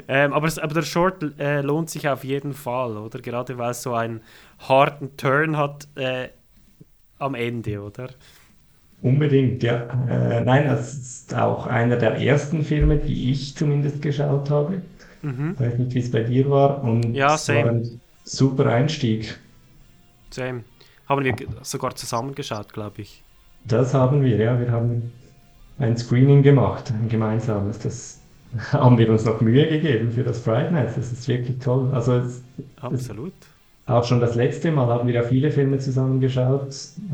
[0.08, 3.20] ähm, aber, aber der Short äh, lohnt sich auf jeden Fall, oder?
[3.20, 4.22] Gerade weil es so einen
[4.60, 6.30] harten Turn hat äh,
[7.20, 8.10] am Ende, oder?
[9.02, 9.88] Unbedingt, ja.
[10.10, 14.82] Äh, nein, das ist auch einer der ersten Filme, die ich zumindest geschaut habe.
[15.22, 15.56] Mhm.
[15.56, 16.84] Ich weiß nicht, wie es bei dir war.
[16.84, 17.70] Und Ja, es war same.
[17.70, 19.40] ein super Einstieg.
[20.32, 20.64] Same.
[21.08, 23.24] Haben wir sogar zusammengeschaut, glaube ich.
[23.64, 24.60] Das haben wir, ja.
[24.60, 25.12] Wir haben
[25.78, 27.80] ein Screening gemacht, ein gemeinsames.
[27.80, 28.22] Das
[28.74, 30.98] haben wir uns noch Mühe gegeben für das Friday Night.
[30.98, 31.92] Das ist wirklich toll.
[31.94, 32.44] Also es,
[32.82, 33.34] Absolut.
[33.86, 36.70] auch schon das letzte Mal haben wir ja viele Filme zusammengeschaut.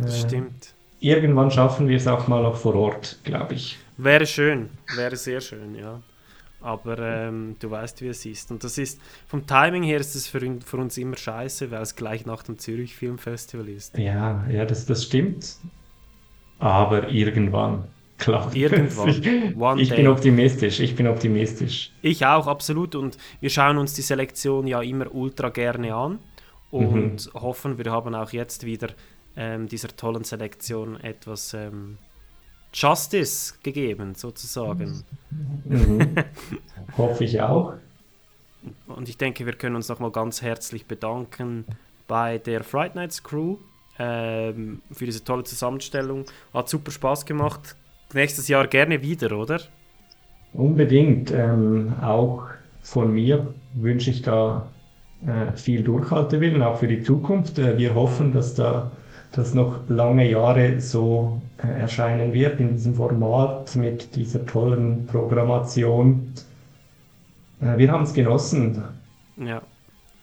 [0.06, 0.74] Äh, Stimmt.
[1.00, 3.78] Irgendwann schaffen wir es auch mal noch vor Ort, glaube ich.
[3.98, 6.02] Wäre schön, wäre sehr schön, ja.
[6.62, 8.50] Aber ähm, du weißt, wie es ist.
[8.50, 11.96] Und das ist, vom Timing her ist es für, für uns immer scheiße, weil es
[11.96, 13.96] gleich nach dem Zürich Filmfestival ist.
[13.98, 15.58] Ja, ja, das, das stimmt.
[16.58, 17.84] Aber irgendwann,
[18.18, 18.50] klar.
[18.56, 19.10] Irgendwann.
[19.22, 19.98] Ich, One ich day.
[19.98, 21.92] bin optimistisch, ich bin optimistisch.
[22.02, 22.96] Ich auch, absolut.
[22.96, 26.20] Und wir schauen uns die Selektion ja immer ultra gerne an
[26.72, 28.90] und hoffen, wir haben auch jetzt wieder
[29.38, 31.98] ähm, dieser tollen Selektion etwas ähm,
[32.74, 35.03] Justice gegeben, sozusagen.
[35.66, 36.16] Mhm.
[36.98, 37.74] Hoffe ich auch.
[38.88, 41.66] Und ich denke, wir können uns nochmal ganz herzlich bedanken
[42.07, 43.57] bei der Fright Nights Crew
[43.98, 46.26] ähm, für diese tolle Zusammenstellung.
[46.53, 47.76] Hat super Spaß gemacht.
[48.14, 49.62] Nächstes Jahr gerne wieder, oder?
[50.53, 51.32] Unbedingt.
[51.32, 52.48] Ähm, auch
[52.82, 54.70] von mir wünsche ich da
[55.26, 57.57] äh, viel Durchhaltewillen, auch für die Zukunft.
[57.60, 58.91] Äh, wir hoffen, dass da
[59.36, 66.34] das noch lange Jahre so äh, erscheinen wird in diesem Format mit dieser tollen Programmation.
[67.62, 68.84] Äh, wir haben es genossen,
[69.38, 69.62] Ja.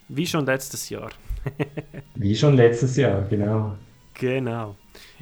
[0.08, 1.10] Wie schon letztes Jahr.
[2.14, 3.76] wie schon letztes Jahr, genau.
[4.14, 4.76] Genau.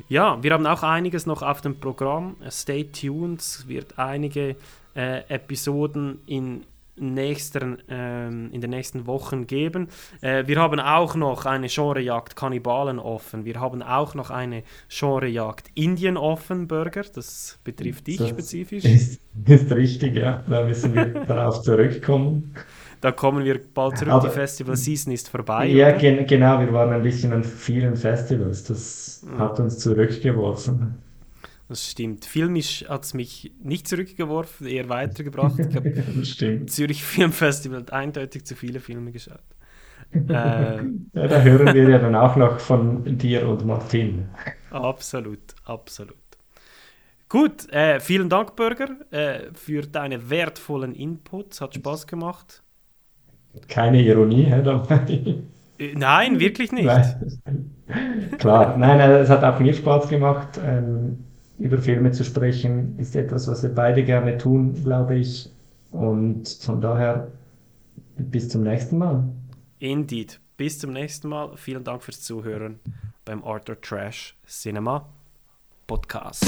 [0.09, 2.37] Ja, wir haben auch einiges noch auf dem Programm.
[2.51, 3.41] Stay tuned.
[3.41, 4.57] Es wird einige
[4.97, 6.65] äh, Episoden in,
[7.01, 9.89] nächsten, ähm, in den nächsten Wochen geben.
[10.21, 13.45] Äh, wir haben auch noch eine Genrejagd Kannibalen offen.
[13.45, 17.03] Wir haben auch noch eine Genrejagd Indien offen, Burger.
[17.15, 18.85] Das betrifft dich Das spezifisch.
[18.85, 20.45] Ist, ist richtig, ja.
[20.49, 22.55] Da müssen wir darauf zurückkommen.
[23.01, 24.13] Da kommen wir bald zurück.
[24.13, 25.67] Aber- Die Festival-Season ist vorbei.
[25.69, 28.65] Ja, gen genau, wir waren ein bisschen an vielen Festivals.
[28.65, 29.39] Das Mhm.
[29.39, 30.97] hat uns zurückgeworfen.
[31.71, 32.25] Das stimmt.
[32.25, 35.65] Filmisch hat es mich nicht zurückgeworfen, eher weitergebracht.
[35.69, 35.93] Ich habe.
[36.67, 39.39] Zürich Filmfestival hat eindeutig zu viele Filme geschaut.
[40.13, 40.83] äh,
[41.15, 44.29] Ja, da hören wir ja dann auch noch von dir und Martin.
[44.71, 46.17] absolut, absolut.
[47.29, 51.61] Gut, äh, vielen Dank, Bürger, äh, für deine wertvollen Inputs.
[51.61, 52.65] Hat Spaß gemacht.
[53.69, 55.45] Keine Ironie hä, dabei.
[55.79, 56.87] Äh, nein, wirklich nicht.
[56.87, 57.71] Nein.
[58.39, 60.59] Klar, nein, äh, es hat auch mir Spaß gemacht.
[60.65, 61.30] Ähm,
[61.61, 65.51] über Filme zu sprechen ist etwas, was wir beide gerne tun, glaube ich.
[65.91, 67.31] Und von daher
[68.17, 69.29] bis zum nächsten Mal.
[69.79, 70.41] Indeed.
[70.57, 71.57] Bis zum nächsten Mal.
[71.57, 72.81] Vielen Dank fürs Zuhören
[73.25, 75.07] beim Arthur Trash Cinema
[75.87, 76.45] Podcast.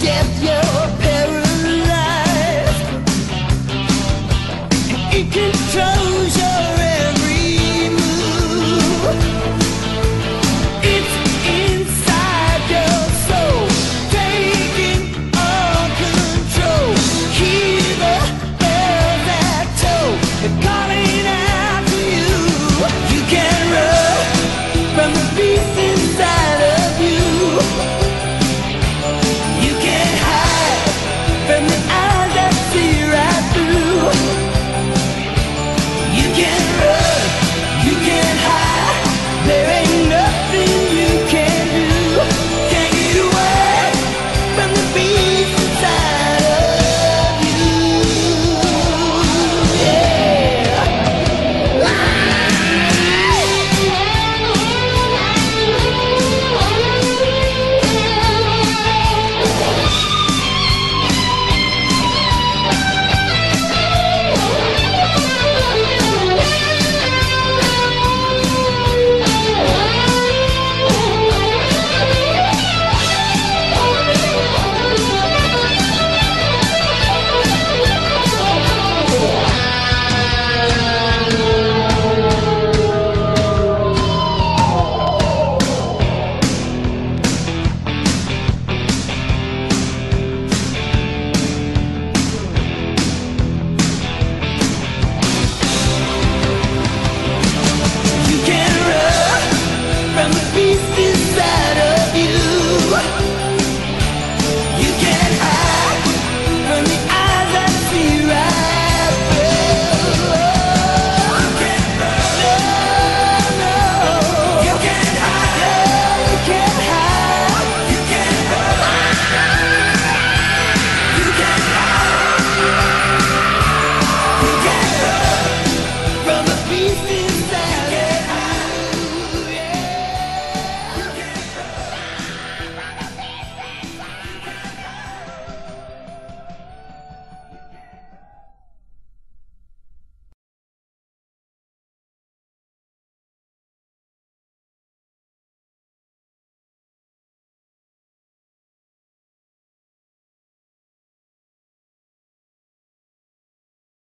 [0.00, 0.69] Get you